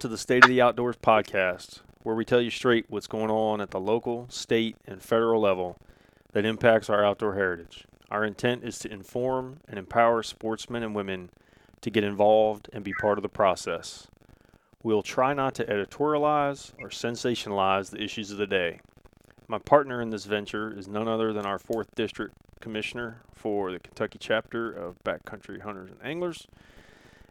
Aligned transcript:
To 0.00 0.06
the 0.06 0.16
State 0.16 0.44
of 0.44 0.48
the 0.48 0.62
Outdoors 0.62 0.94
podcast, 0.94 1.80
where 2.04 2.14
we 2.14 2.24
tell 2.24 2.40
you 2.40 2.50
straight 2.50 2.84
what's 2.88 3.08
going 3.08 3.32
on 3.32 3.60
at 3.60 3.72
the 3.72 3.80
local, 3.80 4.26
state, 4.30 4.76
and 4.86 5.02
federal 5.02 5.40
level 5.40 5.76
that 6.32 6.44
impacts 6.44 6.88
our 6.88 7.04
outdoor 7.04 7.34
heritage. 7.34 7.84
Our 8.08 8.24
intent 8.24 8.62
is 8.62 8.78
to 8.80 8.92
inform 8.92 9.58
and 9.66 9.76
empower 9.76 10.22
sportsmen 10.22 10.84
and 10.84 10.94
women 10.94 11.30
to 11.80 11.90
get 11.90 12.04
involved 12.04 12.70
and 12.72 12.84
be 12.84 12.92
part 13.00 13.18
of 13.18 13.22
the 13.22 13.28
process. 13.28 14.06
We'll 14.84 15.02
try 15.02 15.34
not 15.34 15.56
to 15.56 15.64
editorialize 15.64 16.74
or 16.78 16.90
sensationalize 16.90 17.90
the 17.90 18.00
issues 18.00 18.30
of 18.30 18.38
the 18.38 18.46
day. 18.46 18.78
My 19.48 19.58
partner 19.58 20.00
in 20.00 20.10
this 20.10 20.26
venture 20.26 20.72
is 20.72 20.86
none 20.86 21.08
other 21.08 21.32
than 21.32 21.44
our 21.44 21.58
4th 21.58 21.88
District 21.96 22.32
Commissioner 22.60 23.22
for 23.34 23.72
the 23.72 23.80
Kentucky 23.80 24.18
chapter 24.20 24.70
of 24.70 25.02
Backcountry 25.02 25.60
Hunters 25.60 25.90
and 25.90 26.00
Anglers. 26.04 26.46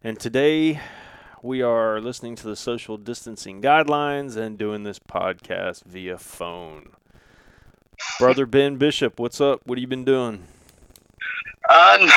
And 0.03 0.19
today 0.19 0.81
we 1.41 1.61
are 1.61 2.01
listening 2.01 2.35
to 2.35 2.47
the 2.47 2.55
social 2.55 2.97
distancing 2.97 3.61
guidelines 3.61 4.35
and 4.35 4.57
doing 4.57 4.83
this 4.83 4.99
podcast 4.99 5.83
via 5.85 6.17
phone. 6.17 6.89
Brother 8.19 8.45
Ben 8.45 8.77
Bishop, 8.77 9.19
what's 9.19 9.39
up? 9.39 9.61
What 9.65 9.77
have 9.77 9.81
you 9.81 9.87
been 9.87 10.05
doing? 10.05 10.43
Uh, 11.69 12.07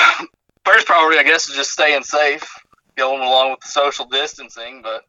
first 0.65 0.87
priority, 0.87 1.19
I 1.19 1.23
guess, 1.23 1.49
is 1.49 1.57
just 1.57 1.73
staying 1.73 2.03
safe, 2.03 2.49
going 2.97 3.21
along 3.21 3.51
with 3.51 3.61
the 3.61 3.69
social 3.69 4.07
distancing. 4.07 4.83
But 4.83 5.05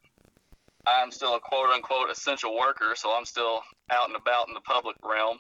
I'm 0.86 1.12
still 1.12 1.36
a 1.36 1.40
quote 1.40 1.70
unquote 1.70 2.10
essential 2.10 2.58
worker, 2.58 2.94
so 2.96 3.16
I'm 3.16 3.26
still 3.26 3.62
out 3.92 4.08
and 4.08 4.16
about 4.16 4.48
in 4.48 4.54
the 4.54 4.62
public 4.62 4.98
realm. 5.04 5.38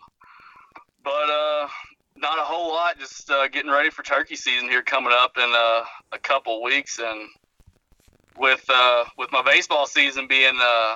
But 1.04 1.30
uh, 1.30 1.67
not 2.16 2.40
a 2.40 2.44
whole 2.44 2.70
lot. 2.70 3.00
Just 3.00 3.30
uh, 3.30 3.48
getting 3.48 3.72
ready 3.72 3.90
for 3.90 4.04
turkey 4.04 4.36
season 4.36 4.70
here 4.70 4.84
coming 4.84 5.14
up 5.14 5.38
in 5.38 5.52
uh, 5.56 5.84
a 6.12 6.20
couple 6.20 6.62
weeks, 6.64 7.00
and 7.00 7.28
with 8.38 8.66
uh, 8.70 9.06
with 9.18 9.32
my 9.32 9.42
baseball 9.44 9.86
season 9.86 10.28
being 10.28 10.58
uh, 10.62 10.96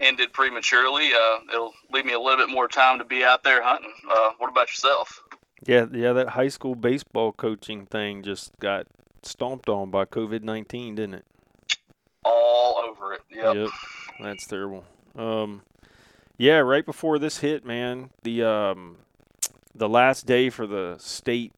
ended 0.00 0.32
prematurely, 0.32 1.12
uh, 1.12 1.38
it'll 1.52 1.74
leave 1.92 2.04
me 2.04 2.12
a 2.12 2.20
little 2.20 2.38
bit 2.44 2.52
more 2.52 2.68
time 2.68 2.98
to 2.98 3.04
be 3.04 3.22
out 3.24 3.42
there 3.42 3.62
hunting. 3.62 3.92
Uh, 4.10 4.30
what 4.38 4.50
about 4.50 4.68
yourself? 4.68 5.22
Yeah, 5.66 5.86
yeah, 5.92 6.12
that 6.14 6.30
high 6.30 6.48
school 6.48 6.74
baseball 6.74 7.32
coaching 7.32 7.86
thing 7.86 8.22
just 8.22 8.58
got 8.60 8.86
stomped 9.22 9.68
on 9.68 9.90
by 9.90 10.06
COVID 10.06 10.42
nineteen, 10.42 10.94
didn't 10.94 11.14
it? 11.14 11.24
All 12.24 12.76
over 12.78 13.14
it. 13.14 13.22
Yep. 13.30 13.54
Yep. 13.54 13.68
That's 14.20 14.46
terrible. 14.46 14.84
Um, 15.16 15.62
yeah, 16.36 16.58
right 16.58 16.84
before 16.84 17.18
this 17.18 17.38
hit, 17.38 17.64
man, 17.64 18.10
the 18.22 18.42
um, 18.42 18.96
the 19.74 19.88
last 19.88 20.26
day 20.26 20.50
for 20.50 20.66
the 20.66 20.96
state 20.98 21.52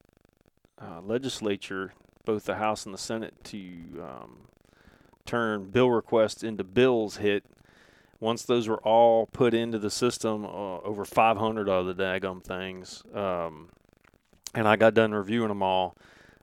uh, 0.81 1.01
legislature, 1.01 1.93
both 2.25 2.45
the 2.45 2.57
House 2.57 2.85
and 2.85 2.95
the 2.95 2.99
Senate, 2.99 3.35
to 3.45 3.59
um, 4.01 4.39
turn 5.25 5.71
bill 5.71 5.91
requests 5.91 6.43
into 6.43 6.65
bills 6.65 7.17
hit. 7.17 7.45
Once 8.21 8.45
those 8.45 8.69
were 8.69 8.81
all 8.83 9.27
put 9.27 9.53
into 9.53 9.79
the 9.79 9.91
system, 9.91 10.45
uh, 10.45 10.79
over 10.79 11.05
500 11.05 11.69
of 11.69 11.87
the 11.87 11.95
daggum 11.95 12.43
things, 12.43 13.03
um, 13.15 13.69
and 14.55 14.69
I 14.69 14.77
got 14.77 14.95
done 14.95 15.13
reviewing 15.13 15.49
them 15.49 15.63
all, 15.63 15.97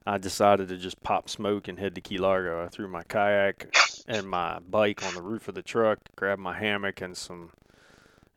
I 0.06 0.18
decided 0.18 0.70
to 0.70 0.78
just 0.78 1.02
pop 1.04 1.30
smoke 1.30 1.68
and 1.68 1.80
head 1.80 1.96
to 1.96 2.02
Key 2.02 2.18
Largo. 2.18 2.64
I 2.64 2.68
threw 2.68 2.88
my 2.88 3.04
kayak 3.04 3.74
and 4.08 4.28
my 4.28 4.60
bike 4.60 5.06
on 5.06 5.14
the 5.14 5.22
roof 5.22 5.48
of 5.48 5.56
the 5.56 5.62
truck, 5.62 6.00
grabbed 6.16 6.42
my 6.42 6.58
hammock 6.58 7.02
and 7.02 7.16
some 7.16 7.52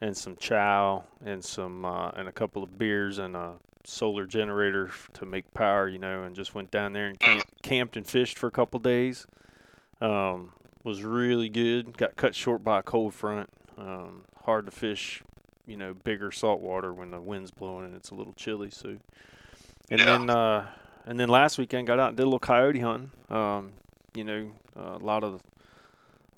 and 0.00 0.16
some 0.16 0.36
chow 0.36 1.04
and 1.24 1.44
some 1.44 1.84
uh, 1.84 2.10
and 2.10 2.28
a 2.28 2.32
couple 2.32 2.62
of 2.62 2.76
beers 2.76 3.18
and 3.18 3.36
a 3.36 3.54
solar 3.84 4.26
generator 4.26 4.90
to 5.14 5.24
make 5.24 5.52
power, 5.54 5.88
you 5.88 5.98
know, 5.98 6.24
and 6.24 6.36
just 6.36 6.54
went 6.54 6.70
down 6.70 6.92
there 6.92 7.06
and 7.06 7.18
camp, 7.18 7.44
camped 7.62 7.96
and 7.96 8.06
fished 8.06 8.38
for 8.38 8.48
a 8.48 8.50
couple 8.50 8.78
days. 8.80 9.26
Um, 10.02 10.52
was 10.84 11.02
really 11.04 11.48
good. 11.48 11.96
Got 11.96 12.16
cut 12.16 12.34
short 12.34 12.64
by 12.64 12.80
a 12.80 12.82
cold 12.82 13.14
front. 13.14 13.48
Um, 13.78 14.24
hard 14.44 14.66
to 14.66 14.72
fish, 14.72 15.22
you 15.66 15.76
know, 15.76 15.94
bigger 15.94 16.32
saltwater 16.32 16.92
when 16.92 17.10
the 17.10 17.20
wind's 17.20 17.50
blowing 17.52 17.84
and 17.86 17.94
it's 17.94 18.10
a 18.10 18.14
little 18.14 18.32
chilly. 18.34 18.70
So, 18.70 18.98
and 19.90 20.00
Yeah. 20.00 20.06
then 20.06 20.28
uh, 20.30 20.66
and 21.06 21.18
then 21.20 21.28
last 21.28 21.58
weekend 21.58 21.86
got 21.86 22.00
out 22.00 22.08
and 22.08 22.16
did 22.16 22.24
a 22.24 22.26
little 22.26 22.40
coyote 22.40 22.80
hunting. 22.80 23.10
Um, 23.30 23.72
you 24.14 24.24
know, 24.24 24.50
uh, 24.76 24.96
a 24.96 25.04
lot 25.04 25.24
of 25.24 25.42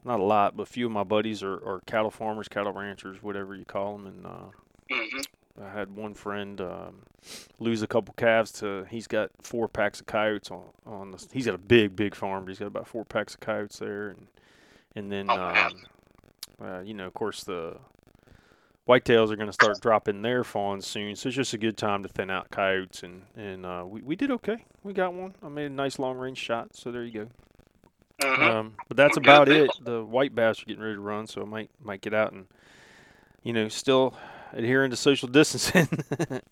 not 0.04 0.20
a 0.20 0.24
lot, 0.24 0.56
but 0.56 0.64
a 0.64 0.66
few 0.66 0.86
of 0.86 0.92
my 0.92 1.04
buddies 1.04 1.42
are, 1.42 1.54
are 1.54 1.80
cattle 1.86 2.10
farmers, 2.10 2.48
cattle 2.48 2.72
ranchers, 2.72 3.22
whatever 3.22 3.54
you 3.54 3.64
call 3.64 3.96
them, 3.96 4.06
and 4.06 4.26
uh, 4.26 4.50
hmm 4.90 5.20
I 5.62 5.70
had 5.70 5.94
one 5.94 6.14
friend 6.14 6.60
um, 6.60 7.02
lose 7.60 7.82
a 7.82 7.86
couple 7.86 8.14
calves 8.14 8.52
to. 8.52 8.84
He's 8.90 9.06
got 9.06 9.30
four 9.40 9.68
packs 9.68 10.00
of 10.00 10.06
coyotes 10.06 10.50
on 10.50 10.64
on 10.86 11.10
the. 11.12 11.26
He's 11.32 11.46
got 11.46 11.54
a 11.54 11.58
big, 11.58 11.94
big 11.96 12.14
farm. 12.14 12.44
But 12.44 12.50
he's 12.50 12.58
got 12.58 12.66
about 12.66 12.88
four 12.88 13.04
packs 13.04 13.34
of 13.34 13.40
coyotes 13.40 13.78
there, 13.78 14.08
and 14.10 14.26
and 14.96 15.12
then 15.12 15.28
Oh, 15.28 15.36
um, 15.36 15.72
uh, 16.62 16.80
you 16.80 16.94
know, 16.94 17.06
of 17.06 17.14
course, 17.14 17.44
the 17.44 17.76
whitetails 18.88 19.30
are 19.30 19.36
going 19.36 19.48
to 19.48 19.52
start 19.52 19.80
dropping 19.80 20.22
their 20.22 20.44
fawns 20.44 20.86
soon. 20.86 21.16
So 21.16 21.28
it's 21.28 21.36
just 21.36 21.54
a 21.54 21.58
good 21.58 21.76
time 21.76 22.02
to 22.02 22.08
thin 22.08 22.30
out 22.30 22.50
coyotes, 22.50 23.02
and 23.02 23.22
and 23.36 23.64
uh, 23.64 23.84
we 23.86 24.02
we 24.02 24.16
did 24.16 24.30
okay. 24.32 24.64
We 24.82 24.92
got 24.92 25.14
one. 25.14 25.34
I 25.42 25.48
made 25.48 25.66
a 25.66 25.70
nice 25.70 25.98
long 25.98 26.18
range 26.18 26.38
shot. 26.38 26.74
So 26.74 26.90
there 26.90 27.04
you 27.04 27.12
go. 27.12 27.28
hmm 28.20 28.42
Um, 28.42 28.74
but 28.88 28.96
that's 28.96 29.16
about 29.16 29.48
it. 29.48 29.76
The 29.80 30.04
white 30.04 30.34
bass 30.34 30.62
are 30.62 30.66
getting 30.66 30.82
ready 30.82 30.94
to 30.96 31.00
run, 31.00 31.26
so 31.26 31.42
I 31.42 31.44
might 31.44 31.70
might 31.82 32.00
get 32.00 32.14
out 32.14 32.32
and 32.32 32.46
you 33.42 33.52
know 33.52 33.68
still 33.68 34.16
adhering 34.54 34.90
to 34.90 34.96
social 34.96 35.28
distancing. 35.28 35.88
but 36.18 36.42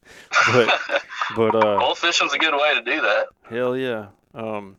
but 1.36 1.54
uh, 1.54 1.78
Bow 1.78 1.94
fishing's 1.94 2.32
a 2.32 2.38
good 2.38 2.54
way 2.54 2.74
to 2.74 2.82
do 2.82 3.00
that. 3.00 3.26
hell 3.48 3.76
yeah. 3.76 4.08
Um, 4.34 4.76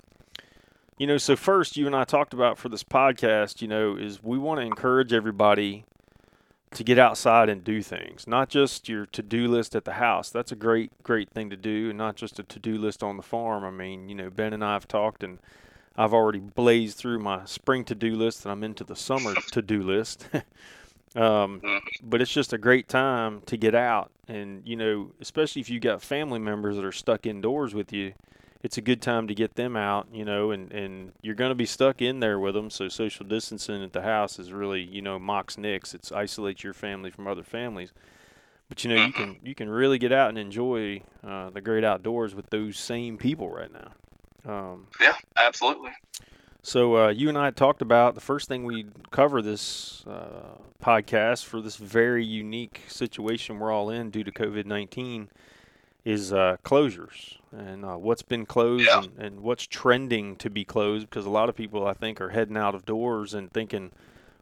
you 0.98 1.08
know, 1.08 1.18
so 1.18 1.36
first 1.36 1.76
you 1.76 1.88
and 1.88 1.96
I 1.96 2.04
talked 2.04 2.34
about 2.34 2.58
for 2.58 2.70
this 2.70 2.84
podcast, 2.84 3.62
you 3.62 3.68
know, 3.68 3.96
is 3.96 4.24
we 4.24 4.38
want 4.38 4.60
to 4.60 4.66
encourage 4.66 5.12
everybody 5.12 5.86
to 6.72 6.84
get 6.84 6.98
outside 6.98 7.50
and 7.50 7.64
do 7.64 7.82
things, 7.82 8.26
not 8.28 8.50
just 8.50 8.90
your 8.90 9.06
to-do 9.06 9.48
list 9.48 9.76
at 9.76 9.86
the 9.86 9.94
house. 9.94 10.30
That's 10.30 10.52
a 10.52 10.56
great 10.56 10.92
great 11.04 11.30
thing 11.30 11.50
to 11.50 11.56
do, 11.56 11.90
and 11.90 11.98
not 11.98 12.16
just 12.16 12.40
a 12.40 12.44
to-do 12.44 12.78
list 12.78 13.04
on 13.04 13.18
the 13.18 13.24
farm. 13.24 13.64
I 13.64 13.72
mean, 13.72 14.10
you 14.10 14.16
know, 14.16 14.30
Ben 14.30 14.54
and 14.54 14.64
I 14.64 14.74
have 14.74 14.88
talked 14.88 15.24
and 15.24 15.40
I've 15.96 16.14
already 16.14 16.40
blazed 16.40 16.98
through 16.98 17.20
my 17.20 17.46
spring 17.46 17.86
to-do 17.86 18.16
list 18.16 18.46
and 18.46 18.52
I'm 18.52 18.64
into 18.64 18.84
the 18.84 18.96
summer 18.96 19.34
to-do 19.52 19.84
list. 19.84 20.28
Um, 21.16 21.62
Mhm. 21.64 21.80
but 22.04 22.22
it's 22.22 22.34
just 22.34 22.54
a 22.54 22.58
great 22.58 22.88
time 22.88 23.42
to 23.48 23.58
get 23.58 23.76
out 23.76 24.12
and 24.28 24.62
you 24.66 24.76
know, 24.76 25.12
especially 25.20 25.62
if 25.62 25.70
you've 25.70 25.82
got 25.84 26.02
family 26.02 26.40
members 26.40 26.76
that 26.76 26.86
are 26.86 26.92
stuck 26.92 27.26
indoors 27.26 27.74
with 27.74 27.92
you, 27.92 28.14
it's 28.64 28.78
a 28.78 28.82
good 28.82 29.02
time 29.02 29.28
to 29.28 29.36
get 29.36 29.56
them 29.56 29.76
out, 29.76 30.08
you 30.14 30.24
know, 30.24 30.52
and, 30.52 30.72
and 30.72 31.12
you're 31.22 31.36
going 31.36 31.52
to 31.52 31.56
be 31.56 31.66
stuck 31.66 32.02
in 32.02 32.22
there 32.22 32.40
with 32.40 32.56
them. 32.56 32.70
So 32.70 32.88
social 32.88 33.26
distancing 33.26 33.84
at 33.84 33.92
the 33.92 34.02
house 34.02 34.40
is 34.40 34.54
really, 34.54 34.82
you 34.82 35.02
know, 35.02 35.20
mocks 35.20 35.58
nicks. 35.58 35.94
It's 35.94 36.12
isolates 36.14 36.64
your 36.64 36.74
family 36.74 37.12
from 37.12 37.28
other 37.28 37.44
families. 37.44 37.92
But 38.70 38.84
you 38.84 38.90
know, 38.90 39.06
you 39.06 39.12
can 39.12 39.36
you 39.44 39.54
can 39.54 39.70
really 39.70 39.98
get 39.98 40.14
out 40.14 40.30
and 40.30 40.38
enjoy 40.38 41.02
uh, 41.24 41.50
the 41.50 41.60
great 41.62 41.84
outdoors 41.84 42.34
with 42.34 42.50
those 42.50 42.78
same 42.80 43.18
people 43.18 43.50
right 43.50 43.70
now. 43.72 43.92
Um, 44.50 44.88
Yeah, 45.02 45.16
absolutely. 45.38 45.92
So 46.64 46.96
uh, 46.98 47.10
you 47.10 47.30
and 47.30 47.38
I 47.38 47.52
talked 47.52 47.82
about 47.82 48.16
the 48.16 48.22
first 48.22 48.48
thing 48.48 48.64
we 48.64 48.86
cover 49.12 49.42
this 49.42 50.04
uh, 50.08 50.58
podcast 50.84 51.46
for 51.46 51.62
this 51.62 51.76
very 51.76 52.26
unique 52.26 52.82
situation 52.88 53.60
we're 53.60 53.72
all 53.72 53.90
in 53.90 54.10
due 54.10 54.24
to 54.24 54.32
COVID 54.32 54.66
nineteen 54.66 55.30
is 56.06 56.34
uh, 56.34 56.58
closures 56.66 57.38
and 57.52 57.86
uh, 57.86 57.96
what's 57.96 58.24
been 58.24 58.46
closed 58.46 58.86
Yeah. 58.86 59.04
and, 59.04 59.18
and 59.18 59.40
what's 59.42 59.66
trending 59.68 60.36
to 60.38 60.50
be 60.50 60.66
closed 60.66 61.10
because 61.10 61.26
a 61.26 61.30
lot 61.30 61.48
of 61.50 61.56
people 61.56 61.86
I 61.88 61.94
think 61.94 62.20
are 62.20 62.30
heading 62.30 62.58
out 62.58 62.76
of 62.76 62.84
doors 62.86 63.34
and 63.34 63.50
thinking, 63.54 63.92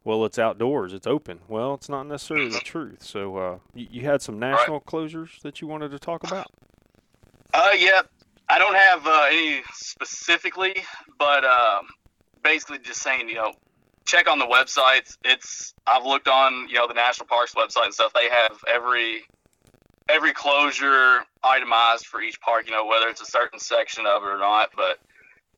well, 0.04 0.26
it's 0.26 0.40
outdoors, 0.40 0.92
it's 0.94 1.06
open. 1.06 1.42
Well, 1.48 1.76
it's 1.76 1.88
not 1.90 2.08
necessarily 2.08 2.50
the 2.50 2.60
truth. 2.62 3.04
So 3.04 3.38
uh, 3.38 3.58
you, 3.76 3.88
you 3.92 4.02
had 4.02 4.24
some 4.24 4.40
national 4.40 4.82
closures 4.82 5.40
that 5.44 5.62
you 5.62 5.68
wanted 5.68 5.92
to 5.92 6.00
talk 6.00 6.24
about. 6.24 6.48
Uh, 7.54 7.70
yeah, 7.78 8.02
I 8.50 8.58
don't 8.58 8.76
have 8.76 9.06
uh, 9.06 9.28
any 9.30 9.62
specifically, 9.74 10.84
but 11.20 11.44
um, 11.46 11.86
basically 12.44 12.80
just 12.80 13.02
saying, 13.02 13.30
you 13.30 13.36
know, 13.36 13.54
check 14.06 14.30
on 14.30 14.40
the 14.40 14.46
websites. 14.46 15.18
It's 15.24 15.74
I've 15.88 16.06
looked 16.06 16.28
on, 16.28 16.68
you 16.70 16.76
know, 16.76 16.88
the 16.88 16.94
national 16.94 17.28
parks 17.28 17.54
website 17.54 17.86
and 17.86 17.94
stuff. 17.94 18.14
They 18.14 18.30
have 18.30 18.58
every 18.68 19.24
every 20.10 20.34
closure 20.34 21.20
itemized 21.44 22.06
for 22.06 22.22
each 22.22 22.40
park. 22.42 22.66
You 22.66 22.74
know, 22.74 22.86
whether 22.86 23.08
it's 23.08 23.22
a 23.22 23.26
certain 23.26 23.60
section 23.60 24.06
of 24.06 24.24
it 24.24 24.28
or 24.28 24.38
not. 24.38 24.70
But 24.76 25.00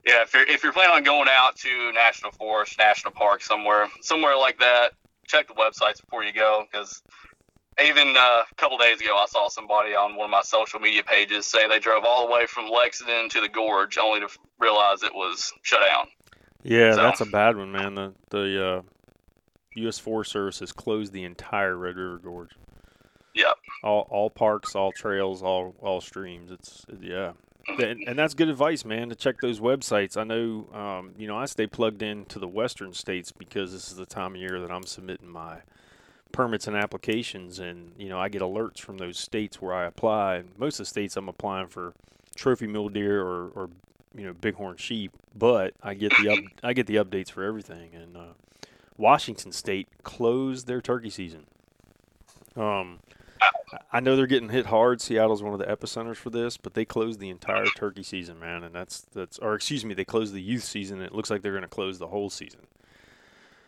yeah, 0.05 0.21
if 0.23 0.33
you're 0.33 0.47
if 0.47 0.63
you're 0.63 0.73
planning 0.73 0.95
on 0.95 1.03
going 1.03 1.27
out 1.29 1.55
to 1.57 1.91
national 1.93 2.31
forest, 2.31 2.77
national 2.77 3.13
park 3.13 3.41
somewhere, 3.41 3.87
somewhere 4.01 4.37
like 4.37 4.59
that, 4.59 4.91
check 5.27 5.47
the 5.47 5.53
websites 5.53 6.01
before 6.01 6.23
you 6.23 6.33
go 6.33 6.65
because 6.69 7.01
even 7.81 8.15
uh, 8.15 8.43
a 8.49 8.55
couple 8.55 8.77
days 8.77 9.01
ago, 9.01 9.15
I 9.17 9.25
saw 9.27 9.49
somebody 9.49 9.95
on 9.95 10.15
one 10.15 10.25
of 10.25 10.31
my 10.31 10.43
social 10.43 10.79
media 10.79 11.03
pages 11.03 11.47
say 11.47 11.67
they 11.67 11.79
drove 11.79 12.03
all 12.05 12.27
the 12.27 12.33
way 12.33 12.45
from 12.45 12.69
Lexington 12.69 13.29
to 13.29 13.41
the 13.41 13.49
Gorge 13.49 13.97
only 13.97 14.19
to 14.19 14.27
realize 14.59 15.01
it 15.03 15.13
was 15.13 15.51
shut 15.63 15.79
down. 15.87 16.07
Yeah, 16.63 16.91
So- 16.93 17.01
that's 17.01 17.21
a 17.21 17.25
bad 17.25 17.57
one, 17.57 17.71
man. 17.71 17.95
The 17.95 18.13
the 18.29 18.65
uh, 18.67 18.81
U.S. 19.75 19.99
Forest 19.99 20.31
Service 20.31 20.59
has 20.59 20.71
closed 20.71 21.13
the 21.13 21.23
entire 21.23 21.75
Red 21.75 21.97
River 21.97 22.17
Gorge. 22.19 22.51
Yep. 23.35 23.57
All 23.83 24.07
all 24.09 24.29
parks, 24.29 24.75
all 24.75 24.91
trails, 24.91 25.41
all 25.43 25.75
all 25.81 25.99
streams. 26.01 26.51
It's 26.51 26.85
yeah, 27.01 27.31
and, 27.79 28.01
and 28.07 28.17
that's 28.17 28.33
good 28.35 28.47
advice, 28.49 28.85
man, 28.85 29.09
to 29.09 29.15
check 29.15 29.41
those 29.41 29.59
websites. 29.59 30.15
I 30.17 30.23
know, 30.23 30.67
um, 30.73 31.13
you 31.17 31.27
know, 31.27 31.37
I 31.37 31.45
stay 31.45 31.65
plugged 31.67 32.03
in 32.03 32.25
to 32.25 32.39
the 32.39 32.47
western 32.47 32.93
states 32.93 33.31
because 33.31 33.71
this 33.73 33.89
is 33.91 33.97
the 33.97 34.05
time 34.05 34.35
of 34.35 34.41
year 34.41 34.59
that 34.61 34.71
I'm 34.71 34.83
submitting 34.85 35.27
my 35.27 35.57
permits 36.31 36.67
and 36.67 36.77
applications, 36.77 37.59
and 37.59 37.91
you 37.97 38.07
know, 38.09 38.19
I 38.19 38.29
get 38.29 38.41
alerts 38.43 38.79
from 38.79 38.97
those 38.99 39.17
states 39.17 39.59
where 39.61 39.73
I 39.73 39.85
apply. 39.85 40.43
Most 40.57 40.75
of 40.75 40.85
the 40.85 40.89
states 40.89 41.17
I'm 41.17 41.27
applying 41.27 41.67
for 41.67 41.93
trophy 42.35 42.67
mule 42.67 42.89
deer 42.89 43.21
or, 43.21 43.49
or 43.55 43.69
you 44.15 44.25
know 44.27 44.33
bighorn 44.33 44.77
sheep, 44.77 45.11
but 45.35 45.73
I 45.81 45.93
get 45.93 46.13
the 46.21 46.29
up, 46.29 46.39
I 46.63 46.73
get 46.73 46.87
the 46.87 46.95
updates 46.95 47.31
for 47.31 47.43
everything. 47.43 47.93
And 47.93 48.15
uh, 48.17 48.33
Washington 48.97 49.51
State 49.51 49.87
closed 50.03 50.67
their 50.67 50.81
turkey 50.81 51.09
season. 51.09 51.45
Um, 52.55 52.99
I 53.91 53.99
know 53.99 54.15
they're 54.15 54.27
getting 54.27 54.49
hit 54.49 54.67
hard. 54.67 55.01
Seattle's 55.01 55.41
one 55.41 55.53
of 55.53 55.59
the 55.59 55.65
epicenters 55.65 56.17
for 56.17 56.29
this, 56.29 56.57
but 56.57 56.75
they 56.75 56.85
closed 56.85 57.19
the 57.19 57.29
entire 57.29 57.65
turkey 57.75 58.03
season, 58.03 58.39
man, 58.39 58.63
and 58.63 58.73
that's 58.75 59.01
that's 59.13 59.39
or 59.39 59.55
excuse 59.55 59.83
me, 59.83 59.93
they 59.93 60.05
closed 60.05 60.33
the 60.33 60.41
youth 60.41 60.63
season. 60.63 60.97
And 60.99 61.07
it 61.07 61.13
looks 61.13 61.29
like 61.31 61.41
they're 61.41 61.51
going 61.51 61.63
to 61.63 61.67
close 61.67 61.97
the 61.99 62.07
whole 62.07 62.29
season. 62.29 62.59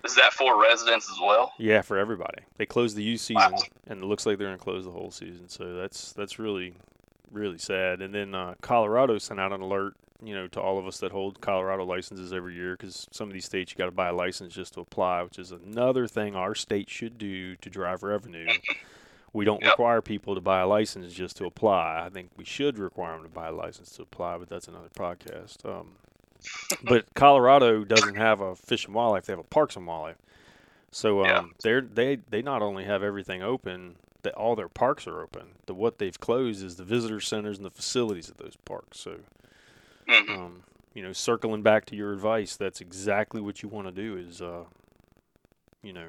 Is 0.04 0.14
that 0.16 0.34
for 0.34 0.62
residents 0.62 1.10
as 1.12 1.18
well? 1.20 1.52
Yeah, 1.58 1.82
for 1.82 1.98
everybody. 1.98 2.44
They 2.58 2.68
closed 2.68 2.96
the 2.96 3.02
youth 3.02 3.22
season, 3.22 3.54
Wow. 3.54 3.60
and 3.88 4.04
it 4.04 4.06
looks 4.06 4.28
like 4.28 4.38
they're 4.38 4.48
going 4.48 4.60
to 4.60 4.64
close 4.64 4.86
the 4.86 4.92
whole 4.92 5.10
season. 5.10 5.50
So 5.50 5.74
that's 5.74 6.14
that's 6.14 6.38
really 6.38 6.76
really 7.32 7.58
sad. 7.58 8.02
And 8.04 8.14
then 8.14 8.36
uh, 8.36 8.54
Colorado 8.62 9.18
sent 9.18 9.40
out 9.40 9.52
an 9.52 9.62
alert, 9.62 9.96
you 10.26 10.36
know, 10.36 10.48
to 10.50 10.62
all 10.62 10.80
of 10.80 10.88
us 10.88 11.00
that 11.00 11.12
hold 11.12 11.42
Colorado 11.42 11.86
licenses 11.86 12.34
every 12.34 12.56
year, 12.56 12.74
because 12.78 13.08
some 13.12 13.28
of 13.28 13.34
these 13.34 13.46
states 13.46 13.72
you 13.72 13.78
got 13.78 13.86
to 13.86 13.92
buy 13.92 14.10
a 14.10 14.14
license 14.14 14.54
just 14.54 14.74
to 14.76 14.82
apply, 14.82 15.24
which 15.24 15.40
is 15.40 15.52
another 15.52 16.08
thing 16.08 16.36
our 16.36 16.56
state 16.56 16.90
should 16.90 17.18
do 17.18 17.56
to 17.58 17.70
drive 17.70 18.04
revenue. 18.04 18.60
We 19.34 19.46
don't 19.46 19.62
Yep. 19.62 19.66
require 19.66 20.02
people 20.02 20.36
to 20.36 20.42
buy 20.42 20.62
a 20.62 20.68
license 20.68 21.14
just 21.14 21.38
to 21.38 21.46
apply. 21.46 22.04
I 22.06 22.10
think 22.10 22.32
we 22.38 22.46
should 22.46 22.78
require 22.80 23.14
them 23.14 23.24
to 23.24 23.30
buy 23.30 23.48
a 23.48 23.52
license 23.54 23.92
to 23.98 24.04
apply, 24.04 24.38
but 24.38 24.50
that's 24.50 24.68
another 24.68 24.90
podcast. 24.98 25.66
Um, 25.66 25.96
but 26.82 27.14
Colorado 27.16 27.84
doesn't 27.84 28.16
have 28.16 28.42
a 28.42 28.56
fish 28.56 28.86
and 28.86 28.96
wildlife; 28.96 29.26
they 29.26 29.34
have 29.34 29.40
a 29.40 29.44
parks 29.44 29.76
and 29.76 29.88
wildlife. 29.88 30.18
So 30.92 31.22
um, 31.24 31.56
Yeah. 31.56 31.64
they're 31.64 31.82
they 31.82 32.18
they 32.30 32.42
not 32.42 32.62
only 32.62 32.86
have 32.86 33.04
everything 33.04 33.44
open, 33.44 33.96
that 34.24 34.34
all 34.36 34.56
their 34.56 34.70
parks 34.70 35.08
are 35.08 35.22
open. 35.22 35.54
The 35.66 35.74
what 35.74 35.98
they've 36.00 36.20
closed 36.20 36.64
is 36.64 36.76
the 36.78 36.84
visitor 36.84 37.20
centers 37.22 37.58
and 37.58 37.66
the 37.66 37.72
facilities 37.72 38.30
at 38.30 38.38
those 38.38 38.56
parks. 38.66 39.00
So 39.00 39.20
Mhm. 40.08 40.30
um, 40.38 40.64
you 40.94 41.02
know, 41.04 41.12
circling 41.14 41.62
back 41.62 41.86
to 41.88 41.96
your 41.96 42.14
advice, 42.14 42.56
that's 42.56 42.80
exactly 42.82 43.42
what 43.42 43.62
you 43.62 43.70
want 43.70 43.88
to 43.88 43.92
do. 43.92 44.16
Is 44.18 44.42
uh, 44.42 44.64
you 45.84 45.94
know, 45.94 46.08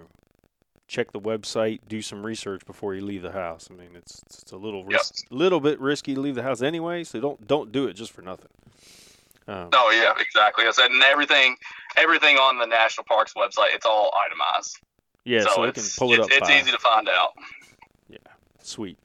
check 0.88 1.12
the 1.12 1.20
website, 1.20 1.81
do 1.88 2.00
some 2.02 2.25
research 2.25 2.64
before 2.66 2.94
you 2.94 3.04
leave 3.04 3.22
the 3.22 3.32
house. 3.32 3.69
I 3.70 3.75
mean, 3.75 3.90
it's 3.96 4.22
it's 4.26 4.52
a 4.52 4.56
little 4.56 4.81
Yep. 4.81 4.90
ris- 5.00 5.25
little 5.31 5.60
bit 5.60 5.81
risky 5.81 6.14
to 6.14 6.20
leave 6.20 6.34
the 6.37 6.43
house 6.43 6.62
anyway, 6.62 7.04
so 7.04 7.20
don't 7.20 7.46
don't 7.46 7.72
do 7.72 7.87
it 7.88 7.94
just 7.94 8.12
for 8.12 8.22
nothing. 8.22 8.48
Um, 9.48 9.69
Oh 9.72 9.90
yeah, 9.93 10.12
exactly. 10.20 10.66
I 10.66 10.70
said, 10.72 10.90
and 10.90 11.02
everything, 11.04 11.56
everything 11.96 12.37
on 12.37 12.58
the 12.58 12.66
national 12.66 13.04
parks 13.04 13.32
website, 13.34 13.75
it's 13.75 13.87
all 13.87 14.12
itemized. 14.26 14.78
yeah, 15.25 15.40
so, 15.43 15.62
they 15.66 15.72
can 15.72 15.82
it's, 15.82 15.96
pull 15.98 16.12
it 16.12 16.20
up. 16.20 16.28
It's 16.31 16.48
by- 16.48 16.58
easy 16.60 16.70
to 16.72 16.78
find 16.78 17.08
out. 17.08 17.32
Yeah, 18.08 18.19
sweet. 18.60 18.98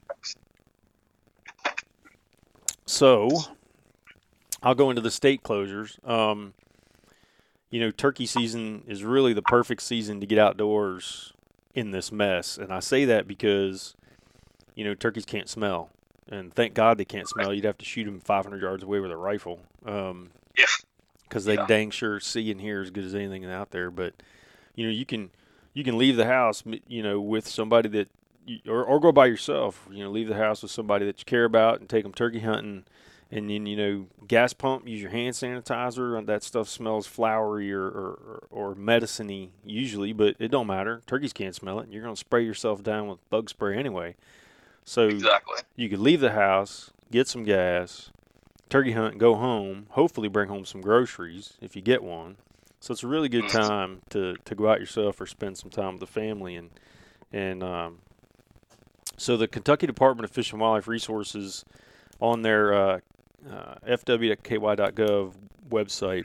So, 2.86 3.28
I'll 4.62 4.74
go 4.74 4.90
into 4.90 5.02
the 5.02 5.10
state 5.10 5.42
closures. 5.42 6.04
Um, 6.08 6.54
you 7.70 7.80
know, 7.80 7.90
turkey 7.90 8.26
season 8.26 8.82
is 8.86 9.02
really 9.02 9.32
the 9.32 9.42
perfect 9.42 9.82
season 9.82 10.20
to 10.20 10.26
get 10.26 10.38
outdoors 10.38 11.32
in 11.74 11.90
this 11.90 12.12
mess. 12.12 12.58
And 12.58 12.72
I 12.72 12.80
say 12.80 13.04
that 13.06 13.26
because, 13.26 13.94
you 14.74 14.84
know, 14.84 14.94
turkeys 14.94 15.24
can't 15.24 15.48
smell. 15.48 15.90
And 16.28 16.52
thank 16.54 16.74
God 16.74 16.98
they 16.98 17.04
can't 17.04 17.28
smell. 17.28 17.52
You'd 17.52 17.64
have 17.64 17.78
to 17.78 17.84
shoot 17.84 18.04
them 18.04 18.20
500 18.20 18.60
yards 18.62 18.82
away 18.82 19.00
with 19.00 19.10
a 19.10 19.16
rifle. 19.16 19.60
Um, 19.84 20.30
Yeah. 20.56 20.66
Because 21.24 21.46
they 21.46 21.54
Yeah. 21.54 21.66
dang 21.66 21.90
sure 21.90 22.20
see 22.20 22.50
and 22.50 22.60
hear 22.60 22.82
as 22.82 22.90
good 22.90 23.04
as 23.04 23.14
anything 23.14 23.44
out 23.46 23.70
there. 23.70 23.90
But, 23.90 24.14
you 24.76 24.84
know, 24.86 24.92
you 24.92 25.06
can 25.06 25.30
you 25.74 25.82
can 25.82 25.96
leave 25.96 26.16
the 26.16 26.26
house, 26.26 26.62
you 26.86 27.02
know, 27.02 27.18
with 27.18 27.48
somebody 27.48 27.88
that 27.88 28.10
you, 28.44 28.58
or, 28.68 28.84
or 28.84 29.00
go 29.00 29.10
by 29.10 29.24
yourself. 29.24 29.88
You 29.90 30.04
know, 30.04 30.10
leave 30.10 30.28
the 30.28 30.34
house 30.36 30.60
with 30.60 30.70
somebody 30.70 31.06
that 31.06 31.18
you 31.20 31.24
care 31.24 31.44
about 31.46 31.80
and 31.80 31.88
take 31.88 32.02
them 32.02 32.12
turkey 32.12 32.40
hunting. 32.40 32.84
And 33.34 33.48
then 33.48 33.64
you 33.64 33.76
know, 33.76 34.06
gas 34.28 34.52
pump. 34.52 34.86
Use 34.86 35.00
your 35.00 35.10
hand 35.10 35.34
sanitizer. 35.34 36.18
and 36.18 36.26
That 36.28 36.42
stuff 36.42 36.68
smells 36.68 37.06
flowery 37.06 37.72
or 37.72 37.86
or, 37.86 38.46
or 38.50 38.74
medicine-y 38.74 39.48
usually, 39.64 40.12
but 40.12 40.36
it 40.38 40.48
don't 40.50 40.66
matter. 40.66 41.00
Turkeys 41.06 41.32
can't 41.32 41.54
smell 41.54 41.80
it. 41.80 41.88
You're 41.90 42.02
gonna 42.02 42.14
spray 42.14 42.44
yourself 42.44 42.82
down 42.82 43.08
with 43.08 43.18
bug 43.30 43.48
spray 43.48 43.78
anyway. 43.78 44.16
So 44.84 45.06
Exactly. 45.08 45.56
you 45.76 45.88
could 45.88 46.00
leave 46.00 46.20
the 46.20 46.32
house, 46.32 46.90
get 47.10 47.26
some 47.26 47.42
gas, 47.44 48.10
turkey 48.68 48.92
hunt, 48.92 49.16
go 49.16 49.34
home. 49.36 49.86
Hopefully, 49.92 50.28
bring 50.28 50.48
home 50.50 50.66
some 50.66 50.82
groceries 50.82 51.54
if 51.62 51.74
you 51.74 51.80
get 51.80 52.02
one. 52.02 52.36
So 52.80 52.92
it's 52.92 53.02
a 53.04 53.08
really 53.08 53.28
good 53.30 53.44
Mhm. 53.44 53.50
time 53.52 54.02
to, 54.10 54.36
to 54.44 54.54
go 54.54 54.68
out 54.68 54.80
yourself 54.80 55.18
or 55.20 55.26
spend 55.26 55.56
some 55.56 55.70
time 55.70 55.92
with 55.94 56.00
the 56.00 56.06
family 56.06 56.54
and 56.56 56.68
and 57.32 57.62
um, 57.62 57.98
so 59.16 59.36
the 59.38 59.48
Kentucky 59.48 59.86
Department 59.86 60.24
of 60.24 60.30
Fish 60.32 60.52
and 60.52 60.60
Wildlife 60.60 60.88
Resources 60.88 61.64
on 62.20 62.42
their 62.42 62.74
uh, 62.74 63.00
uh, 63.50 63.74
fw.ky.gov 63.86 65.32
website 65.68 66.24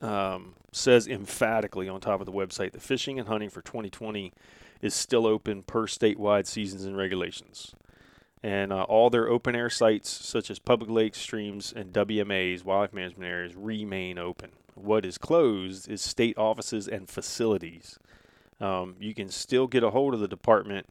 um, 0.00 0.54
says 0.72 1.06
emphatically 1.06 1.88
on 1.88 2.00
top 2.00 2.20
of 2.20 2.26
the 2.26 2.32
website 2.32 2.72
that 2.72 2.82
fishing 2.82 3.18
and 3.18 3.28
hunting 3.28 3.50
for 3.50 3.62
2020 3.62 4.32
is 4.80 4.94
still 4.94 5.26
open 5.26 5.62
per 5.62 5.86
statewide 5.86 6.46
seasons 6.46 6.84
and 6.84 6.96
regulations. 6.96 7.74
And 8.42 8.72
uh, 8.72 8.82
all 8.82 9.08
their 9.08 9.28
open 9.28 9.54
air 9.54 9.70
sites, 9.70 10.10
such 10.10 10.50
as 10.50 10.58
public 10.58 10.90
lakes, 10.90 11.18
streams, 11.18 11.72
and 11.72 11.92
WMAs, 11.92 12.64
wildlife 12.64 12.92
management 12.92 13.30
areas, 13.30 13.54
remain 13.54 14.18
open. 14.18 14.50
What 14.74 15.04
is 15.04 15.16
closed 15.16 15.88
is 15.88 16.02
state 16.02 16.36
offices 16.36 16.88
and 16.88 17.08
facilities. 17.08 18.00
Um, 18.60 18.96
you 18.98 19.14
can 19.14 19.28
still 19.28 19.68
get 19.68 19.84
a 19.84 19.90
hold 19.90 20.14
of 20.14 20.20
the 20.20 20.26
department 20.26 20.86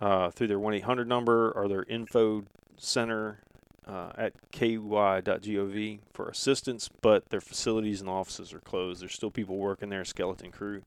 uh, 0.00 0.30
through 0.30 0.46
their 0.46 0.58
1 0.58 0.74
800 0.74 1.06
number 1.06 1.50
or 1.52 1.68
their 1.68 1.82
info 1.84 2.44
center 2.78 3.40
uh, 3.86 4.10
at 4.16 4.32
ky.gov 4.50 6.00
for 6.12 6.28
assistance, 6.28 6.90
but 7.00 7.30
their 7.30 7.40
facilities 7.40 8.00
and 8.00 8.10
offices 8.10 8.52
are 8.52 8.58
closed. 8.60 9.02
There's 9.02 9.14
still 9.14 9.30
people 9.30 9.56
working 9.56 9.90
there, 9.90 10.04
skeleton 10.04 10.50
crew. 10.50 10.82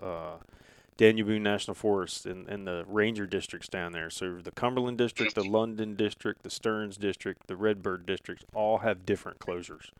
Daniel 0.99 1.28
Boone 1.28 1.45
National 1.45 1.76
Forest 1.76 2.26
and, 2.26 2.49
and 2.49 2.67
the 2.67 2.85
ranger 2.88 3.25
districts 3.25 3.69
down 3.69 3.93
there. 3.93 4.11
So 4.11 4.40
the 4.43 4.50
Cumberland 4.50 4.99
District, 4.99 5.35
the 5.35 5.45
London 5.45 5.95
District, 5.95 6.43
the 6.43 6.50
Stearns 6.50 6.97
District, 6.97 7.47
the 7.47 7.57
Redbird 7.57 8.05
District 8.05 8.45
all 8.52 8.78
have 8.78 9.07
different 9.07 9.38
closures. 9.38 9.90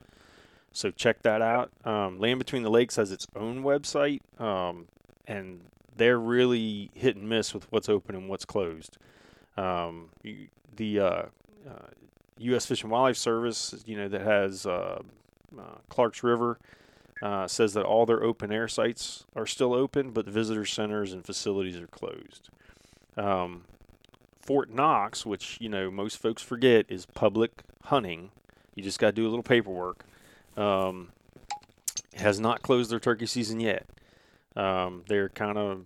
So 0.73 0.91
check 0.91 1.23
that 1.23 1.41
out. 1.41 1.71
Um, 1.85 2.19
Land 2.19 2.41
Between 2.41 2.65
the 2.65 2.71
Lakes 2.71 2.97
has 2.97 3.13
its 3.13 3.29
own 3.37 3.63
website, 3.63 4.21
um, 4.41 4.89
and 5.27 5.61
they're 5.97 6.19
really 6.19 6.91
hit 6.95 7.17
and 7.17 7.29
miss 7.29 7.55
with 7.55 7.71
what's 7.71 7.89
open 7.89 8.17
and 8.17 8.29
what's 8.29 8.45
closed. 8.45 8.99
Um, 9.57 10.11
the 10.77 11.01
uh, 11.01 11.07
uh, 11.07 11.89
U.S. 12.39 12.67
Fish 12.67 12.83
and 12.83 12.91
Wildlife 12.91 13.17
Service, 13.17 13.83
you 13.87 13.97
know, 13.97 14.09
that 14.09 14.21
has 14.21 14.67
uh, 14.67 15.01
uh, 15.57 15.63
Clark's 15.89 16.23
River, 16.25 16.59
uh, 17.23 17.49
says 17.49 17.75
that 17.75 17.85
all 17.85 18.07
their 18.07 18.23
open 18.23 18.53
air 18.53 18.69
sites 18.69 19.25
are 19.35 19.47
still 19.47 19.75
open, 19.75 20.11
but 20.11 20.27
visitor 20.27 20.65
centers 20.65 21.13
and 21.13 21.25
facilities 21.25 21.77
are 21.77 21.87
closed. 21.87 22.51
Um, 23.17 23.65
Fort 24.41 24.71
Knox, 24.71 25.27
which 25.27 25.59
you 25.61 25.69
know 25.69 25.91
most 25.91 26.17
folks 26.17 26.43
forget, 26.43 26.87
is 26.89 27.07
public 27.07 27.63
hunting. 27.85 28.31
You 28.75 28.83
just 28.83 28.99
got 28.99 29.09
to 29.09 29.13
do 29.13 29.27
a 29.27 29.31
little 29.31 29.43
paperwork. 29.43 30.05
Um, 30.57 31.09
has 32.15 32.41
not 32.41 32.63
closed 32.63 32.91
their 32.91 33.01
turkey 33.01 33.27
season 33.27 33.61
yet. 33.61 33.87
Um, 34.57 35.05
they're 35.07 35.29
kind 35.29 35.57
of 35.57 35.85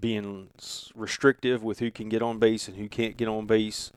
being 0.00 0.48
restrictive 0.94 1.62
with 1.62 1.78
who 1.78 1.90
can 1.90 2.08
get 2.08 2.22
on 2.22 2.38
base 2.38 2.68
and 2.68 2.76
who 2.76 2.88
can't 2.88 3.16
get 3.16 3.28
on 3.28 3.46
base. 3.46 3.92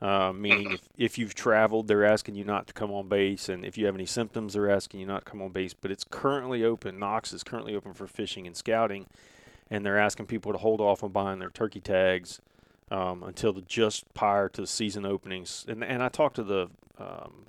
Uh, 0.00 0.30
meaning, 0.32 0.72
if, 0.72 0.88
if 0.98 1.18
you've 1.18 1.34
traveled, 1.34 1.88
they're 1.88 2.04
asking 2.04 2.34
you 2.34 2.44
not 2.44 2.66
to 2.66 2.74
come 2.74 2.92
on 2.92 3.08
base, 3.08 3.48
and 3.48 3.64
if 3.64 3.78
you 3.78 3.86
have 3.86 3.94
any 3.94 4.04
symptoms, 4.04 4.52
they're 4.52 4.70
asking 4.70 5.00
you 5.00 5.06
not 5.06 5.24
to 5.24 5.30
come 5.30 5.40
on 5.40 5.50
base. 5.50 5.72
But 5.72 5.90
it's 5.90 6.04
currently 6.04 6.64
open. 6.64 6.98
Knox 6.98 7.32
is 7.32 7.42
currently 7.42 7.74
open 7.74 7.94
for 7.94 8.06
fishing 8.06 8.46
and 8.46 8.54
scouting, 8.54 9.06
and 9.70 9.86
they're 9.86 9.98
asking 9.98 10.26
people 10.26 10.52
to 10.52 10.58
hold 10.58 10.80
off 10.80 11.02
on 11.02 11.12
buying 11.12 11.38
their 11.38 11.50
turkey 11.50 11.80
tags 11.80 12.40
um, 12.90 13.22
until 13.22 13.54
the 13.54 13.62
just 13.62 14.12
prior 14.12 14.50
to 14.50 14.60
the 14.60 14.66
season 14.66 15.06
openings. 15.06 15.64
And 15.66 15.82
and 15.82 16.02
I 16.02 16.08
talked 16.08 16.36
to 16.36 16.44
the 16.44 16.68
um, 16.98 17.46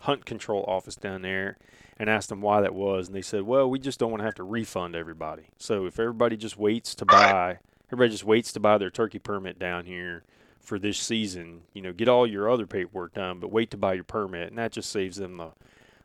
hunt 0.00 0.24
control 0.26 0.64
office 0.66 0.96
down 0.96 1.22
there 1.22 1.56
and 1.98 2.10
asked 2.10 2.28
them 2.28 2.40
why 2.40 2.60
that 2.60 2.74
was, 2.74 3.06
and 3.06 3.16
they 3.16 3.22
said, 3.22 3.42
well, 3.42 3.70
we 3.70 3.78
just 3.78 3.98
don't 3.98 4.10
want 4.10 4.20
to 4.20 4.24
have 4.24 4.34
to 4.34 4.42
refund 4.42 4.94
everybody. 4.94 5.44
So 5.56 5.86
if 5.86 5.98
everybody 5.98 6.36
just 6.36 6.58
waits 6.58 6.94
to 6.96 7.06
buy, 7.06 7.58
everybody 7.88 8.10
just 8.10 8.24
waits 8.24 8.52
to 8.52 8.60
buy 8.60 8.76
their 8.76 8.90
turkey 8.90 9.18
permit 9.18 9.58
down 9.58 9.86
here 9.86 10.24
for 10.66 10.78
this 10.78 10.98
season. 10.98 11.62
You 11.72 11.80
know, 11.80 11.92
get 11.92 12.08
all 12.08 12.26
your 12.26 12.50
other 12.50 12.66
paperwork 12.66 13.14
done, 13.14 13.38
but 13.38 13.50
wait 13.50 13.70
to 13.70 13.76
buy 13.76 13.94
your 13.94 14.04
permit, 14.04 14.48
and 14.48 14.58
that 14.58 14.72
just 14.72 14.90
saves 14.90 15.16
them 15.16 15.38
the 15.38 15.52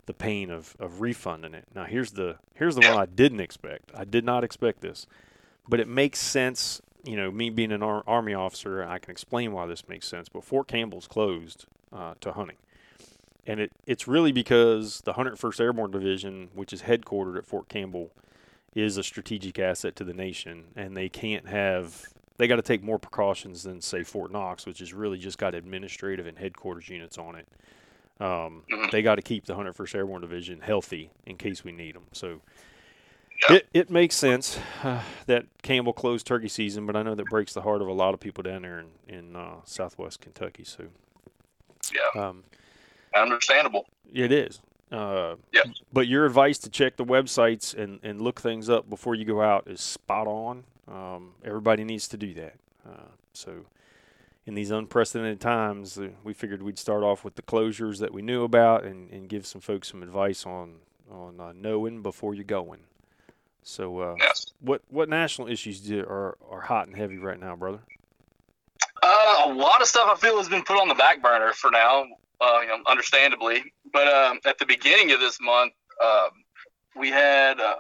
the 0.06 0.14
pain 0.14 0.50
of, 0.50 0.76
of 0.80 1.00
refunding 1.00 1.54
it. 1.54 1.66
Now 1.76 1.86
here's 1.86 2.12
the 2.12 2.38
here's 2.56 2.76
the 2.76 2.88
one 2.88 2.98
I 2.98 3.06
didn't 3.06 3.40
expect. 3.40 3.92
I 3.96 4.06
did 4.06 4.24
not 4.24 4.44
expect 4.44 4.82
this, 4.82 5.08
but 5.68 5.80
it 5.80 5.88
makes 5.88 6.20
sense. 6.20 6.82
You 7.04 7.16
know, 7.16 7.32
me 7.32 7.50
being 7.50 7.72
an 7.72 7.82
ar- 7.82 8.04
army 8.06 8.34
officer, 8.34 8.84
I 8.84 9.00
can 9.00 9.12
explain 9.12 9.52
why 9.52 9.66
this 9.66 9.88
makes 9.88 10.08
sense. 10.08 10.30
But 10.30 10.44
Fort 10.44 10.68
Campbell's 10.68 11.08
closed 11.08 11.66
uh, 11.92 12.14
to 12.22 12.34
hunting, 12.34 12.58
and 13.48 13.60
it 13.60 13.72
it's 13.88 14.08
really 14.08 14.32
because 14.32 15.02
the 15.02 15.14
101st 15.14 15.60
Airborne 15.60 15.92
Division, 15.92 16.50
which 16.54 16.74
is 16.74 16.84
headquartered 16.84 17.38
at 17.38 17.46
Fort 17.46 17.68
Campbell, 17.70 18.12
is 18.76 18.98
a 18.98 19.04
strategic 19.04 19.58
asset 19.60 19.96
to 19.96 20.04
the 20.04 20.14
nation, 20.14 20.66
and 20.76 20.96
they 20.96 21.10
can't 21.10 21.48
have 21.48 22.06
they 22.42 22.48
got 22.48 22.56
to 22.56 22.64
take 22.64 22.82
more 22.82 22.98
precautions 22.98 23.62
than 23.62 23.80
say 23.82 24.02
Fort 24.04 24.32
Knox, 24.32 24.66
which 24.66 24.80
has 24.80 24.94
really 24.96 25.20
just 25.20 25.38
got 25.38 25.54
administrative 25.54 26.26
and 26.26 26.36
headquarters 26.40 26.90
units 26.90 27.20
on 27.20 27.36
it. 27.36 27.48
Um, 28.20 28.64
Mhm. 28.72 28.90
They 28.90 29.04
got 29.04 29.16
to 29.16 29.22
keep 29.22 29.46
the 29.46 29.54
101st 29.54 29.94
Airborne 29.94 30.22
Division 30.22 30.60
healthy 30.60 31.12
in 31.28 31.38
case 31.38 31.64
we 31.64 31.72
need 31.72 31.94
them. 31.94 32.08
So 32.14 32.42
Yeah. 33.48 33.58
it, 33.58 33.68
it 33.76 33.90
makes 33.92 34.16
sense 34.16 34.60
uh, 34.84 35.04
that 35.28 35.46
Campbell 35.62 35.94
closed 35.94 36.26
turkey 36.26 36.48
season, 36.48 36.88
but 36.88 36.96
I 36.96 37.04
know 37.04 37.14
that 37.14 37.28
breaks 37.28 37.54
the 37.54 37.62
heart 37.62 37.84
of 37.84 37.88
a 37.88 37.94
lot 37.94 38.16
of 38.16 38.20
people 38.20 38.42
down 38.42 38.64
there 38.64 38.80
in, 38.80 38.88
in 39.08 39.36
uh, 39.36 39.58
southwest 39.64 40.20
Kentucky. 40.22 40.64
So 40.64 40.86
Yeah, 41.94 42.22
um, 42.28 42.44
understandable. 43.16 43.86
it 44.12 44.32
is. 44.32 44.62
Uh, 44.92 45.36
Yeah. 45.54 45.62
But 45.94 46.08
your 46.08 46.26
advice 46.26 46.58
to 46.60 46.72
check 46.72 46.98
the 46.98 47.06
websites 47.06 47.76
and, 47.78 48.00
and 48.02 48.20
look 48.20 48.42
things 48.42 48.68
up 48.68 48.90
before 48.90 49.14
you 49.14 49.26
go 49.26 49.44
out 49.44 49.68
is 49.68 49.80
spot 49.80 50.26
on. 50.26 50.64
Um, 50.88 51.34
everybody 51.44 51.84
needs 51.84 52.08
to 52.10 52.18
do 52.18 52.34
that. 52.36 52.56
Uh, 52.88 53.10
so, 53.34 53.66
in 54.46 54.56
these 54.56 54.72
unprecedented 54.72 55.40
times, 55.40 55.98
uh, 55.98 56.10
we 56.24 56.34
figured 56.34 56.64
we'd 56.64 56.80
start 56.80 57.04
off 57.04 57.24
with 57.24 57.36
the 57.36 57.42
closures 57.44 58.00
that 58.00 58.14
we 58.14 58.22
knew 58.22 58.44
about 58.44 58.84
and, 58.84 59.10
and 59.12 59.30
give 59.30 59.46
some 59.46 59.62
folks 59.62 59.90
some 59.90 60.02
advice 60.04 60.46
on 60.46 60.76
on 61.12 61.40
uh, 61.40 61.54
knowing 61.54 62.02
before 62.02 62.34
you're 62.34 62.44
going. 62.44 62.80
So, 63.64 64.00
uh, 64.00 64.16
Yes. 64.20 64.46
what 64.60 64.82
what 64.90 65.10
national 65.10 65.48
issues 65.48 65.80
do, 65.82 66.02
are 66.02 66.38
are 66.50 66.62
hot 66.62 66.88
and 66.88 66.96
heavy 66.98 67.18
right 67.18 67.40
now, 67.40 67.56
brother? 67.56 67.80
Uh, 69.04 69.44
a 69.46 69.54
lot 69.54 69.82
of 69.82 69.88
stuff 69.88 70.10
I 70.12 70.16
feel 70.20 70.38
has 70.38 70.50
been 70.50 70.64
put 70.64 70.80
on 70.80 70.88
the 70.88 70.96
back 70.96 71.22
burner 71.22 71.54
for 71.54 71.72
now, 71.72 72.06
uh, 72.40 72.60
you 72.62 72.68
know, 72.68 72.78
understandably. 72.88 73.74
But 73.92 74.08
um, 74.08 74.40
at 74.46 74.58
the 74.58 74.66
beginning 74.66 75.12
of 75.12 75.20
this 75.20 75.40
month, 75.42 75.74
uh, 76.04 76.30
we 76.96 77.10
had 77.10 77.60
uh, 77.60 77.76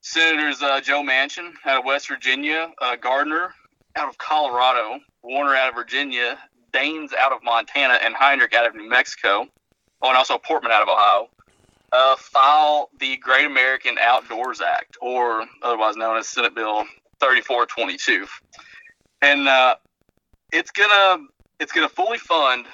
Senators 0.00 0.62
uh, 0.62 0.80
Joe 0.80 1.02
Manchin 1.02 1.52
out 1.64 1.80
of 1.80 1.84
West 1.84 2.08
Virginia, 2.08 2.70
uh, 2.80 2.96
Gardner 2.96 3.54
out 3.96 4.08
of 4.08 4.18
Colorado, 4.18 5.00
Warner 5.22 5.54
out 5.54 5.70
of 5.70 5.74
Virginia, 5.74 6.38
Daines 6.72 7.14
out 7.14 7.32
of 7.32 7.42
Montana, 7.42 7.94
and 7.94 8.14
Heinrich 8.14 8.54
out 8.54 8.66
of 8.66 8.74
New 8.74 8.88
Mexico. 8.88 9.46
Oh, 10.00 10.08
and 10.08 10.16
also 10.16 10.38
Portman 10.38 10.70
out 10.70 10.82
of 10.82 10.88
Ohio. 10.88 11.28
Uh, 11.90 12.14
file 12.16 12.90
the 13.00 13.16
Great 13.16 13.46
American 13.46 13.96
Outdoors 13.98 14.60
Act, 14.60 14.96
or 15.00 15.44
otherwise 15.62 15.96
known 15.96 16.18
as 16.18 16.28
Senate 16.28 16.54
Bill 16.54 16.84
3422. 17.20 18.26
And 19.22 19.48
uh, 19.48 19.76
it's 20.52 20.70
gonna 20.70 21.24
it's 21.58 21.72
gonna 21.72 21.88
fully 21.88 22.18
fund 22.18 22.66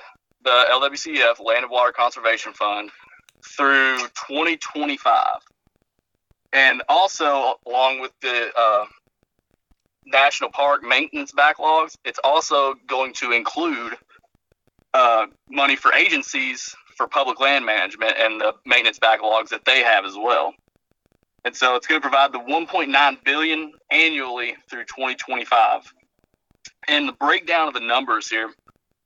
the 0.42 0.64
LWCF 0.70 1.42
Land 1.42 1.62
and 1.62 1.70
Water 1.70 1.92
Conservation 1.92 2.52
Fund 2.52 2.90
through 3.56 3.98
2025, 4.28 5.40
and 6.54 6.82
also 6.88 7.56
along 7.66 8.00
with 8.00 8.12
the 8.22 8.48
uh, 8.56 8.84
national 10.06 10.50
park 10.50 10.82
maintenance 10.82 11.32
backlogs, 11.32 11.96
it's 12.04 12.20
also 12.22 12.74
going 12.86 13.12
to 13.14 13.32
include 13.32 13.94
uh, 14.94 15.26
money 15.50 15.74
for 15.74 15.92
agencies 15.92 16.74
for 16.96 17.08
public 17.08 17.40
land 17.40 17.66
management 17.66 18.14
and 18.16 18.40
the 18.40 18.54
maintenance 18.64 19.00
backlogs 19.00 19.48
that 19.48 19.64
they 19.64 19.80
have 19.80 20.04
as 20.04 20.14
well. 20.14 20.54
And 21.44 21.54
so 21.54 21.74
it's 21.74 21.88
going 21.88 22.00
to 22.00 22.08
provide 22.08 22.32
the 22.32 22.38
1.9 22.38 23.24
billion 23.24 23.72
annually 23.90 24.54
through 24.70 24.84
2025 24.84 25.92
and 26.86 27.08
the 27.08 27.12
breakdown 27.12 27.68
of 27.68 27.74
the 27.74 27.80
numbers 27.80 28.28
here 28.28 28.50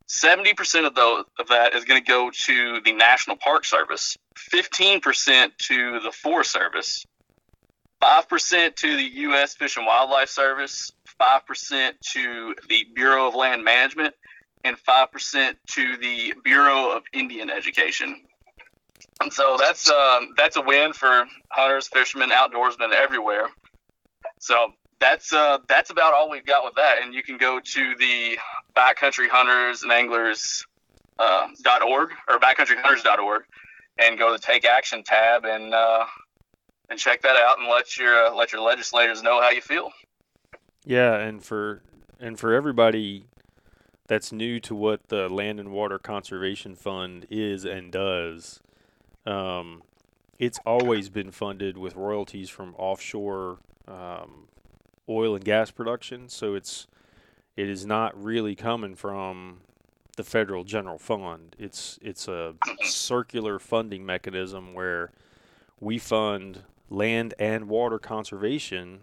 70% 0.08 0.86
of 0.86 0.94
those 0.94 1.24
of 1.38 1.48
that 1.48 1.74
is 1.74 1.84
going 1.84 2.02
to 2.02 2.06
go 2.06 2.30
to 2.30 2.80
the 2.84 2.92
national 2.92 3.36
park 3.36 3.64
service 3.64 4.16
15% 4.52 5.50
to 5.58 6.00
the 6.00 6.12
forest 6.12 6.52
service 6.52 7.04
5% 8.02 8.76
to 8.76 8.96
the 8.96 9.02
u.s 9.02 9.54
fish 9.54 9.76
and 9.76 9.86
wildlife 9.86 10.28
service 10.28 10.92
5% 11.20 11.92
to 12.12 12.54
the 12.68 12.86
bureau 12.94 13.28
of 13.28 13.34
land 13.34 13.64
management 13.64 14.14
and 14.64 14.76
5% 14.76 15.54
to 15.66 15.96
the 15.96 16.34
bureau 16.44 16.96
of 16.96 17.02
indian 17.12 17.50
education 17.50 18.22
and 19.20 19.32
so 19.32 19.56
that's 19.58 19.90
um, 19.90 20.30
that's 20.36 20.56
a 20.56 20.62
win 20.62 20.92
for 20.92 21.24
hunters 21.50 21.88
fishermen 21.88 22.30
outdoorsmen 22.30 22.92
everywhere 22.92 23.48
so 24.40 24.72
that's 25.00 25.32
uh, 25.32 25.58
that's 25.68 25.90
about 25.90 26.14
all 26.14 26.30
we've 26.30 26.46
got 26.46 26.64
with 26.64 26.74
that. 26.74 26.96
And 27.02 27.14
you 27.14 27.22
can 27.22 27.38
go 27.38 27.60
to 27.60 27.94
the 27.98 28.38
Backcountry 28.76 29.28
Hunters 29.28 29.82
and 29.82 29.92
Anglers 29.92 30.66
uh, 31.18 31.48
org 31.86 32.10
or 32.28 32.38
backcountryhunters.org 32.38 33.42
and 33.98 34.18
go 34.18 34.28
to 34.28 34.32
the 34.32 34.38
Take 34.38 34.64
Action 34.64 35.02
tab 35.04 35.44
and 35.44 35.74
uh, 35.74 36.04
and 36.90 36.98
check 36.98 37.22
that 37.22 37.36
out 37.36 37.58
and 37.58 37.68
let 37.68 37.96
your 37.96 38.26
uh, 38.26 38.34
let 38.34 38.52
your 38.52 38.62
legislators 38.62 39.22
know 39.22 39.40
how 39.40 39.50
you 39.50 39.60
feel. 39.60 39.90
Yeah, 40.84 41.16
and 41.16 41.42
for 41.42 41.82
and 42.20 42.38
for 42.38 42.54
everybody 42.54 43.26
that's 44.06 44.32
new 44.32 44.58
to 44.60 44.74
what 44.74 45.08
the 45.08 45.28
Land 45.28 45.60
and 45.60 45.70
Water 45.70 45.98
Conservation 45.98 46.74
Fund 46.74 47.26
is 47.30 47.64
and 47.64 47.92
does, 47.92 48.60
um, 49.26 49.82
it's 50.38 50.58
always 50.64 51.10
been 51.10 51.30
funded 51.30 51.76
with 51.76 51.94
royalties 51.94 52.48
from 52.48 52.74
offshore 52.76 53.58
um, 53.86 54.48
oil 55.08 55.34
and 55.34 55.44
gas 55.44 55.70
production. 55.70 56.28
So 56.28 56.54
it's 56.54 56.86
it 57.56 57.68
is 57.68 57.84
not 57.84 58.20
really 58.22 58.54
coming 58.54 58.94
from 58.94 59.58
the 60.16 60.24
federal 60.24 60.64
general 60.64 60.98
fund. 60.98 61.54
It's 61.58 61.98
it's 62.02 62.28
a 62.28 62.54
circular 62.82 63.58
funding 63.58 64.06
mechanism 64.06 64.74
where 64.74 65.10
we 65.80 65.98
fund 65.98 66.64
land 66.90 67.34
and 67.38 67.68
water 67.68 67.98
conservation 67.98 69.00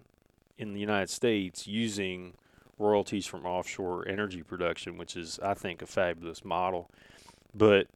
in 0.58 0.74
the 0.74 0.80
United 0.80 1.10
States 1.10 1.68
using 1.68 2.34
royalties 2.77 3.25
from 3.25 3.46
offshore 3.46 4.08
energy 4.08 4.44
production, 4.44 4.98
which 4.98 5.15
is, 5.15 5.39
I 5.39 5.54
think, 5.54 5.82
a 5.82 5.86
fabulous 5.86 6.44
model. 6.44 6.89
But 7.54 7.88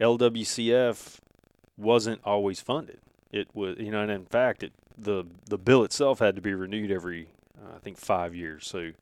LWCF 0.00 1.18
wasn't 1.76 2.20
always 2.24 2.60
funded. 2.60 3.00
It 3.32 3.48
was, 3.54 3.76
you 3.78 3.90
know, 3.90 4.02
and 4.02 4.10
in 4.10 4.26
fact, 4.26 4.62
it, 4.62 4.72
the 4.96 5.24
the 5.46 5.58
bill 5.58 5.84
itself 5.84 6.18
had 6.18 6.34
to 6.36 6.42
be 6.42 6.54
renewed 6.54 6.90
every, 6.90 7.28
uh, 7.58 7.76
I 7.76 7.78
think, 7.78 7.98
five 7.98 8.34
years. 8.34 8.66
So 8.66 8.92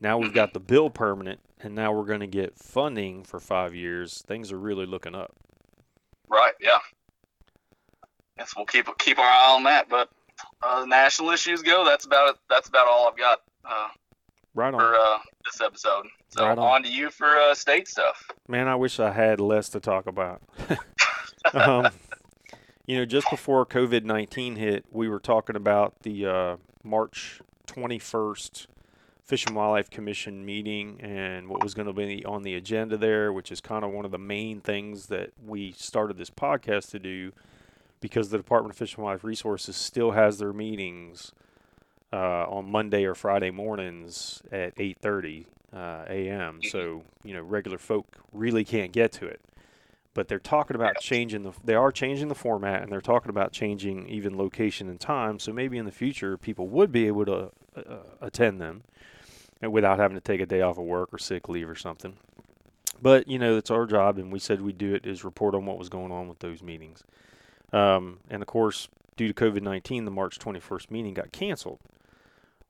now 0.00 0.18
we've 0.18 0.32
got 0.32 0.54
the 0.54 0.60
bill 0.60 0.90
permanent, 0.90 1.40
and 1.60 1.74
now 1.74 1.92
we're 1.92 2.04
going 2.04 2.20
to 2.20 2.26
get 2.26 2.56
funding 2.56 3.24
for 3.24 3.40
five 3.40 3.74
years. 3.74 4.22
Things 4.26 4.52
are 4.52 4.58
really 4.58 4.86
looking 4.86 5.14
up. 5.14 5.32
Right? 6.28 6.54
Yeah. 6.60 6.78
Yes, 8.38 8.52
we'll 8.56 8.66
keep 8.66 8.86
keep 8.98 9.18
our 9.18 9.24
eye 9.24 9.54
on 9.54 9.64
that. 9.64 9.88
But 9.88 10.08
uh, 10.62 10.84
national 10.86 11.30
issues 11.30 11.62
go. 11.62 11.84
That's 11.84 12.04
about 12.04 12.30
it. 12.30 12.36
That's 12.50 12.68
about 12.68 12.86
all 12.88 13.08
I've 13.08 13.16
got 13.16 13.40
uh, 13.64 13.88
Right 14.54 14.72
on. 14.74 14.80
for 14.80 14.94
uh, 14.94 15.18
this 15.44 15.60
episode. 15.60 16.06
So 16.30 16.44
Right 16.46 16.58
on. 16.58 16.58
on 16.58 16.82
to 16.84 16.92
you 16.92 17.10
for 17.10 17.26
uh, 17.36 17.54
state 17.54 17.88
stuff. 17.88 18.30
Man, 18.48 18.68
I 18.68 18.74
wish 18.74 18.98
I 19.00 19.12
had 19.12 19.40
less 19.40 19.68
to 19.70 19.80
talk 19.80 20.06
about. 20.06 20.42
um, 21.54 21.88
you 22.86 22.98
know, 22.98 23.04
just 23.04 23.28
before 23.30 23.64
COVID 23.66 24.04
19 24.04 24.56
hit, 24.56 24.84
we 24.90 25.08
were 25.08 25.20
talking 25.20 25.56
about 25.56 26.00
the 26.02 26.26
uh, 26.26 26.56
March 26.82 27.40
21st 27.66 28.66
Fish 29.24 29.46
and 29.46 29.56
Wildlife 29.56 29.88
Commission 29.88 30.44
meeting 30.44 31.00
and 31.00 31.48
what 31.48 31.62
was 31.62 31.72
going 31.72 31.86
to 31.86 31.94
be 31.94 32.24
on 32.26 32.42
the 32.42 32.54
agenda 32.54 32.96
there, 32.98 33.32
which 33.32 33.50
is 33.50 33.60
kind 33.62 33.82
of 33.84 33.90
one 33.90 34.04
of 34.04 34.10
the 34.10 34.18
main 34.18 34.60
things 34.60 35.06
that 35.06 35.30
we 35.42 35.72
started 35.72 36.18
this 36.18 36.28
podcast 36.30 36.90
to 36.90 36.98
do 36.98 37.32
because 38.00 38.30
the 38.30 38.36
Department 38.36 38.72
of 38.74 38.78
Fish 38.78 38.96
and 38.96 39.04
Wildlife 39.04 39.24
Resources 39.24 39.76
still 39.76 40.12
has 40.12 40.38
their 40.38 40.52
meetings 40.52 41.32
uh, 42.12 42.46
on 42.48 42.70
Monday 42.70 43.04
or 43.04 43.14
Friday 43.14 43.50
mornings 43.50 44.42
at 44.52 44.76
8:30 44.76 45.46
uh, 45.74 46.04
a.m. 46.08 46.60
So 46.62 47.02
you 47.24 47.34
know 47.34 47.42
regular 47.42 47.78
folk 47.78 48.18
really 48.32 48.64
can't 48.64 48.92
get 48.92 49.12
to 49.12 49.26
it. 49.26 49.40
But 50.14 50.28
they're 50.28 50.38
talking 50.38 50.76
about 50.76 51.00
changing 51.00 51.42
the. 51.42 51.52
They 51.64 51.74
are 51.74 51.90
changing 51.90 52.28
the 52.28 52.36
format, 52.36 52.82
and 52.82 52.92
they're 52.92 53.00
talking 53.00 53.30
about 53.30 53.50
changing 53.52 54.08
even 54.08 54.38
location 54.38 54.88
and 54.88 55.00
time. 55.00 55.40
So 55.40 55.52
maybe 55.52 55.76
in 55.76 55.86
the 55.86 55.92
future, 55.92 56.36
people 56.36 56.68
would 56.68 56.92
be 56.92 57.08
able 57.08 57.24
to 57.24 57.50
uh, 57.76 57.96
attend 58.20 58.60
them 58.60 58.84
uh, 59.62 59.68
without 59.70 59.98
having 59.98 60.16
to 60.16 60.20
take 60.20 60.40
a 60.40 60.46
day 60.46 60.60
off 60.60 60.78
of 60.78 60.84
work 60.84 61.12
or 61.12 61.18
sick 61.18 61.48
leave 61.48 61.68
or 61.68 61.74
something. 61.74 62.16
But 63.02 63.26
you 63.26 63.40
know, 63.40 63.56
it's 63.56 63.72
our 63.72 63.86
job, 63.86 64.18
and 64.18 64.32
we 64.32 64.38
said 64.38 64.60
we'd 64.60 64.78
do 64.78 64.94
it 64.94 65.04
is 65.04 65.24
report 65.24 65.56
on 65.56 65.66
what 65.66 65.78
was 65.78 65.88
going 65.88 66.12
on 66.12 66.28
with 66.28 66.38
those 66.38 66.62
meetings. 66.62 67.02
Um, 67.72 68.20
and 68.30 68.42
of 68.42 68.46
course, 68.46 68.88
due 69.16 69.28
to 69.32 69.34
COVID 69.34 69.62
19, 69.62 70.04
the 70.04 70.10
March 70.10 70.38
21st 70.38 70.90
meeting 70.90 71.14
got 71.14 71.32
canceled. 71.32 71.80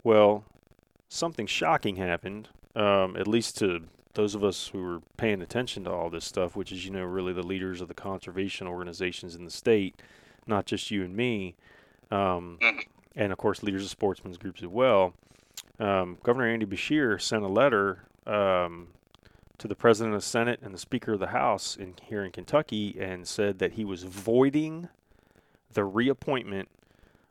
Well, 0.03 0.45
something 1.09 1.47
shocking 1.47 1.97
happened, 1.97 2.49
um, 2.75 3.17
at 3.17 3.27
least 3.27 3.59
to 3.59 3.85
those 4.15 4.35
of 4.35 4.45
us 4.45 4.69
who 4.69 4.83
were 4.83 5.01
paying 5.17 5.43
attention 5.43 5.85
to 5.85 5.91
all 5.91 6.09
this 6.11 6.25
stuff, 6.25 6.55
which 6.55 6.71
is 6.71 6.85
you 6.85 6.91
know 6.91 7.05
really 7.05 7.33
the 7.33 7.43
leaders 7.43 7.81
of 7.81 7.89
the 7.89 7.95
conservation 7.95 8.67
organizations 8.67 9.35
in 9.35 9.45
the 9.45 9.51
state, 9.51 10.01
not 10.47 10.67
just 10.67 10.91
you 10.91 11.03
and 11.03 11.17
me, 11.17 11.55
um, 12.11 12.59
Mhm. 12.63 12.85
and 13.17 13.33
of 13.33 13.39
course 13.39 13.63
leaders 13.63 13.83
of 13.85 13.91
sportsmen's 13.91 14.39
groups 14.39 14.63
as 14.63 14.69
well. 14.69 15.15
Um, 15.81 16.19
Governor 16.23 16.47
Andy 16.49 16.67
Beshear 16.67 17.21
sent 17.21 17.43
a 17.43 17.49
letter 17.49 18.05
um, 18.27 18.89
to 19.65 19.69
the 19.69 19.75
president 19.75 20.15
of 20.15 20.21
the 20.21 20.27
Senate 20.27 20.61
and 20.63 20.75
the 20.75 20.79
Speaker 20.79 21.15
of 21.15 21.21
the 21.21 21.29
House 21.29 21.75
in 21.75 21.95
here 22.03 22.23
in 22.23 22.31
Kentucky 22.31 22.99
and 23.01 23.27
said 23.27 23.61
that 23.61 23.73
he 23.73 23.85
was 23.87 24.03
voiding 24.03 24.91
the 25.73 25.85
reappointment 25.85 26.69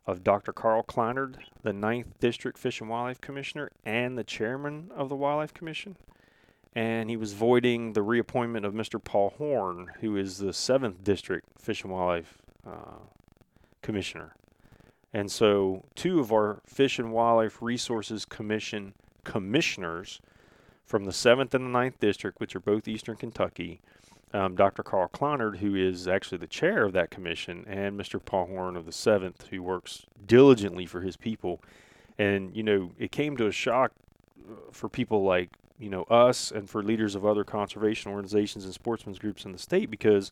of 0.08 0.24
Dr. 0.24 0.52
Karl 0.52 0.82
Clinard, 0.82 1.38
the 1.62 1.74
Ninth 1.74 2.20
District 2.20 2.58
Fish 2.58 2.82
and 2.82 2.90
Wildlife 2.90 3.22
Commissioner 3.22 3.70
and 3.86 4.18
the 4.18 4.24
chairman 4.24 4.90
of 4.96 5.10
the 5.10 5.16
Wildlife 5.16 5.54
Commission. 5.54 5.96
And 6.74 7.08
he 7.08 7.18
was 7.18 7.34
voiding 7.34 7.94
the 7.94 8.02
reappointment 8.02 8.66
of 8.66 8.74
Mr. 8.74 9.02
Paul 9.02 9.36
Horn, 9.38 9.92
who 10.00 10.18
is 10.18 10.40
the 10.40 10.54
Seventh 10.54 11.04
District 11.04 11.48
Fish 11.62 11.84
and 11.84 11.94
Wildlife 11.94 12.40
uh, 12.66 12.98
Commissioner. 13.84 14.34
And 15.14 15.32
so, 15.32 15.84
two 15.94 16.20
of 16.20 16.32
our 16.32 16.64
Fish 16.66 16.98
and 16.98 17.14
Wildlife 17.14 17.62
Resources 17.62 18.26
Commission 18.26 18.96
commissioners 19.24 20.20
from 20.86 21.06
the 21.06 21.12
7th 21.12 21.54
and 21.54 21.74
the 21.74 21.78
9th 21.80 22.00
District, 22.00 22.40
which 22.40 22.56
are 22.56 22.60
both 22.60 22.88
Eastern 22.88 23.16
Kentucky, 23.16 23.82
um, 24.34 24.56
Dr. 24.56 24.84
Karl 24.84 25.08
Clinard, 25.08 25.58
who 25.58 25.76
is 25.76 26.08
actually 26.08 26.40
the 26.40 26.48
chair 26.48 26.84
of 26.86 26.94
that 26.94 27.12
commission, 27.12 27.64
and 27.68 28.00
Mr. 28.00 28.24
Paul 28.24 28.48
Horn 28.48 28.76
of 28.76 28.86
the 28.86 28.92
7th, 28.92 29.48
who 29.50 29.62
works 29.62 30.06
diligently 30.26 30.86
for 30.86 31.02
his 31.02 31.16
people. 31.16 31.62
And, 32.18 32.56
you 32.56 32.64
know, 32.64 32.92
it 32.98 33.12
came 33.12 33.38
to 33.38 33.48
a 33.48 33.52
shock 33.52 33.92
uh, 34.50 34.56
for 34.72 34.90
people 34.90 35.24
like, 35.24 35.50
you 35.80 35.90
know, 35.90 36.04
us 36.04 36.52
and 36.52 36.70
for 36.70 36.84
leaders 36.84 37.16
of 37.16 37.26
other 37.26 37.44
conservation 37.44 38.12
organizations 38.12 38.66
and 38.66 38.74
sportsmen's 38.74 39.20
groups 39.20 39.46
in 39.46 39.52
the 39.52 39.58
state 39.58 39.90
because 39.90 40.32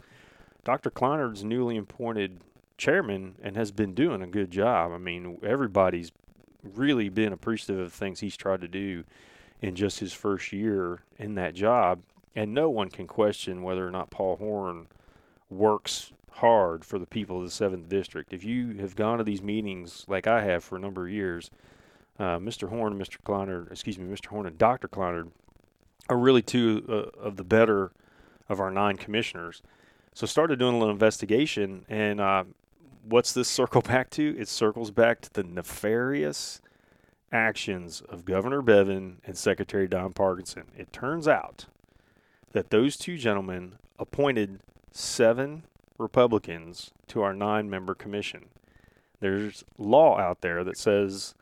Dr. 0.63 0.89
Clinard's 0.89 1.43
newly 1.43 1.77
appointed 1.77 2.39
chairman 2.77 3.35
and 3.43 3.55
has 3.55 3.71
been 3.71 3.93
doing 3.93 4.21
a 4.21 4.27
good 4.27 4.49
job. 4.49 4.91
I 4.91 4.97
mean, 4.97 5.37
everybody's 5.43 6.11
really 6.63 7.09
been 7.09 7.33
appreciative 7.33 7.79
of 7.79 7.91
the 7.91 7.97
things 7.97 8.19
he's 8.19 8.37
tried 8.37 8.61
to 8.61 8.67
do 8.67 9.03
in 9.61 9.75
just 9.75 9.99
his 9.99 10.13
first 10.13 10.51
year 10.51 11.03
in 11.17 11.35
that 11.35 11.53
job. 11.53 12.01
And 12.35 12.53
no 12.53 12.69
one 12.69 12.89
can 12.89 13.07
question 13.07 13.61
whether 13.61 13.85
or 13.85 13.91
not 13.91 14.09
Paul 14.09 14.37
Horn 14.37 14.87
works 15.49 16.11
hard 16.31 16.85
for 16.85 16.97
the 16.97 17.05
people 17.05 17.39
of 17.39 17.43
the 17.43 17.51
seventh 17.51 17.89
district. 17.89 18.33
If 18.33 18.43
you 18.43 18.77
have 18.79 18.95
gone 18.95 19.17
to 19.17 19.23
these 19.23 19.41
meetings 19.41 20.05
like 20.07 20.27
I 20.27 20.43
have 20.43 20.63
for 20.63 20.77
a 20.77 20.79
number 20.79 21.05
of 21.05 21.11
years, 21.13 21.51
uh, 22.17 22.37
Mr. 22.37 22.69
Horn 22.69 22.97
Mr. 22.97 23.17
Kleiner, 23.23 23.67
excuse 23.69 23.99
me, 23.99 24.05
Mr. 24.05 24.27
Horn 24.27 24.47
and 24.47 24.57
Dr. 24.57 24.87
Kleiner 24.87 25.27
are 26.09 26.17
really 26.17 26.41
two 26.41 26.85
uh, 26.87 27.19
of 27.19 27.37
the 27.37 27.43
better 27.43 27.91
of 28.49 28.59
our 28.59 28.71
nine 28.71 28.97
commissioners. 28.97 29.61
So 30.13 30.25
started 30.25 30.59
doing 30.59 30.75
a 30.75 30.77
little 30.77 30.93
investigation, 30.93 31.85
and 31.87 32.19
uh, 32.19 32.43
what's 33.03 33.33
this 33.33 33.47
circle 33.47 33.81
back 33.93 34.09
to? 34.11 34.35
It 34.37 34.47
circles 34.47 34.91
back 34.91 35.21
to 35.21 35.33
the 35.33 35.43
nefarious 35.43 36.61
actions 37.31 38.01
of 38.09 38.25
Governor 38.25 38.61
Bevin 38.61 39.17
and 39.25 39.37
Secretary 39.37 39.87
Don 39.87 40.13
Parkinson. 40.13 40.65
It 40.77 40.91
turns 40.91 41.27
out 41.27 41.65
that 42.51 42.69
those 42.69 42.97
two 42.97 43.17
gentlemen 43.17 43.75
appointed 43.97 44.59
seven 44.91 45.63
Republicans 45.97 46.91
to 47.07 47.21
our 47.21 47.33
nine 47.33 47.69
member 47.69 47.95
commission. 47.95 48.45
There's 49.19 49.63
law 49.77 50.17
out 50.17 50.41
there 50.41 50.63
that 50.63 50.77
says 50.77 51.35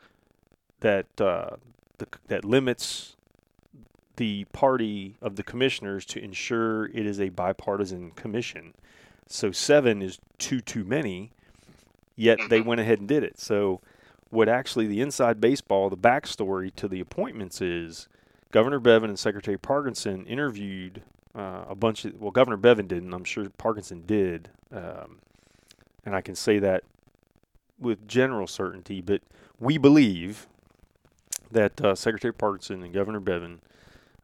that 0.80 1.06
uh, 1.20 1.56
the, 1.98 2.06
that 2.28 2.44
limits 2.44 3.16
the 4.16 4.44
party 4.52 5.16
of 5.22 5.36
the 5.36 5.42
commissioners 5.42 6.04
to 6.04 6.22
ensure 6.22 6.86
it 6.86 7.06
is 7.06 7.20
a 7.20 7.30
bipartisan 7.30 8.10
commission. 8.10 8.74
So 9.26 9.50
seven 9.50 10.02
is 10.02 10.18
too 10.38 10.60
too 10.60 10.84
many, 10.84 11.32
yet 12.16 12.38
they 12.50 12.60
went 12.60 12.80
ahead 12.80 12.98
and 12.98 13.08
did 13.08 13.24
it. 13.24 13.38
So 13.40 13.80
what 14.30 14.48
actually 14.48 14.86
the 14.86 15.00
inside 15.00 15.40
baseball, 15.40 15.90
the 15.90 15.96
backstory 15.96 16.74
to 16.76 16.88
the 16.88 17.00
appointments 17.00 17.60
is 17.60 18.08
Governor 18.52 18.80
Bevin 18.80 19.04
and 19.04 19.18
Secretary 19.18 19.58
Parkinson 19.58 20.24
interviewed 20.26 21.02
uh, 21.34 21.64
a 21.68 21.74
bunch 21.74 22.04
of, 22.04 22.20
well, 22.20 22.30
Governor 22.30 22.56
Bevin 22.56 22.88
didn't, 22.88 23.12
I'm 23.12 23.24
sure 23.24 23.48
Parkinson 23.50 24.04
did. 24.06 24.48
Um, 24.72 25.18
and 26.04 26.14
I 26.14 26.20
can 26.20 26.34
say 26.34 26.58
that 26.60 26.84
with 27.78 28.06
general 28.08 28.46
certainty, 28.46 29.00
but 29.00 29.22
we 29.58 29.78
believe 29.78 30.46
that 31.50 31.80
uh, 31.80 31.94
Secretary 31.94 32.32
Parkinson 32.32 32.82
and 32.82 32.92
Governor 32.92 33.20
Bevin 33.20 33.60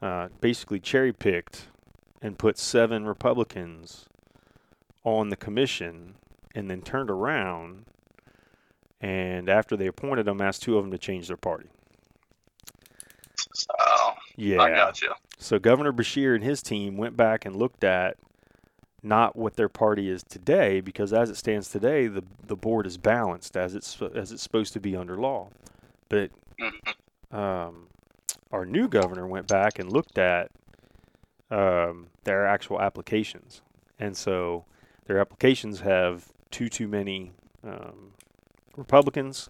uh, 0.00 0.28
basically 0.40 0.80
cherry 0.80 1.12
picked 1.12 1.68
and 2.22 2.38
put 2.38 2.58
seven 2.58 3.06
Republicans 3.06 4.06
on 5.04 5.28
the 5.28 5.36
commission 5.36 6.14
and 6.54 6.70
then 6.70 6.82
turned 6.82 7.10
around 7.10 7.84
and 9.00 9.48
after 9.48 9.76
they 9.76 9.86
appointed 9.86 10.26
them, 10.26 10.40
asked 10.40 10.62
two 10.62 10.76
of 10.76 10.84
them 10.84 10.90
to 10.92 10.98
change 10.98 11.28
their 11.28 11.36
party. 11.36 11.68
So 13.52 13.66
Yeah. 14.36 14.62
I 14.62 14.70
got 14.70 15.00
you. 15.02 15.12
So 15.38 15.58
Governor 15.58 15.92
Beshear 15.92 16.34
and 16.34 16.42
his 16.44 16.62
team 16.62 16.96
went 16.96 17.16
back 17.16 17.44
and 17.44 17.56
looked 17.56 17.84
at 17.84 18.16
not 19.02 19.36
what 19.36 19.56
their 19.56 19.68
party 19.68 20.08
is 20.08 20.22
today, 20.22 20.80
because 20.80 21.12
as 21.12 21.30
it 21.30 21.36
stands 21.36 21.68
today, 21.68 22.06
the 22.06 22.24
the 22.46 22.56
board 22.56 22.86
is 22.86 22.96
balanced 22.96 23.56
as 23.56 23.74
it's 23.74 24.00
as 24.14 24.32
it's 24.32 24.42
supposed 24.42 24.72
to 24.72 24.80
be 24.80 24.96
under 24.96 25.16
law. 25.16 25.48
But 26.08 26.30
Mhm. 26.58 27.36
um, 27.36 27.88
our 28.50 28.64
new 28.64 28.88
governor 28.88 29.26
went 29.26 29.46
back 29.46 29.78
and 29.78 29.92
looked 29.92 30.18
at 30.18 30.50
um, 31.50 32.08
their 32.24 32.44
actual 32.46 32.80
applications, 32.80 33.62
and 34.00 34.16
so 34.16 34.64
their 35.04 35.18
applications 35.20 35.80
have 35.80 36.32
too 36.50 36.68
too 36.68 36.88
many 36.88 37.30
um, 37.62 38.12
Republicans, 38.76 39.48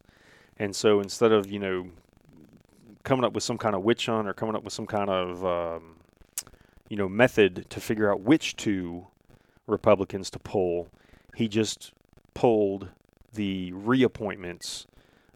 and 0.58 0.74
so 0.74 1.00
instead 1.00 1.32
of 1.32 1.50
you 1.50 1.58
know 1.58 1.88
coming 3.04 3.24
up 3.24 3.32
with 3.32 3.44
some 3.44 3.58
kind 3.58 3.74
of 3.74 3.82
witch 3.82 4.06
hunt 4.06 4.28
or 4.28 4.34
coming 4.34 4.56
up 4.56 4.64
with 4.64 4.72
some 4.72 4.86
kind 4.86 5.10
of 5.10 5.44
um, 5.44 5.96
you 6.88 6.96
know 6.96 7.08
method 7.08 7.66
to 7.70 7.80
figure 7.80 8.10
out 8.10 8.20
which 8.20 8.56
two 8.56 9.06
Republicans 9.66 10.30
to 10.30 10.38
pull, 10.38 10.88
he 11.34 11.48
just 11.48 11.92
pulled 12.34 12.88
the 13.32 13.72
reappointments 13.72 14.86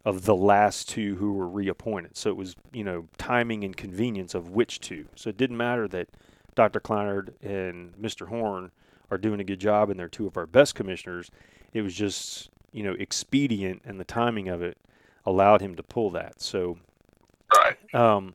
of 0.05 0.25
the 0.25 0.35
last 0.35 0.89
two 0.89 1.17
who 1.17 1.33
were 1.33 1.49
reappointed. 1.49 2.17
So 2.17 2.31
it 2.31 2.37
was 2.37 2.57
you 2.73 2.85
know 2.85 3.09
timing 3.19 3.65
and 3.65 3.77
convenience 3.77 4.35
of 4.35 4.51
which 4.51 4.81
two. 4.81 5.07
So 5.15 5.31
it 5.31 5.37
didn't 5.37 5.57
matter 5.57 5.87
that 5.89 6.09
Dr. 6.55 6.81
Clinard 6.81 7.35
and 7.43 7.95
Mr. 7.95 8.29
Horn 8.29 8.71
are 9.11 9.19
doing 9.19 9.41
a 9.41 9.45
good 9.45 9.61
job 9.61 9.91
and 9.91 9.99
they're 9.99 10.09
two 10.09 10.27
of 10.27 10.37
our 10.37 10.47
best 10.47 10.75
commissioners. 10.75 11.31
It 11.73 11.83
was 11.83 11.95
just 11.95 12.51
you 12.73 12.83
know 12.83 12.93
expedient 12.99 13.83
and 13.85 13.99
the 14.01 14.05
timing 14.05 14.49
of 14.49 14.63
it 14.63 14.79
allowed 15.27 15.61
him 15.61 15.75
to 15.77 15.83
pull 15.83 16.11
that. 16.11 16.41
So 16.41 16.79
Right. 17.55 17.77
um, 17.95 18.35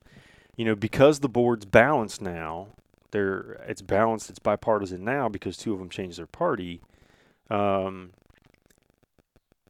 you 0.55 0.65
know, 0.65 0.75
because 0.75 1.19
the 1.19 1.29
board's 1.29 1.65
balanced 1.65 2.21
now, 2.21 2.67
they're 3.11 3.63
it's 3.67 3.81
balanced, 3.81 4.29
it's 4.29 4.39
bipartisan 4.39 5.03
now 5.03 5.29
because 5.29 5.57
two 5.57 5.73
of 5.73 5.79
them 5.79 5.89
changed 5.89 6.17
their 6.19 6.27
party. 6.27 6.81
Um, 7.49 8.11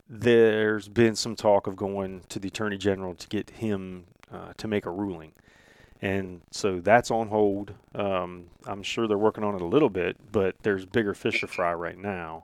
there's 0.07 0.87
been 0.87 1.15
some 1.15 1.35
talk 1.35 1.67
of 1.67 1.75
going 1.75 2.21
to 2.29 2.39
the 2.39 2.47
attorney 2.47 2.77
general 2.77 3.15
to 3.15 3.27
get 3.27 3.49
him 3.51 4.05
uh, 4.31 4.53
to 4.57 4.67
make 4.67 4.85
a 4.85 4.91
ruling, 4.91 5.33
and 6.01 6.41
so 6.51 6.79
that's 6.79 7.09
on 7.09 7.29
hold. 7.29 7.73
Um, 7.95 8.45
I'm 8.65 8.83
sure 8.83 9.07
they're 9.07 9.17
working 9.17 9.43
on 9.43 9.55
it 9.55 9.61
a 9.61 9.65
little 9.65 9.89
bit, 9.89 10.17
but 10.31 10.55
there's 10.61 10.85
bigger 10.85 11.13
fish 11.13 11.41
to 11.41 11.47
fry 11.47 11.73
right 11.73 11.97
now. 11.97 12.43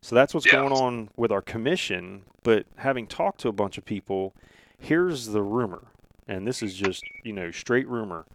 So 0.00 0.14
that's 0.14 0.32
what's 0.34 0.46
Yeah. 0.46 0.52
going 0.52 0.72
on 0.72 1.10
with 1.16 1.32
our 1.32 1.42
commission. 1.42 2.24
But 2.42 2.66
having 2.76 3.06
talked 3.06 3.40
to 3.40 3.48
a 3.48 3.52
bunch 3.52 3.78
of 3.78 3.84
people, 3.84 4.34
here's 4.78 5.26
the 5.26 5.42
rumor 5.42 5.88
and 6.26 6.46
this 6.46 6.62
is 6.62 6.74
just 6.74 7.02
you 7.24 7.32
know 7.32 7.50
straight 7.50 7.88
rumor, 7.88 8.26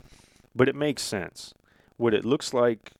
but 0.55 0.67
it 0.67 0.75
makes 0.75 1.03
sense. 1.03 1.53
What 1.97 2.13
it 2.13 2.25
looks 2.25 2.53
like 2.53 2.91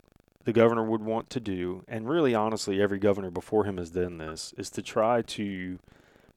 the 0.46 0.54
governor 0.54 0.84
would 0.84 1.02
want 1.02 1.30
to 1.32 1.40
do, 1.40 1.84
and 1.88 2.08
really 2.08 2.36
honestly, 2.36 2.82
every 2.82 3.00
governor 3.00 3.32
before 3.32 3.64
him 3.66 3.78
has 3.78 3.90
done 3.90 4.18
this, 4.20 4.54
is 4.58 4.70
to 4.72 4.82
try 4.82 5.22
to 5.24 5.80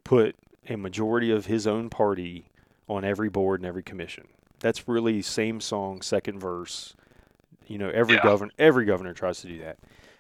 put 0.04 0.36
a 0.68 0.76
majority 0.76 1.30
of 1.30 1.46
his 1.46 1.66
own 1.66 1.90
party 1.90 2.48
on 2.88 3.04
every 3.04 3.28
board 3.28 3.60
and 3.60 3.66
every 3.66 3.82
commission. 3.82 4.26
That's 4.60 4.88
really 4.88 5.20
same 5.22 5.60
song, 5.60 6.00
second 6.02 6.38
verse. 6.38 6.94
You 7.66 7.78
know, 7.78 7.90
every 7.90 8.14
Yeah. 8.14 8.22
governor 8.22 8.52
every 8.58 8.84
governor 8.86 9.12
tries 9.12 9.40
to 9.42 9.48
do 9.48 9.58
that, 9.58 9.76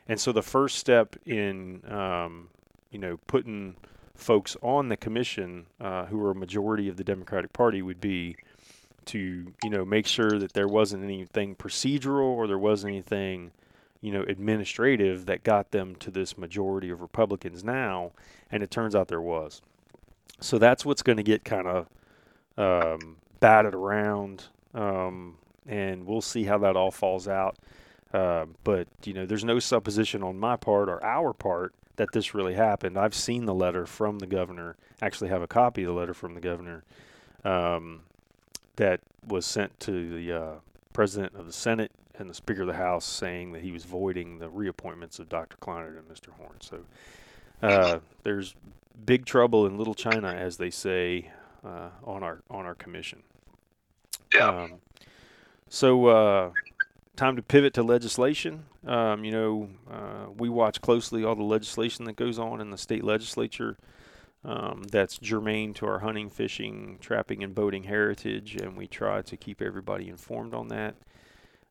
and 0.08 0.20
so 0.20 0.32
the 0.32 0.42
first 0.42 0.78
step 0.78 1.16
in 1.24 1.82
um, 1.90 2.48
you 2.90 2.98
know 2.98 3.18
putting 3.26 3.76
folks 4.14 4.56
on 4.62 4.88
the 4.88 4.96
commission 4.96 5.66
uh, 5.80 6.06
who 6.06 6.22
are 6.24 6.30
a 6.30 6.34
majority 6.34 6.88
of 6.88 6.96
the 6.96 7.04
Democratic 7.04 7.52
Party 7.52 7.82
would 7.82 8.00
be 8.00 8.36
to 9.06 9.52
you 9.62 9.70
know 9.70 9.84
make 9.84 10.06
sure 10.06 10.38
that 10.38 10.52
there 10.52 10.68
wasn't 10.68 11.04
anything 11.04 11.54
procedural 11.54 12.36
or 12.36 12.46
there 12.46 12.58
wasn't 12.58 12.92
anything 12.92 13.52
you 14.00 14.12
know 14.12 14.22
administrative 14.22 15.26
that 15.26 15.42
got 15.42 15.70
them 15.70 15.96
to 15.96 16.10
this 16.10 16.36
majority 16.36 16.90
of 16.90 17.00
Republicans 17.00 17.64
now, 17.64 18.12
and 18.50 18.62
it 18.62 18.70
turns 18.70 18.94
out 18.94 19.08
there 19.08 19.20
was. 19.20 19.62
So 20.40 20.58
that's 20.58 20.84
what's 20.84 21.02
going 21.02 21.16
to 21.16 21.22
get 21.22 21.44
kind 21.44 21.66
of 21.66 21.88
um, 22.58 23.16
batted 23.40 23.74
around. 23.74 24.44
Um, 24.74 25.38
and 25.66 26.06
we'll 26.06 26.20
see 26.20 26.44
how 26.44 26.58
that 26.58 26.76
all 26.76 26.90
falls 26.90 27.26
out. 27.26 27.56
Uh, 28.12 28.46
but 28.64 28.88
you 29.04 29.12
know, 29.12 29.26
there's 29.26 29.44
no 29.44 29.58
supposition 29.58 30.22
on 30.22 30.38
my 30.38 30.56
part 30.56 30.88
or 30.88 31.02
our 31.04 31.32
part 31.32 31.74
that 31.96 32.12
this 32.12 32.34
really 32.34 32.54
happened. 32.54 32.98
I've 32.98 33.14
seen 33.14 33.46
the 33.46 33.54
letter 33.54 33.86
from 33.86 34.18
the 34.18 34.26
governor. 34.26 34.76
Actually, 35.02 35.30
have 35.30 35.42
a 35.42 35.46
copy 35.46 35.82
of 35.82 35.88
the 35.88 35.98
letter 35.98 36.14
from 36.14 36.34
the 36.34 36.40
governor 36.40 36.84
um, 37.44 38.02
that 38.76 39.00
was 39.26 39.44
sent 39.46 39.78
to 39.80 40.14
the 40.14 40.32
uh, 40.32 40.54
president 40.92 41.34
of 41.34 41.46
the 41.46 41.52
Senate 41.52 41.90
and 42.18 42.30
the 42.30 42.34
Speaker 42.34 42.62
of 42.62 42.68
the 42.68 42.74
House, 42.74 43.04
saying 43.04 43.52
that 43.52 43.62
he 43.62 43.72
was 43.72 43.84
voiding 43.84 44.38
the 44.38 44.48
reappointments 44.48 45.18
of 45.18 45.28
Dr. 45.28 45.56
Clinard 45.58 45.98
and 45.98 46.08
Mr. 46.08 46.30
Horn. 46.30 46.56
So 46.60 46.80
uh, 47.62 47.98
there's 48.22 48.54
big 49.04 49.26
trouble 49.26 49.66
in 49.66 49.76
Little 49.76 49.94
China, 49.94 50.28
as 50.28 50.56
they 50.56 50.70
say, 50.70 51.30
uh, 51.64 51.88
on 52.04 52.22
our 52.22 52.42
on 52.50 52.66
our 52.66 52.74
commission. 52.74 53.22
Yeah. 54.34 54.48
Um, 54.48 54.74
so 55.68 56.06
uh, 56.06 56.50
time 57.16 57.36
to 57.36 57.42
pivot 57.42 57.74
to 57.74 57.82
legislation. 57.82 58.64
Um, 58.86 59.24
you 59.24 59.32
know, 59.32 59.68
uh, 59.90 60.30
we 60.36 60.48
watch 60.48 60.80
closely 60.80 61.24
all 61.24 61.34
the 61.34 61.42
legislation 61.42 62.04
that 62.04 62.16
goes 62.16 62.38
on 62.38 62.60
in 62.60 62.70
the 62.70 62.78
state 62.78 63.04
legislature. 63.04 63.76
Um, 64.44 64.84
that's 64.92 65.18
germane 65.18 65.74
to 65.74 65.86
our 65.86 65.98
hunting, 65.98 66.30
fishing, 66.30 66.98
trapping, 67.00 67.42
and 67.42 67.54
boating 67.54 67.82
heritage, 67.82 68.54
and 68.56 68.76
we 68.76 68.86
try 68.86 69.22
to 69.22 69.36
keep 69.36 69.60
everybody 69.60 70.08
informed 70.08 70.54
on 70.54 70.68
that. 70.68 70.94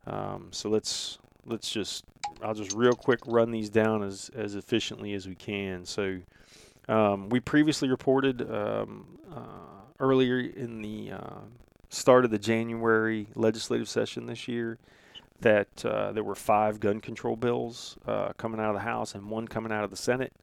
Um, 0.06 0.50
so 0.52 0.70
let's 0.70 1.20
let's 1.46 1.72
just 1.72 2.04
I'll 2.42 2.54
just 2.54 2.74
real 2.74 2.94
quick 2.94 3.22
run 3.26 3.52
these 3.52 3.70
down 3.70 4.04
as 4.04 4.30
as 4.36 4.56
efficiently 4.56 5.14
as 5.14 5.28
we 5.28 5.36
can. 5.36 5.86
So 5.86 6.20
um, 6.90 7.30
we 7.30 7.40
previously 7.40 7.88
reported 7.88 8.42
um, 8.52 9.06
uh, 9.34 9.94
earlier 10.00 10.40
in 10.40 10.82
the 10.82 11.14
uh, 11.14 11.40
start 11.90 12.26
of 12.26 12.32
the 12.32 12.40
January 12.40 13.28
legislative 13.36 13.88
session 13.88 14.26
this 14.26 14.50
year 14.50 14.78
that 15.46 15.86
uh, 15.86 16.12
there 16.12 16.24
were 16.24 16.34
five 16.34 16.80
gun 16.80 17.00
control 17.00 17.36
bills 17.36 17.98
uh, 18.08 18.34
coming 18.36 18.60
out 18.60 18.70
of 18.70 18.74
the 18.74 18.82
House 18.82 19.14
and 19.14 19.30
one 19.30 19.48
coming 19.48 19.72
out 19.72 19.84
of 19.84 19.92
the 19.92 19.96
Senate. 19.96 20.34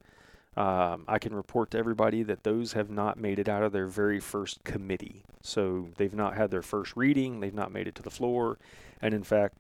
Um, 0.57 1.05
I 1.09 1.19
can 1.19 1.35
report 1.35 1.73
to 1.73 1.79
everybody 1.79 2.23
that 2.23 2.45
those 2.45 2.75
have 2.75 2.89
not 2.89 3.19
made 3.19 3.41
it 3.41 3.49
out 3.49 3.65
of 3.65 3.73
their 3.73 3.89
very 3.89 4.21
first 4.21 4.63
committee. 4.63 5.25
So 5.41 5.89
they've 5.97 6.15
not 6.15 6.37
had 6.37 6.53
their 6.53 6.63
first 6.63 6.95
reading, 6.95 7.41
they've 7.41 7.53
not 7.53 7.73
made 7.73 7.89
it 7.89 7.97
to 7.97 8.03
the 8.03 8.11
floor, 8.11 8.59
and 9.01 9.13
in 9.13 9.25
fact, 9.25 9.57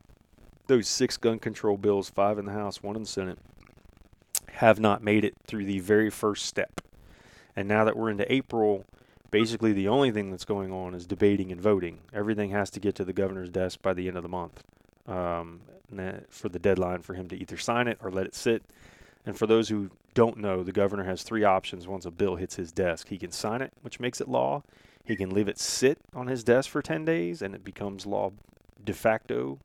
those 0.69 0.87
six 0.87 1.17
gun 1.17 1.41
control 1.41 1.77
bills, 1.77 2.09
five 2.09 2.39
in 2.39 2.45
the 2.45 2.53
House, 2.53 2.81
one 2.81 2.95
in 2.95 3.03
the 3.03 3.09
Senate, 3.09 3.41
have 4.53 4.79
not 4.79 5.03
made 5.03 5.25
it 5.25 5.35
through 5.49 5.65
the 5.65 5.81
very 5.81 6.09
first 6.09 6.47
step. 6.47 6.81
And 7.57 7.67
now 7.67 7.85
that 7.85 7.97
we're 7.97 8.11
into 8.11 8.33
April, 8.33 8.85
basically 9.33 9.73
the 9.73 9.89
only 9.89 10.13
thing 10.13 10.31
that's 10.31 10.45
going 10.45 10.71
on 10.71 10.95
is 10.95 11.05
debating 11.05 11.51
and 11.51 11.61
voting. 11.61 11.99
Everything 12.15 12.51
has 12.51 12.71
to 12.71 12.79
get 12.79 12.95
to 12.95 13.05
the 13.05 13.13
governor's 13.13 13.51
desk 13.51 13.83
by 13.83 13.93
the 13.93 14.07
end 14.07 14.17
of 14.17 14.23
the 14.23 14.29
month 14.29 14.63
um, 15.07 15.61
for 16.29 16.49
the 16.49 16.59
deadline 16.59 17.03
for 17.03 17.15
him 17.15 17.29
to 17.29 17.37
either 17.37 17.57
sign 17.57 17.89
it 17.89 17.99
or 18.01 18.11
let 18.11 18.27
it 18.27 18.35
sit. 18.35 18.63
And 19.25 19.37
for 19.37 19.47
those 19.47 19.69
who 19.69 19.91
don't 20.15 20.39
know, 20.39 20.63
the 20.63 20.73
governor 20.73 21.05
has 21.05 21.23
three 21.23 21.45
options 21.45 21.87
once 21.87 22.07
a 22.07 22.11
bill 22.11 22.37
hits 22.37 22.57
his 22.57 22.73
desk. 22.73 23.09
He 23.09 23.19
can 23.19 23.31
sign 23.31 23.63
it, 23.63 23.73
which 23.83 24.01
makes 24.01 24.21
it 24.21 24.29
law. 24.29 24.63
He 25.05 25.17
can 25.17 25.31
leave 25.31 25.49
it 25.49 25.59
sit 25.59 25.99
on 26.15 26.27
his 26.27 26.45
desk 26.45 26.71
for 26.71 26.83
10 26.83 27.05
days 27.05 27.43
and 27.43 27.55
it 27.55 27.65
becomes 27.65 28.07
law 28.07 28.33
de 28.85 28.93
facto 28.93 29.59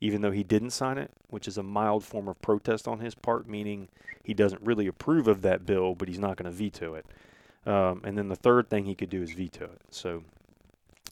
even 0.00 0.20
though 0.20 0.30
he 0.30 0.42
didn't 0.42 0.70
sign 0.70 0.98
it, 0.98 1.10
which 1.28 1.48
is 1.48 1.56
a 1.56 1.62
mild 1.62 2.04
form 2.04 2.28
of 2.28 2.40
protest 2.42 2.86
on 2.86 3.00
his 3.00 3.14
part, 3.14 3.48
meaning 3.48 3.88
he 4.22 4.34
doesn't 4.34 4.60
really 4.62 4.86
approve 4.86 5.26
of 5.26 5.42
that 5.42 5.64
bill, 5.64 5.94
but 5.94 6.08
he's 6.08 6.18
not 6.18 6.36
going 6.36 6.50
to 6.50 6.56
veto 6.56 6.94
it. 6.94 7.06
Um, 7.64 8.02
and 8.04 8.16
then 8.16 8.28
the 8.28 8.36
third 8.36 8.68
thing 8.68 8.84
he 8.84 8.94
could 8.94 9.10
do 9.10 9.22
is 9.22 9.32
veto 9.32 9.64
it. 9.64 9.80
So, 9.90 10.22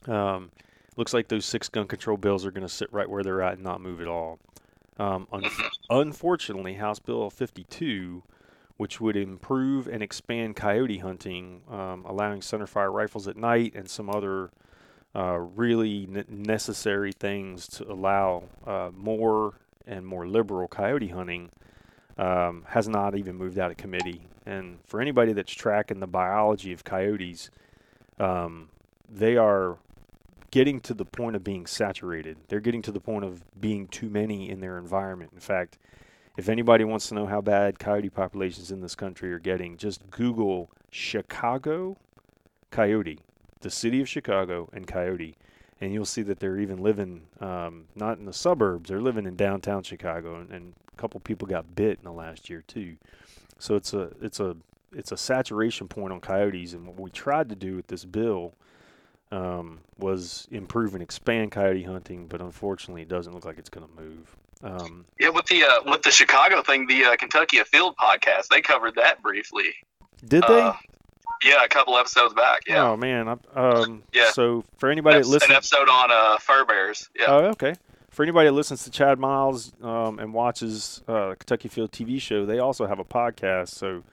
um, 0.07 0.51
looks 0.97 1.13
like 1.13 1.29
those 1.29 1.45
six 1.45 1.69
gun 1.69 1.87
control 1.87 2.17
bills 2.17 2.45
are 2.47 2.51
going 2.51 2.67
to 2.67 2.73
sit 2.73 2.93
right 2.93 3.09
where 3.09 3.23
they're 3.23 3.43
at 3.43 3.55
and 3.55 3.63
not 3.63 3.81
move 3.81 4.01
at 4.01 4.09
all. 4.09 4.39
Um, 4.99 5.27
un- 5.33 5.45
unfortunately, 5.91 6.75
House 6.75 6.99
Bill 6.99 7.31
52, 7.31 8.23
which 8.77 9.01
would 9.01 9.17
improve 9.17 9.89
and 9.89 10.03
expand 10.03 10.57
coyote 10.57 10.99
hunting, 10.99 11.63
um, 11.71 12.05
allowing 12.07 12.41
centerfire 12.41 12.93
rifles 12.93 13.27
at 13.27 13.37
night 13.37 13.75
and 13.75 13.89
some 13.89 14.09
other 14.09 14.51
uh, 15.17 15.39
really 15.39 16.09
necessary 16.29 17.13
things 17.13 17.69
to 17.69 17.91
allow 17.91 18.45
uh, 18.67 18.91
more 18.97 19.55
and 19.87 20.07
more 20.07 20.27
liberal 20.27 20.67
coyote 20.67 21.09
hunting 21.09 21.51
um, 22.19 22.65
has 22.69 22.89
not 22.89 23.17
even 23.17 23.37
moved 23.37 23.59
out 23.59 23.71
of 23.71 23.77
committee. 23.77 24.27
And 24.47 24.79
for 24.85 25.01
anybody 25.01 25.33
that's 25.33 25.53
tracking 25.53 26.01
the 26.01 26.07
biology 26.07 26.73
of 26.73 26.85
coyotes, 26.85 27.51
um, 28.19 28.69
they 29.09 29.37
are 29.37 29.79
getting 30.55 30.79
to 30.79 30.95
the 30.95 31.05
point 31.05 31.35
of 31.35 31.43
being 31.43 31.67
saturated. 31.67 32.37
They're 32.47 32.61
getting 32.61 32.83
to 32.83 32.93
the 32.93 33.01
point 33.01 33.25
of 33.25 33.43
being 33.61 33.89
too 33.89 34.09
many 34.09 34.49
in 34.49 34.61
their 34.61 34.79
environment. 34.79 35.33
In 35.35 35.41
fact, 35.41 35.79
if 36.37 36.49
anybody 36.49 36.85
wants 36.85 37.09
to 37.09 37.17
know 37.17 37.27
how 37.27 37.41
bad 37.41 37.81
coyote 37.81 38.09
populations 38.09 38.71
in 38.71 38.81
this 38.81 38.95
country 38.95 39.33
are 39.33 39.41
getting, 39.41 39.77
just 39.77 40.09
Google 40.11 40.71
Chicago 40.93 41.97
coyote 42.71 43.19
the 43.63 43.71
city 43.71 44.01
of 44.01 44.09
Chicago 44.09 44.69
and 44.73 44.87
Coyote, 44.87 45.35
and 45.81 45.93
you'll 45.93 46.05
see 46.05 46.23
that 46.23 46.39
they're 46.39 46.61
even 46.61 46.81
living 46.81 47.23
um, 47.41 47.87
not 47.97 48.19
in 48.19 48.25
the 48.25 48.33
suburbs; 48.33 48.91
they're 48.91 49.01
living 49.01 49.27
in 49.27 49.35
downtown 49.35 49.83
Chicago, 49.83 50.39
and, 50.39 50.53
and 50.53 50.75
a 50.93 50.97
couple 50.97 51.19
people 51.19 51.49
got 51.49 51.75
bit 51.75 51.99
in 51.99 52.05
the 52.05 52.13
last 52.13 52.49
year 52.49 52.63
too. 52.69 52.97
So 53.59 53.75
it's 53.75 53.93
a 53.93 54.13
it's 54.23 54.39
a 54.39 54.57
it's 54.93 55.11
a 55.11 55.17
saturation 55.17 55.89
point 55.89 56.13
on 56.13 56.21
coyotes, 56.21 56.75
and 56.75 56.87
what 56.87 57.01
we 57.01 57.11
tried 57.11 57.49
to 57.49 57.57
do 57.57 57.75
with 57.75 57.89
this 57.89 58.05
bill 58.05 58.55
um, 59.35 59.81
was 59.99 60.47
improve 60.51 60.95
and 60.95 61.03
expand 61.03 61.51
coyote 61.51 61.83
hunting, 61.83 62.27
but 62.27 62.41
unfortunately, 62.41 63.03
it 63.03 63.09
doesn't 63.09 63.33
look 63.33 63.45
like 63.45 63.59
it's 63.59 63.69
going 63.69 63.87
to 63.87 64.03
move. 64.03 64.37
Um, 64.63 65.05
yeah, 65.19 65.29
with 65.29 65.47
the 65.47 65.65
uh, 65.65 65.91
with 65.91 66.03
the 66.03 66.11
Chicago 66.11 66.63
thing, 66.63 66.87
the 66.87 67.05
uh, 67.05 67.17
Kentucky 67.17 67.59
Afield 67.59 67.97
podcast, 67.97 68.49
they 68.49 68.61
covered 68.61 68.95
that 68.95 69.23
briefly. 69.23 69.75
Did 70.27 70.45
they? 70.47 70.61
Uh, 70.61 70.73
yeah, 71.43 71.65
a 71.65 71.69
couple 71.69 71.97
episodes 71.99 72.33
back. 72.33 72.63
Yeah. 72.67 72.91
Oh 72.91 72.97
man. 72.97 73.41
Um, 73.55 74.05
yeah. 74.13 74.31
So 74.31 74.65
for 74.79 74.91
anybody 74.91 75.19
that 75.19 75.27
listens, 75.27 75.51
an 75.51 75.57
episode 75.57 75.89
on 75.89 76.11
uh, 76.11 76.39
fur 76.39 76.65
bears. 76.65 77.11
Yeah. 77.19 77.27
Oh, 77.29 77.39
okay. 77.47 77.75
For 78.11 78.23
anybody 78.23 78.49
that 78.49 78.55
listens 78.55 78.85
to 78.85 78.91
Chad 78.91 79.19
Miles 79.19 79.73
um, 79.83 80.21
and 80.21 80.33
watches 80.33 81.03
uh, 81.09 81.35
Kentucky 81.37 81.67
Afield 81.67 81.91
TV 81.91 82.21
show, 82.21 82.47
they 82.47 82.61
also 82.61 82.87
have 82.87 83.01
a 83.01 83.05
podcast. 83.05 83.71
So 83.71 84.05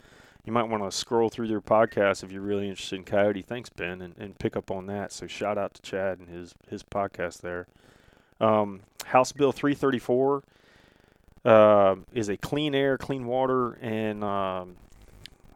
you 0.45 0.51
might 0.51 0.63
want 0.63 0.83
to 0.83 0.91
scroll 0.91 1.29
through 1.29 1.47
their 1.47 1.61
podcast 1.61 2.23
if 2.23 2.31
you're 2.31 2.41
really 2.41 2.67
interested 2.69 2.95
in 2.95 3.03
coyote. 3.03 3.41
Thanks, 3.41 3.69
Ben, 3.69 4.01
and, 4.01 4.15
and 4.17 4.37
pick 4.39 4.55
up 4.55 4.71
on 4.71 4.87
that. 4.87 5.11
So 5.11 5.27
shout 5.27 5.57
out 5.57 5.73
to 5.75 5.81
Chad 5.81 6.19
and 6.19 6.29
his 6.29 6.55
his 6.69 6.83
podcast 6.83 7.41
there. 7.41 7.67
Um, 8.39 8.81
House 9.05 9.31
Bill 9.31 9.51
334 9.51 10.43
uh, 11.45 11.95
is 12.13 12.29
a 12.29 12.37
clean 12.37 12.73
air, 12.73 12.97
clean 12.97 13.25
water, 13.25 13.73
and 13.81 14.23
um, 14.23 14.75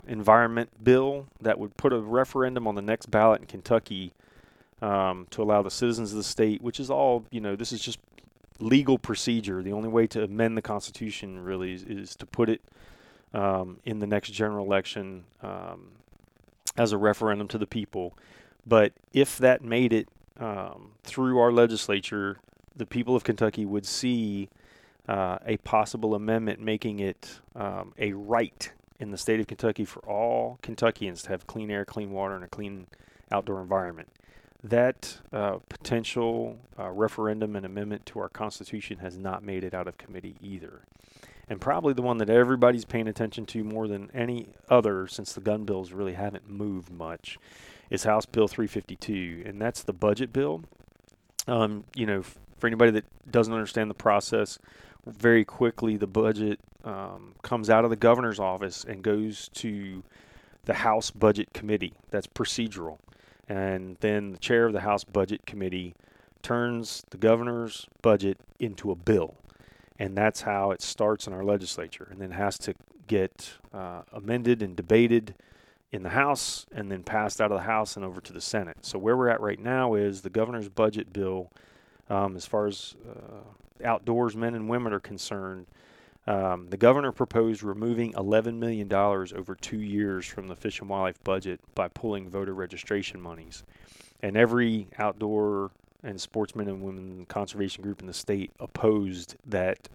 environment 0.07 0.69
bill 0.83 1.27
that 1.41 1.57
would 1.57 1.75
put 1.77 1.93
a 1.93 1.99
referendum 1.99 2.67
on 2.67 2.75
the 2.75 2.81
next 2.81 3.07
ballot 3.07 3.41
in 3.41 3.47
Kentucky 3.47 4.13
um, 4.81 5.27
to 5.31 5.41
allow 5.41 5.61
the 5.61 5.71
citizens 5.71 6.11
of 6.11 6.17
the 6.17 6.23
state, 6.23 6.61
which 6.61 6.79
is 6.79 6.89
all, 6.89 7.25
you 7.31 7.41
know, 7.41 7.55
this 7.55 7.71
is 7.71 7.81
just 7.81 7.99
legal 8.59 8.97
procedure. 8.97 9.63
The 9.63 9.73
only 9.73 9.89
way 9.89 10.07
to 10.07 10.23
amend 10.23 10.57
the 10.57 10.61
Constitution 10.61 11.43
really 11.43 11.73
is, 11.73 11.83
is 11.83 12.15
to 12.17 12.25
put 12.25 12.49
it 12.49 12.61
um, 13.33 13.79
in 13.85 13.99
the 13.99 14.07
next 14.07 14.31
general 14.31 14.65
election 14.65 15.23
um, 15.41 15.91
as 16.77 16.91
a 16.91 16.97
referendum 16.97 17.47
to 17.49 17.57
the 17.57 17.67
people. 17.67 18.17
But 18.65 18.93
if 19.13 19.37
that 19.37 19.63
made 19.63 19.93
it 19.93 20.07
um, 20.39 20.91
through 21.03 21.39
our 21.39 21.51
legislature, 21.51 22.39
the 22.75 22.85
people 22.85 23.15
of 23.15 23.23
Kentucky 23.23 23.65
would 23.65 23.85
see 23.85 24.49
uh, 25.07 25.37
a 25.45 25.57
possible 25.57 26.15
amendment 26.15 26.59
making 26.59 26.99
it 26.99 27.39
um, 27.55 27.93
a 27.97 28.13
right 28.13 28.71
in 28.99 29.11
the 29.11 29.17
state 29.17 29.39
of 29.39 29.47
Kentucky 29.47 29.85
for 29.85 29.99
all 29.99 30.57
Kentuckians 30.61 31.21
to 31.23 31.29
have 31.29 31.47
clean 31.47 31.69
air, 31.69 31.85
clean 31.85 32.11
water, 32.11 32.35
and 32.35 32.43
a 32.43 32.47
clean 32.47 32.87
outdoor 33.31 33.61
environment. 33.61 34.09
That 34.63 35.19
uh, 35.31 35.57
potential 35.69 36.57
uh, 36.79 36.89
referendum 36.89 37.55
and 37.55 37.65
amendment 37.65 38.05
to 38.07 38.19
our 38.19 38.29
Constitution 38.29 38.97
has 38.97 39.17
not 39.17 39.43
made 39.43 39.63
it 39.63 39.73
out 39.73 39.87
of 39.87 39.97
committee 39.97 40.35
either. 40.41 40.81
And 41.47 41.61
probably 41.61 41.93
the 41.93 42.01
one 42.01 42.17
that 42.17 42.29
everybody's 42.29 42.85
paying 42.85 43.07
attention 43.07 43.45
to 43.47 43.63
more 43.63 43.87
than 43.87 44.09
any 44.13 44.47
other, 44.69 45.07
since 45.07 45.33
the 45.33 45.41
gun 45.41 45.63
bills 45.63 45.91
really 45.91 46.13
haven't 46.13 46.49
moved 46.49 46.91
much, 46.91 47.37
is 47.89 48.03
House 48.03 48.25
Bill 48.25 48.47
352, 48.47 49.43
and 49.45 49.61
that's 49.61 49.83
the 49.83 49.93
budget 49.93 50.33
bill. 50.33 50.63
Um, 51.47 51.83
you 51.95 52.07
know, 52.07 52.23
for 52.57 52.67
anybody 52.67 52.91
that 52.91 53.05
doesn't 53.31 53.53
understand 53.53 53.89
the 53.89 53.95
process, 53.95 54.57
very 55.05 55.45
quickly 55.45 55.97
the 55.97 56.07
budget 56.07 56.59
um, 56.83 57.33
comes 57.43 57.69
out 57.69 57.83
of 57.83 57.91
the 57.91 57.95
governor's 57.95 58.39
office 58.39 58.83
and 58.83 59.03
goes 59.03 59.49
to 59.53 60.03
the 60.65 60.73
House 60.73 61.11
Budget 61.11 61.53
Committee. 61.53 61.93
That's 62.09 62.27
procedural. 62.27 62.97
And 63.47 63.97
then 63.99 64.31
the 64.31 64.37
chair 64.39 64.65
of 64.65 64.73
the 64.73 64.81
House 64.81 65.03
Budget 65.03 65.45
Committee 65.45 65.93
turns 66.41 67.03
the 67.11 67.17
governor's 67.17 67.87
budget 68.01 68.39
into 68.59 68.91
a 68.91 68.95
bill. 68.95 69.35
And 69.99 70.17
that's 70.17 70.41
how 70.41 70.71
it 70.71 70.81
starts 70.81 71.27
in 71.27 71.33
our 71.33 71.43
legislature 71.43 72.07
and 72.11 72.19
then 72.21 72.31
has 72.31 72.57
to 72.59 72.73
get 73.07 73.53
uh, 73.73 74.01
amended 74.13 74.61
and 74.61 74.75
debated 74.75 75.35
in 75.91 76.03
the 76.03 76.09
House 76.09 76.65
and 76.73 76.91
then 76.91 77.03
passed 77.03 77.39
out 77.41 77.51
of 77.51 77.57
the 77.57 77.63
House 77.65 77.95
and 77.95 78.05
over 78.05 78.21
to 78.21 78.33
the 78.33 78.41
Senate. 78.41 78.77
So 78.81 78.99
where 78.99 79.15
we're 79.15 79.29
at 79.29 79.41
right 79.41 79.59
now 79.59 79.95
is 79.95 80.21
the 80.21 80.29
governor's 80.29 80.69
budget 80.69 81.13
bill 81.13 81.51
Um, 82.09 82.35
as 82.35 82.45
far 82.45 82.67
as 82.67 82.95
uh, 83.09 83.85
outdoors 83.85 84.35
men 84.35 84.55
and 84.55 84.69
women 84.69 84.93
are 84.93 84.99
concerned, 84.99 85.65
um, 86.27 86.67
the 86.69 86.77
governor 86.77 87.11
proposed 87.11 87.63
removing 87.63 88.13
$11 88.13 88.55
million 88.57 88.91
over 88.93 89.55
two 89.55 89.79
years 89.79 90.25
from 90.25 90.47
the 90.47 90.55
Fish 90.55 90.79
and 90.81 90.89
Wildlife 90.89 91.23
budget 91.23 91.59
by 91.75 91.87
pulling 91.87 92.29
voter 92.29 92.53
registration 92.53 93.21
monies. 93.21 93.63
And 94.21 94.37
every 94.37 94.87
outdoor 94.97 95.71
and 96.05 96.19
sportsmen 96.19 96.67
and 96.67 96.81
women 96.81 97.25
conservation 97.27 97.83
group 97.83 98.01
in 98.01 98.07
the 98.07 98.13
state 98.13 98.51
opposed 98.59 99.35
that 99.45 99.89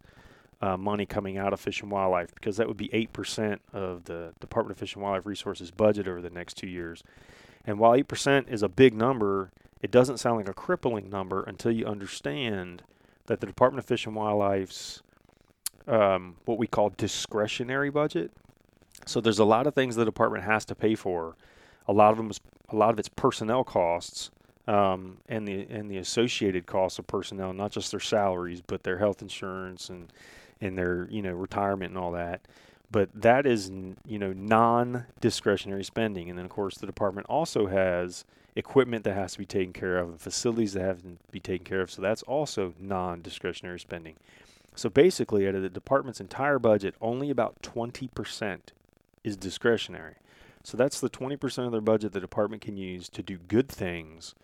uh, 0.61 0.77
money 0.77 1.07
coming 1.07 1.39
out 1.39 1.53
of 1.53 1.61
Fish 1.61 1.81
and 1.81 1.91
Wildlife 1.91 2.35
because 2.35 2.57
that 2.59 2.69
would 2.69 2.77
be 2.77 2.89
8% 2.89 3.59
of 3.73 4.05
the 4.05 4.35
Department 4.41 4.77
of 4.77 4.79
Fish 4.79 4.95
and 4.95 5.03
Wildlife 5.03 5.27
Resources 5.27 5.71
budget 5.71 6.07
over 6.07 6.21
the 6.21 6.31
next 6.31 6.55
two 6.55 6.69
years. 6.69 7.03
And 7.67 7.79
while 7.79 7.93
8% 7.93 8.49
is 8.49 8.63
a 8.63 8.69
big 8.69 8.95
number, 8.95 9.51
it 9.83 9.91
doesn't 9.91 10.19
sound 10.19 10.37
like 10.37 10.49
a 10.49 10.55
crippling 10.55 11.09
number 11.09 11.43
until 11.43 11.73
you 11.73 11.87
understand 11.87 12.83
that 13.27 13.41
the 13.41 13.47
Department 13.47 13.79
of 13.79 13.87
Fish 13.87 14.07
and 14.07 14.15
Wildlife's 14.15 15.03
um, 15.87 16.37
what 16.45 16.59
we 16.59 16.67
call 16.67 16.91
discretionary 16.91 17.91
budget. 17.91 18.31
So 19.07 19.21
there's 19.21 19.39
a 19.39 19.45
lot 19.45 19.67
of 19.67 19.75
things 19.75 19.97
the 19.97 20.05
department 20.05 20.45
has 20.45 20.65
to 20.67 20.75
pay 20.75 20.95
for. 20.95 21.37
A 21.89 21.93
lot 21.93 22.11
of 22.11 22.19
them 22.19 22.31
is 22.31 22.41
a 22.69 22.77
lot 22.77 22.91
of 22.91 22.99
its 22.99 23.09
personnel 23.09 23.65
costs 23.65 24.31
um, 24.67 25.19
and 25.29 25.47
the 25.47 25.67
and 25.71 25.91
the 25.91 25.99
associated 25.99 26.67
costs 26.67 26.99
of 26.99 27.07
personnel, 27.07 27.53
not 27.53 27.73
just 27.73 27.91
their 27.91 28.01
salaries, 28.01 28.63
but 28.67 28.83
their 28.83 28.99
health 28.99 29.23
insurance 29.23 29.89
and 29.89 30.13
and 30.61 30.77
their 30.77 31.09
you 31.11 31.23
know 31.23 31.33
retirement 31.33 31.91
and 31.91 31.99
all 31.99 32.13
that. 32.13 32.43
But 32.91 33.09
that 33.15 33.47
is 33.47 33.71
you 34.07 34.19
know 34.19 34.33
non-discretionary 34.33 35.85
spending, 35.85 36.29
and 36.29 36.39
then 36.39 36.45
of 36.45 36.51
course 36.51 36.77
the 36.77 36.87
department 36.87 37.27
also 37.29 37.67
has 37.67 38.25
equipment 38.57 39.05
that 39.05 39.15
has 39.15 39.33
to 39.33 39.39
be 39.39 39.47
taken 39.47 39.73
care 39.73 39.97
of 39.99 40.09
and 40.09 40.21
facilities 40.21 40.73
that 40.75 40.83
have 40.83 41.03
to 41.03 41.17
be 41.31 41.41
taken 41.41 41.65
care 41.65 41.81
of. 41.81 41.91
So 41.91 42.03
that's 42.03 42.23
also 42.23 42.75
non-discretionary 42.79 43.81
spending. 43.81 44.17
So 44.75 44.89
basically, 44.89 45.49
out 45.49 45.55
of 45.55 45.63
the 45.63 45.69
department's 45.69 46.21
entire 46.21 46.59
budget, 46.59 46.95
only 47.01 47.31
about 47.31 47.61
20% 47.63 48.61
is 49.25 49.37
discretionary. 49.37 50.15
So 50.63 50.77
that's 50.77 51.01
the 51.01 51.11
20% 51.11 51.67
of 51.67 51.73
their 51.73 51.81
budget 51.81 52.13
the 52.13 52.21
department 52.21 52.63
can 52.63 52.77
use 52.77 53.09
to 53.11 53.23
do 53.23 53.39
good 53.39 53.69
things 53.69 54.35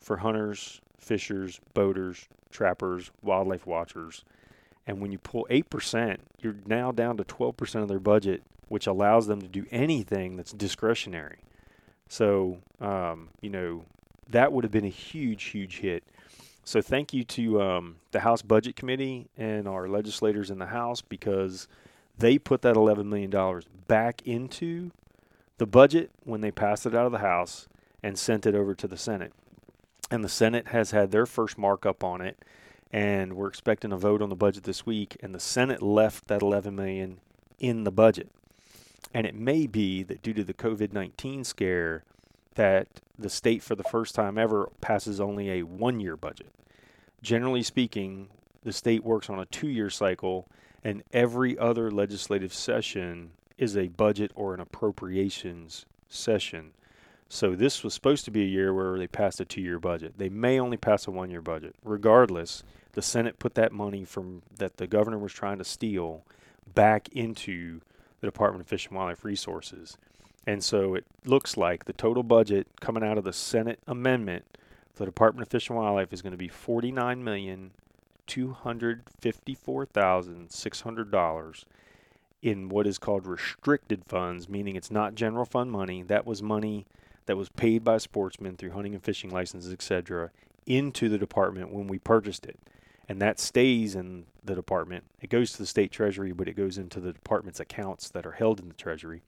for 0.00 0.18
hunters, 0.18 0.80
fishers, 0.98 1.60
boaters, 1.74 2.28
trappers, 2.50 3.10
wildlife 3.22 3.66
watchers. 3.66 4.24
And 4.86 5.00
when 5.00 5.12
you 5.12 5.18
pull 5.18 5.46
8%, 5.50 6.18
you're 6.40 6.56
now 6.66 6.92
down 6.92 7.16
to 7.18 7.24
12% 7.24 7.82
of 7.82 7.88
their 7.88 7.98
budget, 7.98 8.42
which 8.68 8.86
allows 8.86 9.26
them 9.26 9.40
to 9.42 9.48
do 9.48 9.66
anything 9.70 10.36
that's 10.36 10.52
discretionary. 10.52 11.38
So, 12.08 12.58
um, 12.80 13.28
you 13.40 13.50
know, 13.50 13.84
that 14.30 14.52
would 14.52 14.64
have 14.64 14.70
been 14.70 14.84
a 14.84 14.90
huge, 14.90 15.44
huge 15.44 15.78
hit. 15.80 16.04
So, 16.64 16.82
thank 16.82 17.12
you 17.14 17.24
to 17.24 17.62
um, 17.62 17.96
the 18.12 18.20
House 18.20 18.42
Budget 18.42 18.76
Committee 18.76 19.28
and 19.36 19.66
our 19.68 19.88
legislators 19.88 20.50
in 20.50 20.58
the 20.58 20.66
House 20.66 21.00
because 21.00 21.68
they 22.18 22.38
put 22.38 22.62
that 22.62 22.76
$11 22.76 23.06
million 23.06 23.62
back 23.86 24.22
into 24.26 24.90
the 25.58 25.66
budget 25.66 26.10
when 26.24 26.40
they 26.40 26.50
passed 26.50 26.86
it 26.86 26.94
out 26.94 27.06
of 27.06 27.12
the 27.12 27.18
House 27.18 27.68
and 28.02 28.18
sent 28.18 28.46
it 28.46 28.54
over 28.54 28.74
to 28.74 28.86
the 28.86 28.96
Senate. 28.96 29.32
And 30.10 30.24
the 30.24 30.28
Senate 30.28 30.68
has 30.68 30.90
had 30.92 31.10
their 31.10 31.26
first 31.26 31.58
markup 31.58 32.02
on 32.02 32.20
it, 32.20 32.42
and 32.92 33.34
we're 33.34 33.48
expecting 33.48 33.92
a 33.92 33.98
vote 33.98 34.22
on 34.22 34.30
the 34.30 34.36
budget 34.36 34.64
this 34.64 34.86
week. 34.86 35.16
And 35.20 35.34
the 35.34 35.40
Senate 35.40 35.82
left 35.82 36.28
that 36.28 36.42
11 36.42 36.74
million 36.74 37.20
in 37.58 37.84
the 37.84 37.90
budget. 37.90 38.30
And 39.12 39.26
it 39.26 39.34
may 39.34 39.66
be 39.66 40.02
that 40.02 40.22
due 40.22 40.34
to 40.34 40.44
the 40.44 40.54
COVID 40.54 40.92
19 40.92 41.44
scare, 41.44 42.04
that 42.54 42.88
the 43.18 43.30
state 43.30 43.62
for 43.62 43.74
the 43.74 43.84
first 43.84 44.14
time 44.14 44.38
ever 44.38 44.70
passes 44.80 45.20
only 45.20 45.50
a 45.50 45.62
one 45.62 46.00
year 46.00 46.16
budget. 46.16 46.52
Generally 47.22 47.62
speaking, 47.62 48.28
the 48.64 48.72
state 48.72 49.04
works 49.04 49.30
on 49.30 49.38
a 49.38 49.46
two 49.46 49.68
year 49.68 49.90
cycle, 49.90 50.46
and 50.84 51.02
every 51.12 51.58
other 51.58 51.90
legislative 51.90 52.52
session 52.52 53.30
is 53.56 53.76
a 53.76 53.88
budget 53.88 54.30
or 54.34 54.54
an 54.54 54.60
appropriations 54.60 55.86
session. 56.08 56.72
So 57.28 57.54
this 57.54 57.84
was 57.84 57.92
supposed 57.92 58.24
to 58.24 58.30
be 58.30 58.42
a 58.42 58.46
year 58.46 58.72
where 58.72 58.98
they 58.98 59.06
passed 59.06 59.40
a 59.40 59.44
two 59.44 59.60
year 59.60 59.78
budget. 59.78 60.14
They 60.16 60.30
may 60.30 60.58
only 60.58 60.76
pass 60.76 61.06
a 61.06 61.10
one 61.10 61.30
year 61.30 61.42
budget. 61.42 61.74
Regardless, 61.84 62.62
the 62.92 63.02
Senate 63.02 63.38
put 63.38 63.54
that 63.54 63.72
money 63.72 64.04
from 64.04 64.42
that 64.56 64.78
the 64.78 64.86
governor 64.86 65.18
was 65.18 65.32
trying 65.32 65.58
to 65.58 65.64
steal 65.64 66.24
back 66.74 67.08
into 67.10 67.80
the 68.20 68.26
Department 68.26 68.62
of 68.62 68.66
Fish 68.66 68.86
and 68.86 68.96
Wildlife 68.96 69.24
Resources. 69.24 69.96
And 70.46 70.64
so 70.64 70.94
it 70.94 71.04
looks 71.26 71.58
like 71.58 71.84
the 71.84 71.92
total 71.92 72.22
budget 72.22 72.66
coming 72.80 73.04
out 73.04 73.18
of 73.18 73.24
the 73.24 73.34
Senate 73.34 73.78
amendment 73.86 74.44
for 74.94 75.00
the 75.00 75.10
Department 75.10 75.46
of 75.46 75.50
Fish 75.50 75.68
and 75.68 75.78
Wildlife 75.78 76.12
is 76.12 76.22
going 76.22 76.32
to 76.32 76.38
be 76.38 76.48
forty-nine 76.48 77.22
million 77.22 77.72
two 78.26 78.52
hundred 78.52 79.02
fifty-four 79.20 79.84
thousand 79.84 80.50
six 80.50 80.80
hundred 80.80 81.10
dollars 81.10 81.66
in 82.40 82.70
what 82.70 82.86
is 82.86 82.98
called 82.98 83.26
restricted 83.26 84.04
funds, 84.06 84.48
meaning 84.48 84.76
it's 84.76 84.90
not 84.90 85.14
general 85.14 85.44
fund 85.44 85.70
money. 85.70 86.02
That 86.02 86.26
was 86.26 86.42
money 86.42 86.86
that 87.28 87.36
was 87.36 87.48
paid 87.48 87.84
by 87.84 87.98
sportsmen 87.98 88.56
through 88.56 88.72
hunting 88.72 88.94
and 88.94 89.02
fishing 89.04 89.30
licenses, 89.30 89.72
etc., 89.72 90.32
into 90.66 91.08
the 91.08 91.16
department 91.16 91.72
when 91.72 91.86
we 91.86 91.98
purchased 91.98 92.44
it 92.44 92.58
and 93.08 93.22
that 93.22 93.40
stays 93.40 93.94
in 93.94 94.26
the 94.44 94.54
department. 94.54 95.04
It 95.20 95.30
goes 95.30 95.52
to 95.52 95.58
the 95.58 95.66
state 95.66 95.90
treasury, 95.90 96.32
but 96.32 96.46
it 96.46 96.54
goes 96.54 96.76
into 96.76 97.00
the 97.00 97.12
department's 97.12 97.58
accounts 97.58 98.10
that 98.10 98.26
are 98.26 98.32
held 98.32 98.60
in 98.60 98.68
the 98.68 98.74
treasury. 98.74 99.22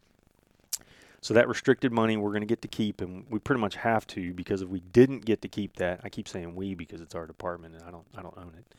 So 1.23 1.35
that 1.35 1.49
restricted 1.49 1.93
money 1.93 2.17
we're 2.17 2.31
going 2.31 2.43
to 2.43 2.47
get 2.47 2.63
to 2.63 2.69
keep, 2.69 3.01
and 3.01 3.25
we 3.31 3.39
pretty 3.39 3.61
much 3.61 3.77
have 3.77 4.07
to 4.09 4.33
because 4.35 4.63
if 4.63 4.69
we 4.69 4.81
didn't 4.81 5.25
get 5.25 5.43
to 5.43 5.49
keep 5.49 5.77
that, 5.77 6.01
I 6.05 6.09
keep 6.09 6.29
saying 6.29 6.55
we 6.55 6.75
because 6.75 7.01
it's 7.01 7.15
our 7.15 7.27
department 7.27 7.75
and 7.75 7.85
I 7.85 7.91
don't 7.91 8.07
I 8.17 8.23
don't 8.23 8.37
own 8.37 8.53
it, 8.57 8.75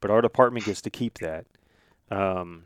but 0.00 0.10
our 0.10 0.20
department 0.20 0.66
gets 0.66 0.80
to 0.82 0.90
keep 0.90 1.18
that. 1.18 1.46
Um, 2.10 2.64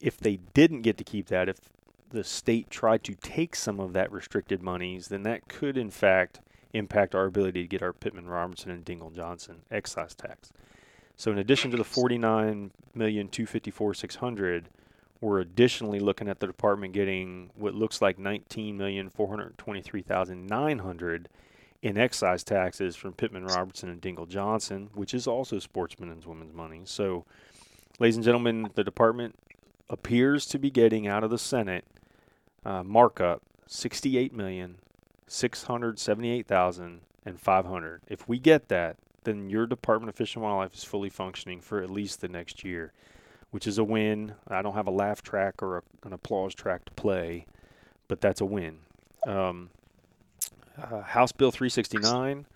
if 0.00 0.18
they 0.18 0.36
didn't 0.54 0.82
get 0.82 0.98
to 0.98 1.04
keep 1.04 1.28
that, 1.28 1.48
if 1.48 1.58
the 2.16 2.24
state 2.24 2.68
tried 2.70 3.04
to 3.04 3.14
take 3.14 3.54
some 3.54 3.78
of 3.78 3.92
that 3.92 4.10
restricted 4.10 4.62
monies, 4.62 5.08
then 5.08 5.22
that 5.24 5.48
could 5.48 5.76
in 5.76 5.90
fact 5.90 6.40
impact 6.72 7.14
our 7.14 7.26
ability 7.26 7.60
to 7.60 7.68
get 7.68 7.82
our 7.82 7.92
Pittman 7.92 8.26
Robertson 8.26 8.70
and 8.70 8.86
Dingell 8.86 9.14
Johnson 9.14 9.56
excise 9.70 10.14
tax. 10.14 10.50
So 11.14 11.30
in 11.30 11.36
addition 11.36 11.70
to 11.72 11.76
the 11.76 11.84
49 11.84 12.70
million 12.94 13.28
254 13.28 13.92
600, 13.92 14.70
we're 15.20 15.40
additionally 15.40 16.00
looking 16.00 16.26
at 16.26 16.40
the 16.40 16.46
department 16.46 16.94
getting 16.94 17.50
what 17.54 17.74
looks 17.74 18.00
like 18.00 18.18
19 18.18 18.78
million 18.78 19.10
423,900 19.10 21.28
in 21.82 21.98
excise 21.98 22.42
taxes 22.42 22.96
from 22.96 23.12
Pittman 23.12 23.44
Robertson 23.44 23.90
and 23.90 24.00
Dingell 24.00 24.26
Johnson, 24.26 24.88
which 24.94 25.12
is 25.12 25.26
also 25.26 25.58
sportsmen 25.58 26.10
and 26.10 26.24
women's 26.24 26.54
money. 26.54 26.80
So, 26.84 27.26
ladies 27.98 28.16
and 28.16 28.24
gentlemen, 28.24 28.70
the 28.74 28.84
department 28.84 29.34
appears 29.90 30.46
to 30.46 30.58
be 30.58 30.70
getting 30.70 31.06
out 31.06 31.22
of 31.22 31.28
the 31.28 31.38
Senate 31.38 31.84
uh, 32.64 32.82
markup 32.82 33.42
68 33.66 34.32
million 34.32 34.78
six 35.26 35.64
hundred 35.64 35.98
seventy-eight 35.98 36.46
thousand 36.46 37.00
and 37.24 37.40
five 37.40 37.66
hundred. 37.66 38.02
If 38.08 38.28
we 38.28 38.38
get 38.38 38.68
that, 38.68 38.96
then 39.24 39.50
your 39.50 39.66
Department 39.66 40.08
of 40.08 40.14
Fish 40.14 40.34
and 40.34 40.44
Wildlife 40.44 40.74
is 40.74 40.84
fully 40.84 41.10
functioning 41.10 41.60
for 41.60 41.82
at 41.82 41.90
least 41.90 42.20
the 42.20 42.28
next 42.28 42.64
year, 42.64 42.92
which 43.50 43.66
is 43.66 43.78
a 43.78 43.84
win. 43.84 44.34
I 44.48 44.62
don't 44.62 44.74
have 44.74 44.86
a 44.86 44.92
laugh 44.92 45.22
track 45.22 45.62
or 45.62 45.78
a, 45.78 45.82
an 46.04 46.12
applause 46.12 46.54
track 46.54 46.84
to 46.84 46.92
play, 46.92 47.46
but 48.08 48.20
that's 48.20 48.40
a 48.40 48.44
win. 48.46 48.78
Um, 49.26 49.70
uh, 50.80 51.00
House 51.02 51.32
Bill 51.32 51.50
369 51.50 52.46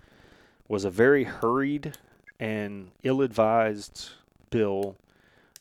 was 0.67 0.85
a 0.85 0.89
very 0.89 1.25
hurried 1.25 1.97
and 2.39 2.91
ill-advised 3.03 4.09
bill 4.49 4.95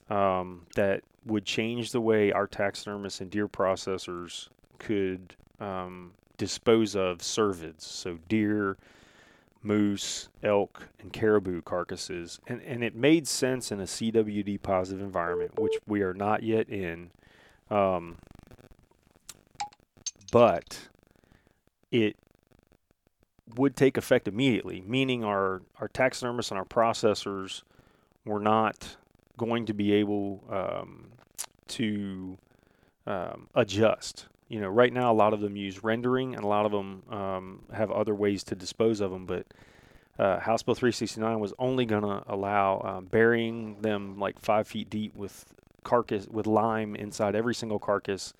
um, 0.09 0.67
that 0.77 1.03
would 1.25 1.45
change 1.45 1.93
the 1.93 2.01
way 2.01 2.33
our 2.33 2.47
taxidermists 2.47 3.21
and 3.21 3.31
deer 3.31 3.49
processors 3.49 4.49
could 4.79 5.35
um, 5.59 6.13
dispose 6.39 6.97
of 6.97 7.19
cervids, 7.19 7.83
so 7.83 8.19
deer, 8.29 8.79
moose, 9.63 10.29
elk, 10.43 10.89
and 10.99 11.13
caribou 11.13 11.61
carcasses. 11.61 12.41
And, 12.47 12.63
and 12.63 12.83
it 12.83 12.95
made 12.95 13.29
sense 13.29 13.71
in 13.71 13.81
a 13.81 13.85
CWD 13.85 14.63
positive 14.63 15.03
environment, 15.03 15.59
which 15.59 15.75
we 15.87 16.03
are 16.03 16.15
not 16.15 16.43
yet 16.43 16.69
in. 16.69 17.11
Um, 17.71 18.17
but 20.33 20.89
it 21.91 22.17
would 23.57 23.77
take 23.77 23.97
effect 23.97 24.29
immediately, 24.29 24.83
meaning 24.87 25.25
our, 25.25 25.63
our 25.81 25.89
taxidermists 25.89 26.51
and 26.51 26.59
our 26.59 26.65
processors 26.65 27.63
were 28.25 28.41
not 28.41 28.97
going 29.41 29.67
to 29.67 29.73
be 29.73 29.93
able 29.95 30.45
um, 30.51 31.07
to 31.69 32.37
um, 33.07 33.49
adjust 33.55 34.27
you 34.51 34.61
know, 34.61 34.69
right 34.69 34.93
now 34.93 35.13
a 35.13 35.15
lot 35.15 35.33
of 35.33 35.41
them 35.41 35.57
use 35.57 35.85
rendering, 35.85 36.35
and 36.35 36.43
a 36.43 36.47
lot 36.47 36.67
of 36.67 36.73
them 36.73 37.05
um, 37.09 37.63
have 37.73 37.91
other 37.93 38.15
ways 38.15 38.43
to 38.45 38.57
dispose 38.57 39.01
of 39.01 39.13
them. 39.13 39.25
But 39.25 39.47
uh, 40.19 40.41
House 40.41 40.65
Bill 40.65 40.75
369 40.75 41.39
was 41.39 41.55
only 41.59 41.87
going 41.87 42.03
to 42.03 42.25
allow 42.27 42.83
um, 42.85 43.05
burying 43.07 43.81
them 43.81 44.19
like 44.19 44.41
five 44.41 44.67
feet 44.67 44.91
deep 44.91 45.15
with 45.15 45.55
carcass 45.85 46.27
with 46.27 46.49
lime 46.49 46.97
inside 46.97 47.37
every 47.37 47.55
single 47.55 47.79
carcass, 47.79 48.35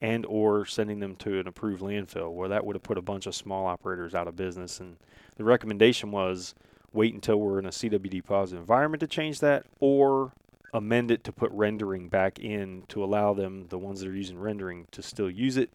and 0.00 0.24
or 0.24 0.64
sending 0.64 0.98
them 0.98 1.14
to 1.16 1.38
an 1.38 1.46
approved 1.46 1.82
landfill, 1.82 2.32
where 2.32 2.48
that 2.48 2.64
would 2.64 2.74
have 2.74 2.82
put 2.82 2.96
a 2.96 3.02
bunch 3.02 3.26
of 3.26 3.34
small 3.34 3.66
operators 3.66 4.14
out 4.14 4.26
of 4.26 4.36
business. 4.36 4.80
And 4.80 4.96
the 5.36 5.44
recommendation 5.44 6.10
was 6.10 6.54
wait 6.94 7.12
until 7.12 7.36
we're 7.38 7.58
in 7.58 7.66
a 7.66 7.70
CWD 7.70 8.24
positive 8.24 8.60
environment 8.60 9.00
to 9.00 9.06
change 9.06 9.40
that, 9.40 9.66
or 9.78 10.32
amend 10.72 11.10
it 11.10 11.24
to 11.24 11.32
put 11.32 11.50
rendering 11.52 12.08
back 12.08 12.38
in 12.38 12.84
to 12.88 13.02
allow 13.02 13.34
them, 13.34 13.66
the 13.68 13.78
ones 13.78 14.00
that 14.00 14.08
are 14.08 14.16
using 14.16 14.38
rendering, 14.38 14.86
to 14.92 15.02
still 15.02 15.30
use 15.30 15.56
it. 15.56 15.70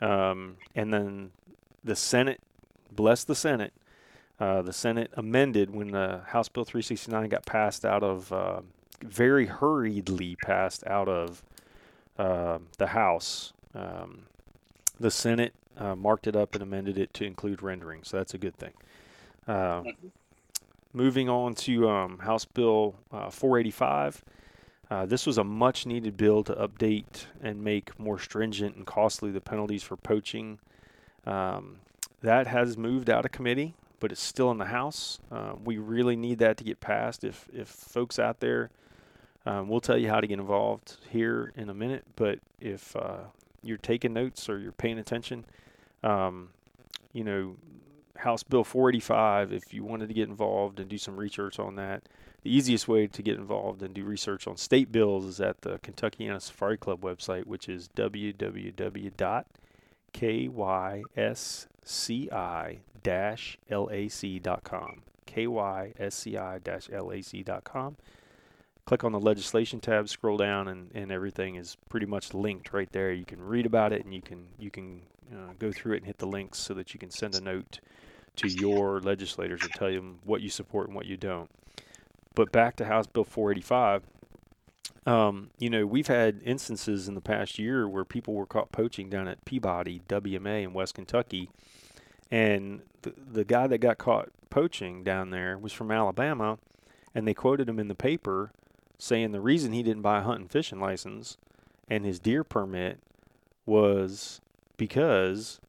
Um, 0.00 0.56
and 0.74 0.92
then 0.92 1.30
the 1.82 1.96
Senate, 1.96 2.40
bless 2.92 3.24
the 3.24 3.34
Senate, 3.34 3.72
uh, 4.40 4.62
the 4.62 4.72
Senate 4.72 5.10
amended 5.14 5.70
when 5.70 5.94
uh, 5.94 6.24
House 6.24 6.48
Bill 6.48 6.64
369 6.64 7.28
got 7.28 7.44
passed 7.44 7.84
out 7.84 8.02
of, 8.02 8.32
uh, 8.32 8.60
very 9.02 9.46
hurriedly 9.46 10.36
passed 10.36 10.86
out 10.86 11.08
of 11.08 11.42
uh, 12.18 12.58
the 12.78 12.88
House. 12.88 13.52
Um, 13.74 14.22
the 15.00 15.10
Senate 15.10 15.54
uh, 15.76 15.94
marked 15.94 16.26
it 16.26 16.36
up 16.36 16.54
and 16.54 16.62
amended 16.62 16.98
it 16.98 17.12
to 17.14 17.24
include 17.24 17.62
rendering, 17.62 18.02
so 18.04 18.16
that's 18.16 18.34
a 18.34 18.38
good 18.38 18.56
thing. 18.56 18.72
Uh, 19.46 19.82
moving 20.98 21.28
on 21.28 21.54
to 21.54 21.88
um, 21.88 22.18
House 22.18 22.44
Bill 22.44 22.96
485. 23.10 24.24
this 25.06 25.26
was 25.26 25.38
a 25.38 25.44
much 25.44 25.86
needed 25.86 26.16
bill 26.16 26.42
to 26.42 26.54
update 26.54 27.26
and 27.40 27.62
make 27.62 27.98
more 27.98 28.18
stringent 28.18 28.74
and 28.76 28.84
costly 28.84 29.30
the 29.30 29.40
penalties 29.40 29.82
for 29.84 29.96
poaching. 29.96 30.58
Um, 31.24 31.76
that 32.20 32.48
has 32.48 32.76
moved 32.76 33.08
out 33.08 33.24
of 33.24 33.30
committee 33.30 33.74
but 34.00 34.12
it's 34.12 34.22
still 34.22 34.50
in 34.50 34.58
the 34.58 34.66
House. 34.66 35.20
Uh, 35.30 35.54
we 35.64 35.78
really 35.78 36.16
need 36.16 36.38
that 36.38 36.56
to 36.58 36.64
get 36.64 36.80
passed. 36.80 37.24
If 37.24 37.48
if 37.52 37.68
folks 37.68 38.18
out 38.18 38.40
there, 38.40 38.70
um, 39.46 39.68
we'll 39.68 39.80
tell 39.80 39.98
you 39.98 40.08
how 40.08 40.20
to 40.20 40.26
get 40.26 40.38
involved 40.38 40.98
here 41.10 41.52
in 41.56 41.68
a 41.68 41.74
minute. 41.74 42.04
But 42.16 42.38
if 42.60 42.94
uh, 42.96 43.24
you're 43.62 43.78
taking 43.78 44.12
notes 44.12 44.48
or 44.48 44.58
you're 44.58 44.72
paying 44.72 44.98
attention, 44.98 45.44
um, 46.02 46.50
you 47.12 47.24
know, 47.24 47.56
House 48.18 48.42
Bill 48.42 48.64
485. 48.64 49.52
If 49.52 49.72
you 49.72 49.84
wanted 49.84 50.08
to 50.08 50.14
get 50.14 50.28
involved 50.28 50.80
and 50.80 50.88
do 50.88 50.98
some 50.98 51.16
research 51.16 51.58
on 51.58 51.76
that, 51.76 52.02
the 52.42 52.54
easiest 52.54 52.88
way 52.88 53.06
to 53.06 53.22
get 53.22 53.36
involved 53.36 53.82
and 53.82 53.94
do 53.94 54.04
research 54.04 54.46
on 54.46 54.56
state 54.56 54.90
bills 54.90 55.24
is 55.24 55.40
at 55.40 55.62
the 55.62 55.78
Kentuckiana 55.78 56.40
Safari 56.40 56.76
Club 56.76 57.00
website, 57.00 57.46
which 57.46 57.68
is 57.68 57.88
www.kysci 57.96 59.44
lac.com. 63.08 65.02
kysci-lac.com. 65.26 67.96
Click 68.84 69.04
on 69.04 69.12
the 69.12 69.20
legislation 69.20 69.80
tab, 69.80 70.08
scroll 70.08 70.36
down, 70.38 70.68
and, 70.68 70.90
and 70.94 71.12
everything 71.12 71.56
is 71.56 71.76
pretty 71.90 72.06
much 72.06 72.32
linked 72.32 72.72
right 72.72 72.90
there. 72.92 73.12
You 73.12 73.26
can 73.26 73.42
read 73.42 73.66
about 73.66 73.92
it, 73.92 74.02
and 74.04 74.14
you 74.14 74.22
can 74.22 74.46
you 74.58 74.70
can 74.70 75.02
uh, 75.30 75.52
go 75.58 75.70
through 75.70 75.92
it 75.94 75.98
and 75.98 76.06
hit 76.06 76.16
the 76.18 76.26
links 76.26 76.58
so 76.58 76.72
that 76.74 76.94
you 76.94 77.00
can 77.00 77.10
send 77.10 77.34
a 77.34 77.40
note 77.40 77.80
to 78.38 78.48
your 78.48 79.00
legislators 79.00 79.62
and 79.62 79.72
tell 79.72 79.90
them 79.90 80.18
what 80.24 80.40
you 80.40 80.50
support 80.50 80.86
and 80.86 80.96
what 80.96 81.06
you 81.06 81.16
don't. 81.16 81.50
But 82.34 82.52
back 82.52 82.76
to 82.76 82.84
House 82.84 83.06
Bill 83.06 83.24
485. 83.24 84.02
Um, 85.06 85.50
you 85.58 85.70
know, 85.70 85.86
we've 85.86 86.06
had 86.06 86.40
instances 86.44 87.08
in 87.08 87.14
the 87.14 87.20
past 87.20 87.58
year 87.58 87.88
where 87.88 88.04
people 88.04 88.34
were 88.34 88.46
caught 88.46 88.72
poaching 88.72 89.08
down 89.08 89.26
at 89.26 89.44
Peabody 89.44 90.02
WMA 90.08 90.64
in 90.64 90.72
West 90.72 90.94
Kentucky 90.94 91.50
and 92.30 92.82
the, 93.02 93.14
the 93.16 93.44
guy 93.44 93.66
that 93.66 93.78
got 93.78 93.98
caught 93.98 94.28
poaching 94.50 95.02
down 95.02 95.30
there 95.30 95.56
was 95.56 95.72
from 95.72 95.90
Alabama, 95.90 96.58
and 97.14 97.26
they 97.26 97.34
quoted 97.34 97.68
him 97.68 97.78
in 97.78 97.88
the 97.88 97.94
paper 97.94 98.52
saying 98.98 99.32
the 99.32 99.40
reason 99.40 99.72
he 99.72 99.82
didn't 99.82 100.02
buy 100.02 100.18
a 100.18 100.22
hunting 100.22 100.42
and 100.42 100.50
fishing 100.50 100.80
license 100.80 101.36
and 101.88 102.04
his 102.04 102.18
deer 102.18 102.44
permit 102.44 102.98
was 103.64 104.40
because 104.76 105.60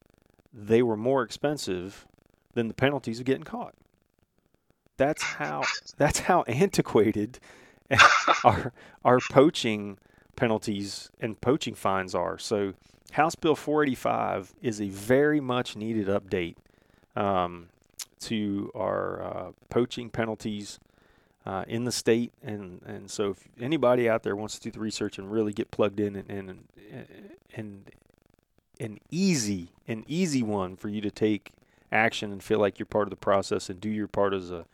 they 0.53 0.81
were 0.81 0.97
more 0.97 1.21
expensive 1.21 2.07
than 2.59 2.67
the 2.67 2.73
penalties 2.73 3.19
of 3.19 3.25
getting 3.25 3.43
caught. 3.43 3.73
That's 4.97 5.23
how 5.23 5.63
that's 5.97 6.19
how 6.19 6.41
antiquated 6.47 7.39
our 8.43 8.73
our 9.03 9.19
poaching 9.31 9.97
penalties 10.35 11.09
and 11.19 11.39
poaching 11.39 11.73
fines 11.73 12.13
are. 12.13 12.37
So 12.37 12.73
House 13.11 13.35
Bill 13.35 13.55
485 13.55 14.53
is 14.61 14.81
a 14.81 14.89
very 14.89 15.39
much 15.39 15.75
needed 15.75 16.07
update 16.07 16.55
um, 17.15 17.69
to 18.21 18.71
our 18.75 19.23
uh, 19.23 19.51
poaching 19.69 20.09
penalties 20.09 20.79
uh, 21.45 21.63
in 21.67 21.85
the 21.85 21.91
state. 21.91 22.31
And, 22.43 22.81
and 22.85 23.09
so, 23.09 23.31
if 23.31 23.47
anybody 23.59 24.07
out 24.07 24.23
there 24.23 24.35
wants 24.35 24.59
to 24.59 24.61
do 24.61 24.71
the 24.71 24.79
research 24.79 25.17
and 25.17 25.31
really 25.31 25.53
get 25.53 25.71
plugged 25.71 25.99
in 25.99 26.15
and, 26.15 26.29
and, 26.29 26.67
and 27.55 27.91
an 28.79 28.99
easy, 29.09 29.69
an 29.87 30.03
easy 30.07 30.43
one 30.43 30.75
for 30.75 30.89
you 30.89 31.01
to 31.01 31.11
take 31.11 31.51
action 31.91 32.31
and 32.31 32.43
feel 32.43 32.59
like 32.59 32.79
you're 32.79 32.85
part 32.85 33.07
of 33.07 33.09
the 33.09 33.15
process 33.15 33.69
and 33.69 33.79
do 33.79 33.89
your 33.89 34.07
part 34.07 34.33
as 34.33 34.51
a 34.51 34.65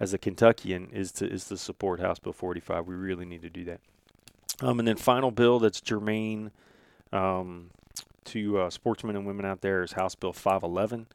as 0.00 0.12
a 0.12 0.18
Kentuckian 0.18 0.90
is 0.92 1.12
to 1.12 1.30
is 1.30 1.46
to 1.46 1.56
support 1.56 2.00
House 2.00 2.18
Bill 2.18 2.32
45. 2.32 2.86
We 2.86 2.94
really 2.94 3.24
need 3.24 3.42
to 3.42 3.50
do 3.50 3.64
that. 3.64 3.80
Um, 4.60 4.78
and 4.78 4.86
then 4.86 4.96
final 4.96 5.30
bill 5.30 5.58
that's 5.58 5.80
germane 5.80 6.52
um, 7.12 7.70
to 8.26 8.58
uh, 8.58 8.70
sportsmen 8.70 9.16
and 9.16 9.26
women 9.26 9.44
out 9.44 9.60
there 9.60 9.82
is 9.82 9.92
House 9.92 10.14
Bill 10.14 10.32
511, 10.32 11.06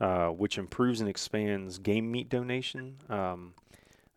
uh, 0.00 0.28
which 0.28 0.58
improves 0.58 1.00
and 1.00 1.08
expands 1.08 1.78
game 1.78 2.10
meat 2.10 2.28
donation. 2.28 2.96
Um, 3.08 3.54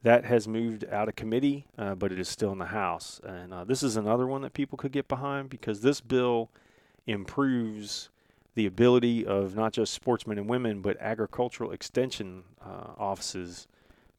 that 0.04 0.24
has 0.24 0.48
moved 0.48 0.86
out 0.92 1.10
of 1.10 1.16
committee, 1.16 1.66
uh, 1.80 1.96
but 1.96 2.12
it 2.12 2.20
is 2.20 2.30
still 2.30 2.52
in 2.52 2.60
the 2.60 2.66
House. 2.66 3.20
And 3.24 3.52
uh, 3.52 3.64
this 3.64 3.82
is 3.82 3.98
another 3.98 4.28
one 4.28 4.44
that 4.44 4.54
people 4.54 4.78
could 4.78 4.92
get 4.92 5.08
behind 5.08 5.50
because 5.50 5.82
this 5.82 6.00
bill 6.00 6.52
improves 7.08 8.10
the 8.56 8.66
ability 8.66 9.26
of 9.26 9.56
not 9.56 9.74
just 9.74 9.94
sportsmen 9.94 10.38
and 10.38 10.50
women, 10.50 10.82
but 10.82 10.98
agricultural 11.00 11.72
extension 11.72 12.44
uh, 12.66 12.94
offices 12.98 13.68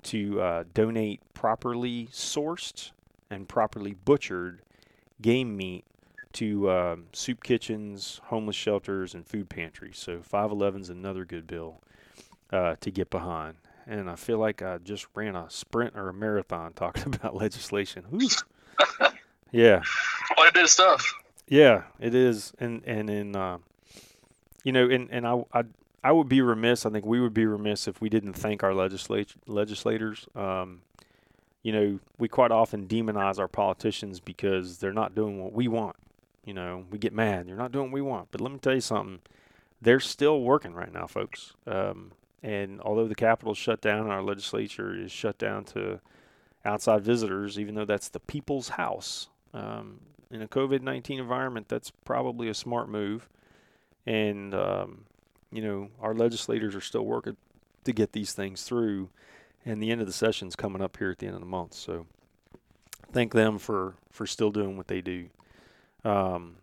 to 0.04 0.40
uh, 0.40 0.64
donate 0.72 1.20
properly 1.34 2.08
sourced 2.12 2.92
and 3.30 3.48
properly 3.48 3.94
butchered 3.94 4.60
game 5.20 5.56
meat 5.56 5.84
to 6.34 6.68
uh, 6.68 6.96
soup 7.12 7.42
kitchens, 7.42 8.20
homeless 8.24 8.56
shelters, 8.56 9.14
and 9.14 9.26
food 9.26 9.48
pantries. 9.48 9.98
So 9.98 10.20
511 10.20 10.82
is 10.82 10.90
another 10.90 11.24
good 11.24 11.46
bill 11.46 11.80
uh, 12.52 12.76
to 12.80 12.90
get 12.90 13.08
behind. 13.08 13.56
And 13.86 14.10
I 14.10 14.16
feel 14.16 14.38
like 14.38 14.60
I 14.60 14.78
just 14.78 15.06
ran 15.14 15.34
a 15.34 15.48
sprint 15.48 15.96
or 15.96 16.10
a 16.10 16.14
marathon 16.14 16.72
talking 16.74 17.14
about 17.14 17.34
legislation. 17.34 18.04
yeah. 19.50 19.80
Quite 20.34 20.50
a 20.50 20.52
bit 20.52 20.64
of 20.64 20.70
stuff. 20.70 21.14
Yeah, 21.48 21.84
it 22.00 22.14
is. 22.14 22.52
And 22.58 22.82
and 22.84 23.08
in 23.08 23.36
uh, 23.36 23.58
you 24.66 24.72
know, 24.72 24.90
and 24.90 25.08
and 25.12 25.24
I, 25.24 25.44
I 25.54 25.62
I 26.02 26.10
would 26.10 26.28
be 26.28 26.40
remiss. 26.40 26.84
I 26.84 26.90
think 26.90 27.06
we 27.06 27.20
would 27.20 27.32
be 27.32 27.46
remiss 27.46 27.86
if 27.86 28.00
we 28.00 28.08
didn't 28.08 28.32
thank 28.32 28.64
our 28.64 28.72
legislat- 28.72 29.36
legislators. 29.46 30.26
Um, 30.34 30.82
you 31.62 31.70
know, 31.72 32.00
we 32.18 32.26
quite 32.26 32.50
often 32.50 32.88
demonize 32.88 33.38
our 33.38 33.46
politicians 33.46 34.18
because 34.18 34.78
they're 34.78 34.92
not 34.92 35.14
doing 35.14 35.40
what 35.40 35.52
we 35.52 35.68
want. 35.68 35.94
You 36.44 36.54
know, 36.54 36.84
we 36.90 36.98
get 36.98 37.12
mad. 37.12 37.46
You're 37.46 37.56
not 37.56 37.70
doing 37.70 37.86
what 37.86 37.94
we 37.94 38.02
want. 38.02 38.32
But 38.32 38.40
let 38.40 38.50
me 38.50 38.58
tell 38.58 38.74
you 38.74 38.80
something. 38.80 39.20
They're 39.80 40.00
still 40.00 40.40
working 40.40 40.74
right 40.74 40.92
now, 40.92 41.06
folks. 41.06 41.54
Um, 41.64 42.10
and 42.42 42.80
although 42.80 43.06
the 43.06 43.14
Capitol's 43.14 43.58
shut 43.58 43.80
down 43.80 44.00
and 44.00 44.10
our 44.10 44.22
legislature 44.22 45.00
is 45.00 45.12
shut 45.12 45.38
down 45.38 45.64
to 45.66 46.00
outside 46.64 47.02
visitors, 47.02 47.56
even 47.56 47.76
though 47.76 47.84
that's 47.84 48.08
the 48.08 48.20
people's 48.20 48.70
house, 48.70 49.28
um, 49.54 50.00
in 50.28 50.42
a 50.42 50.48
COVID 50.48 50.82
19 50.82 51.20
environment, 51.20 51.68
that's 51.68 51.92
probably 52.04 52.48
a 52.48 52.54
smart 52.54 52.88
move. 52.88 53.28
And, 54.06 54.54
um, 54.54 55.04
you 55.50 55.62
know, 55.62 55.88
our 56.00 56.14
legislators 56.14 56.74
are 56.74 56.80
still 56.80 57.04
working 57.04 57.36
to 57.84 57.92
get 57.92 58.12
these 58.12 58.32
things 58.32 58.62
through. 58.62 59.10
And 59.64 59.82
the 59.82 59.90
end 59.90 60.00
of 60.00 60.06
the 60.06 60.12
session's 60.12 60.54
coming 60.54 60.80
up 60.80 60.96
here 60.96 61.10
at 61.10 61.18
the 61.18 61.26
end 61.26 61.34
of 61.34 61.40
the 61.40 61.46
month. 61.46 61.74
So 61.74 62.06
thank 63.12 63.32
them 63.32 63.58
for, 63.58 63.94
for 64.10 64.26
still 64.26 64.50
doing 64.50 64.76
what 64.76 64.86
they 64.86 65.00
do. 65.00 65.28
Um, 66.04 66.56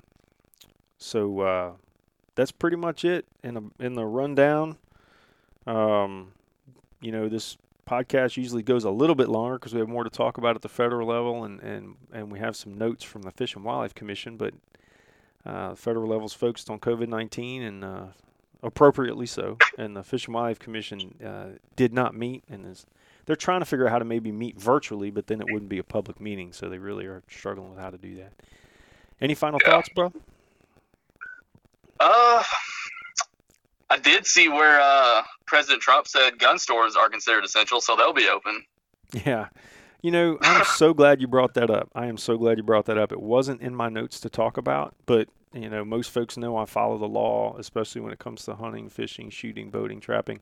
so 0.98 1.42
uh, 1.42 1.72
that's 2.36 2.52
pretty 2.52 2.78
much 2.78 3.04
it 3.04 3.26
in 3.44 3.58
a, 3.58 3.84
in 3.84 3.96
the 3.96 4.06
rundown. 4.06 4.78
Um, 5.68 6.32
you 7.02 7.12
know, 7.12 7.28
this 7.28 7.58
podcast 7.86 8.38
usually 8.38 8.64
goes 8.64 8.84
a 8.86 8.90
little 8.90 9.16
bit 9.16 9.30
longer 9.30 9.56
because 9.56 9.74
we 9.74 9.80
have 9.80 9.90
more 9.90 10.04
to 10.04 10.10
talk 10.10 10.38
about 10.38 10.56
at 10.56 10.62
the 10.62 10.70
federal 10.70 11.08
level, 11.08 11.44
and 11.44 11.60
and 11.62 11.96
and 12.14 12.32
we 12.32 12.40
have 12.40 12.56
some 12.56 12.78
notes 12.78 13.04
from 13.04 13.24
the 13.24 13.32
Fish 13.32 13.56
and 13.56 13.64
Wildlife 13.64 13.94
Commission. 13.94 14.38
But 14.38 14.54
uh, 15.46 15.72
the 15.72 15.76
federal 15.76 16.08
level 16.08 16.26
is 16.26 16.34
focused 16.34 16.70
on 16.70 16.80
COVID 16.80 17.08
nineteen, 17.08 17.62
and 17.62 17.84
uh, 17.84 18.06
appropriately 18.62 19.26
so. 19.26 19.58
And 19.78 19.96
the 19.96 20.04
Fish 20.04 20.26
and 20.28 20.34
Wildlife 20.34 20.60
Commission 20.60 21.16
uh, 21.24 21.58
did 21.76 21.94
not 21.94 22.16
meet, 22.16 22.44
and 22.50 22.66
is 22.66 22.86
they're 23.26 23.36
trying 23.36 23.62
to 23.62 23.66
figure 23.66 23.86
out 23.86 23.92
how 23.92 24.00
to 24.00 24.06
maybe 24.06 24.32
meet 24.32 24.60
virtually, 24.60 25.12
but 25.12 25.28
then 25.28 25.42
it 25.42 25.48
wouldn't 25.52 25.70
be 25.70 25.78
a 25.78 25.84
public 25.84 26.20
meeting. 26.20 26.54
So 26.54 26.70
they 26.70 26.78
really 26.78 27.06
are 27.06 27.24
struggling 27.30 27.70
with 27.72 27.80
how 27.80 27.90
to 27.90 27.98
do 27.98 28.16
that. 28.16 28.34
Any 29.22 29.36
final 29.36 29.60
yeah. 29.64 29.70
thoughts, 29.70 29.90
bro? 29.90 30.12
Uh, 32.00 32.44
I 33.90 33.98
did 33.98 34.26
see 34.26 34.50
where 34.50 34.82
uh, 34.82 35.22
President 35.46 35.82
Trump 35.82 36.08
said 36.08 36.40
gun 36.40 36.60
stores 36.60 36.96
are 36.96 37.10
considered 37.10 37.46
essential, 37.46 37.80
so 37.80 37.96
they'll 37.96 38.14
be 38.14 38.30
open. 38.30 38.64
Yeah. 39.28 39.50
You 40.04 40.12
know, 40.12 40.38
I'm 40.42 40.66
so 40.66 40.94
glad 40.94 41.22
you 41.22 41.28
brought 41.28 41.54
that 41.54 41.70
up. 41.70 41.90
I 41.96 42.08
am 42.08 42.18
so 42.18 42.38
glad 42.38 42.58
you 42.58 42.64
brought 42.64 42.88
that 42.88 42.98
up. 42.98 43.14
It 43.14 43.22
wasn't 43.22 43.62
in 43.62 43.74
my 43.74 43.88
notes 43.88 44.20
to 44.20 44.30
talk 44.30 44.58
about, 44.58 44.94
but 45.06 45.30
you 45.54 45.70
know, 45.70 45.86
most 45.86 46.12
folks 46.12 46.36
know 46.36 46.58
I 46.58 46.66
follow 46.66 46.98
the 46.98 47.08
law, 47.08 47.56
especially 47.58 48.02
when 48.02 48.12
it 48.12 48.20
comes 48.20 48.44
to 48.44 48.56
hunting, 48.56 48.90
fishing, 48.90 49.30
shooting, 49.30 49.70
boating, 49.70 50.02
trapping. 50.02 50.42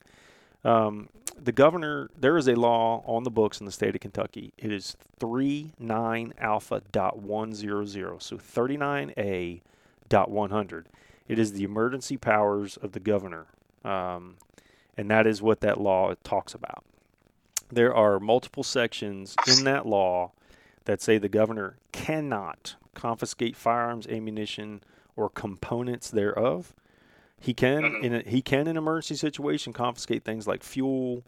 Um, 0.65 1.09
the 1.39 1.51
governor, 1.51 2.09
there 2.19 2.37
is 2.37 2.47
a 2.47 2.55
law 2.55 3.03
on 3.05 3.21
the 3.21 3.29
books 3.29 3.59
in 3.59 3.67
the 3.67 3.71
state 3.71 3.93
of 3.93 4.01
Kentucky. 4.01 4.51
It 4.57 4.71
is 4.71 4.97
39 5.19 6.33
alpha 6.39 6.81
dot 6.91 7.19
100, 7.19 8.19
so 8.19 8.37
39A 8.37 9.61
dot 10.09 10.31
100. 10.31 10.87
It 11.27 11.37
is 11.37 11.53
the 11.53 11.63
emergency 11.63 12.17
powers 12.17 12.77
of 12.77 12.93
the 12.93 12.99
governor, 12.99 13.45
um, 13.85 14.37
and 14.97 15.11
that 15.11 15.27
is 15.27 15.39
what 15.39 15.61
that 15.61 15.79
law 15.79 16.15
talks 16.23 16.55
about. 16.55 16.83
There 17.71 17.93
are 17.93 18.19
multiple 18.19 18.63
sections 18.63 19.35
in 19.47 19.63
that 19.63 19.85
law 19.85 20.31
that 20.85 21.01
say 21.01 21.17
the 21.17 21.29
governor 21.29 21.77
cannot 21.91 22.75
confiscate 22.93 23.55
firearms, 23.55 24.07
ammunition, 24.07 24.83
or 25.15 25.29
components 25.29 26.09
thereof. 26.09 26.73
He 27.39 27.53
can 27.53 27.83
in 28.03 28.13
a, 28.13 28.21
he 28.21 28.41
can 28.41 28.61
in 28.61 28.67
an 28.69 28.77
emergency 28.77 29.15
situation 29.15 29.73
confiscate 29.73 30.23
things 30.23 30.47
like 30.47 30.63
fuel 30.63 31.23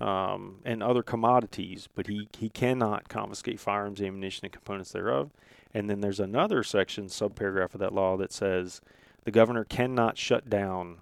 um, 0.00 0.56
and 0.64 0.82
other 0.82 1.02
commodities, 1.02 1.88
but 1.94 2.06
he, 2.06 2.28
he 2.38 2.48
cannot 2.48 3.08
confiscate 3.08 3.58
firearms, 3.58 4.00
ammunition, 4.00 4.44
and 4.44 4.52
components 4.52 4.92
thereof. 4.92 5.30
And 5.72 5.88
then 5.90 6.00
there's 6.00 6.20
another 6.20 6.62
section, 6.62 7.06
subparagraph 7.06 7.74
of 7.74 7.80
that 7.80 7.94
law 7.94 8.16
that 8.18 8.32
says 8.32 8.80
the 9.24 9.30
governor 9.30 9.64
cannot 9.64 10.18
shut 10.18 10.48
down 10.48 10.98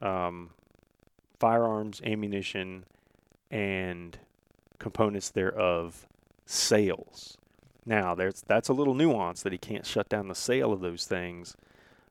um, 0.00 0.50
firearms, 1.38 2.00
ammunition, 2.04 2.84
and 3.52 4.18
components 4.80 5.30
thereof 5.30 6.08
sales. 6.46 7.38
Now, 7.86 8.14
there's 8.14 8.42
that's 8.46 8.68
a 8.68 8.72
little 8.72 8.94
nuance 8.94 9.42
that 9.42 9.52
he 9.52 9.58
can't 9.58 9.86
shut 9.86 10.08
down 10.08 10.28
the 10.28 10.34
sale 10.34 10.72
of 10.72 10.80
those 10.80 11.04
things 11.04 11.56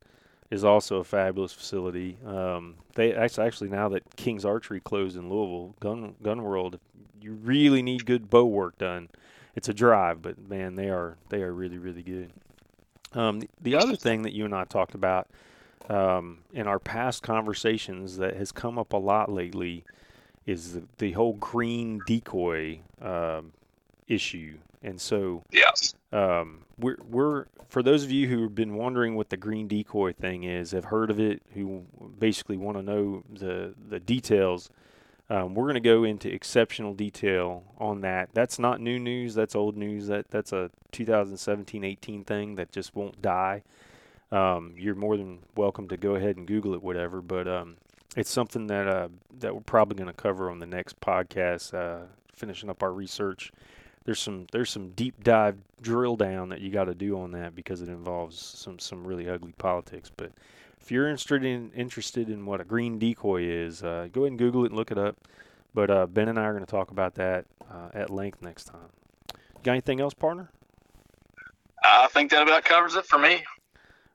is 0.51 0.65
also 0.65 0.97
a 0.97 1.03
fabulous 1.03 1.53
facility. 1.53 2.17
Um, 2.25 2.75
they 2.95 3.15
actually, 3.15 3.47
actually 3.47 3.69
now 3.69 3.89
that 3.89 4.15
King's 4.17 4.45
Archery 4.45 4.81
closed 4.81 5.17
in 5.17 5.29
Louisville, 5.29 5.73
Gun 5.79 6.15
Gun 6.21 6.43
World, 6.43 6.77
you 7.21 7.33
really 7.33 7.81
need 7.81 8.05
good 8.05 8.29
bow 8.29 8.45
work 8.45 8.77
done. 8.77 9.09
It's 9.55 9.69
a 9.69 9.73
drive, 9.73 10.21
but 10.21 10.37
man, 10.37 10.75
they 10.75 10.89
are 10.89 11.17
they 11.29 11.41
are 11.41 11.53
really 11.53 11.77
really 11.77 12.03
good. 12.03 12.31
Um, 13.13 13.39
the, 13.39 13.49
the 13.61 13.75
other 13.75 13.95
thing 13.95 14.21
that 14.23 14.33
you 14.33 14.45
and 14.45 14.53
I 14.53 14.65
talked 14.65 14.93
about 14.93 15.27
um, 15.89 16.39
in 16.53 16.67
our 16.67 16.79
past 16.79 17.23
conversations 17.23 18.17
that 18.17 18.35
has 18.35 18.51
come 18.51 18.77
up 18.77 18.93
a 18.93 18.97
lot 18.97 19.31
lately 19.31 19.83
is 20.45 20.73
the, 20.73 20.83
the 20.97 21.11
whole 21.13 21.33
green 21.33 22.01
decoy 22.05 22.79
um, 23.01 23.53
issue, 24.07 24.57
and 24.83 24.99
so 24.99 25.43
Yeah. 25.51 25.71
Um, 26.11 26.65
we're 26.77 26.97
we're 27.07 27.45
for 27.69 27.81
those 27.81 28.03
of 28.03 28.11
you 28.11 28.27
who 28.27 28.43
have 28.43 28.55
been 28.55 28.75
wondering 28.75 29.15
what 29.15 29.29
the 29.29 29.37
green 29.37 29.67
decoy 29.67 30.13
thing 30.13 30.43
is, 30.43 30.71
have 30.71 30.85
heard 30.85 31.09
of 31.09 31.19
it, 31.19 31.41
who 31.53 31.85
basically 32.19 32.57
want 32.57 32.77
to 32.77 32.83
know 32.83 33.23
the 33.29 33.73
the 33.89 33.99
details. 33.99 34.69
Um, 35.29 35.55
we're 35.55 35.63
going 35.63 35.75
to 35.75 35.79
go 35.79 36.03
into 36.03 36.29
exceptional 36.29 36.93
detail 36.93 37.63
on 37.77 38.01
that. 38.01 38.31
That's 38.33 38.59
not 38.59 38.81
new 38.81 38.99
news. 38.99 39.33
That's 39.33 39.55
old 39.55 39.77
news. 39.77 40.07
That 40.07 40.29
that's 40.29 40.51
a 40.51 40.69
2017-18 40.91 42.25
thing 42.25 42.55
that 42.55 42.73
just 42.73 42.93
won't 42.93 43.21
die. 43.21 43.63
Um, 44.29 44.73
you're 44.77 44.95
more 44.95 45.15
than 45.15 45.39
welcome 45.55 45.87
to 45.87 45.95
go 45.95 46.15
ahead 46.15 46.35
and 46.35 46.45
Google 46.45 46.73
it, 46.73 46.83
whatever. 46.83 47.21
But 47.21 47.47
um, 47.47 47.77
it's 48.17 48.29
something 48.29 48.67
that 48.67 48.87
uh, 48.87 49.07
that 49.39 49.55
we're 49.55 49.61
probably 49.61 49.95
going 49.95 50.13
to 50.13 50.21
cover 50.21 50.51
on 50.51 50.59
the 50.59 50.65
next 50.65 50.99
podcast. 50.99 51.73
Uh, 51.73 52.07
finishing 52.33 52.69
up 52.69 52.83
our 52.83 52.91
research 52.91 53.51
there's 54.05 54.19
some 54.19 54.47
there's 54.51 54.69
some 54.69 54.91
deep 54.91 55.23
dive 55.23 55.57
drill 55.81 56.15
down 56.15 56.49
that 56.49 56.61
you 56.61 56.71
got 56.71 56.85
to 56.85 56.95
do 56.95 57.19
on 57.19 57.31
that 57.31 57.55
because 57.55 57.81
it 57.81 57.89
involves 57.89 58.39
some 58.39 58.79
some 58.79 59.05
really 59.05 59.29
ugly 59.29 59.53
politics. 59.57 60.11
But 60.15 60.31
if 60.79 60.91
you're 60.91 61.07
interested 61.07 61.43
in 61.43 61.71
interested 61.75 62.29
in 62.29 62.45
what 62.45 62.61
a 62.61 62.63
green 62.63 62.97
decoy 62.97 63.43
is, 63.43 63.83
uh, 63.83 64.07
go 64.11 64.21
ahead 64.21 64.31
and 64.31 64.39
Google 64.39 64.63
it 64.63 64.67
and 64.67 64.75
look 64.75 64.91
it 64.91 64.97
up. 64.97 65.15
But 65.73 65.89
uh, 65.89 66.07
Ben 66.07 66.27
and 66.27 66.39
I 66.39 66.43
are 66.43 66.53
going 66.53 66.65
to 66.65 66.71
talk 66.71 66.91
about 66.91 67.15
that 67.15 67.45
uh, 67.71 67.89
at 67.93 68.09
length 68.09 68.41
next 68.41 68.65
time. 68.65 68.89
Got 69.63 69.73
anything 69.73 70.01
else, 70.01 70.13
partner? 70.13 70.49
I 71.83 72.07
think 72.07 72.31
that 72.31 72.43
about 72.43 72.65
covers 72.65 72.95
it 72.95 73.05
for 73.05 73.19
me. 73.19 73.43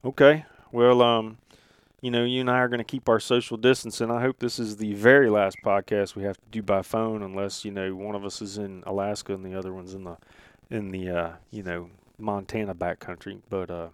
Okay. 0.05 0.45
Well, 0.73 1.01
um, 1.03 1.39
you 2.07 2.13
know, 2.13 2.23
you 2.23 2.41
and 2.41 2.49
I 2.49 2.59
are 2.59 2.69
going 2.69 2.79
to 2.79 2.85
keep 2.85 3.09
our 3.09 3.19
social 3.19 3.57
distance, 3.57 4.01
and 4.01 4.13
I 4.13 4.21
hope 4.21 4.39
this 4.39 4.61
is 4.61 4.77
the 4.77 4.95
very 4.95 5.29
last 5.29 5.57
podcast 5.65 6.15
we 6.15 6.23
have 6.23 6.37
to 6.37 6.49
do 6.53 6.63
by 6.63 6.83
phone, 6.83 7.21
unless 7.21 7.65
you 7.65 7.73
know 7.73 7.97
one 7.97 8.15
of 8.15 8.25
us 8.25 8.41
is 8.41 8.59
in 8.59 8.85
Alaska 8.87 9.35
and 9.35 9.45
the 9.45 9.59
other 9.59 9.73
one's 9.73 9.93
in 9.93 10.05
the 10.05 10.17
in 10.71 10.93
the 10.93 11.11
uh, 11.11 11.33
you 11.51 11.65
know 11.65 11.91
Montana 12.17 12.77
backcountry. 12.77 13.41
But 13.51 13.73
uh, 13.73 13.89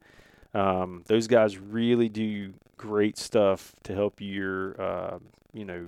Um, 0.54 1.04
those 1.08 1.28
guys 1.28 1.58
really 1.58 2.10
do 2.10 2.54
great 2.78 3.18
stuff 3.18 3.74
to 3.84 3.94
help 3.96 4.20
your, 4.20 4.80
uh, 4.80 5.20
you 5.54 5.66
know, 5.66 5.88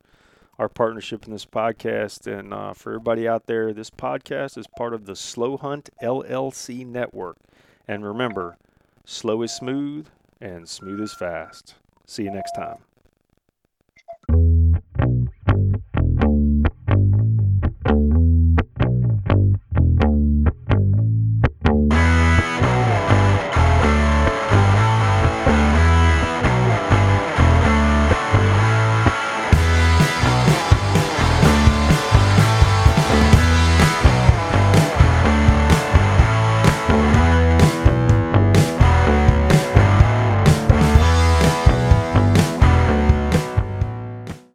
our 0.58 0.68
partnership 0.68 1.26
in 1.26 1.32
this 1.32 1.44
podcast. 1.44 2.26
And 2.26 2.54
uh, 2.54 2.72
for 2.72 2.92
everybody 2.92 3.28
out 3.28 3.46
there, 3.46 3.74
this 3.74 3.90
podcast 3.90 4.56
is 4.56 4.66
part 4.78 4.94
of 4.94 5.04
the 5.04 5.14
Slow 5.16 5.56
Hunt 5.58 5.90
LLC 6.02 6.86
network. 6.86 7.36
And 7.86 8.02
remember, 8.06 8.56
slow 9.04 9.42
is 9.42 9.52
smooth 9.52 10.06
and 10.40 10.68
smooth 10.68 11.00
is 11.00 11.14
fast. 11.14 11.74
See 12.06 12.24
you 12.24 12.30
next 12.30 12.52
time. 12.52 12.78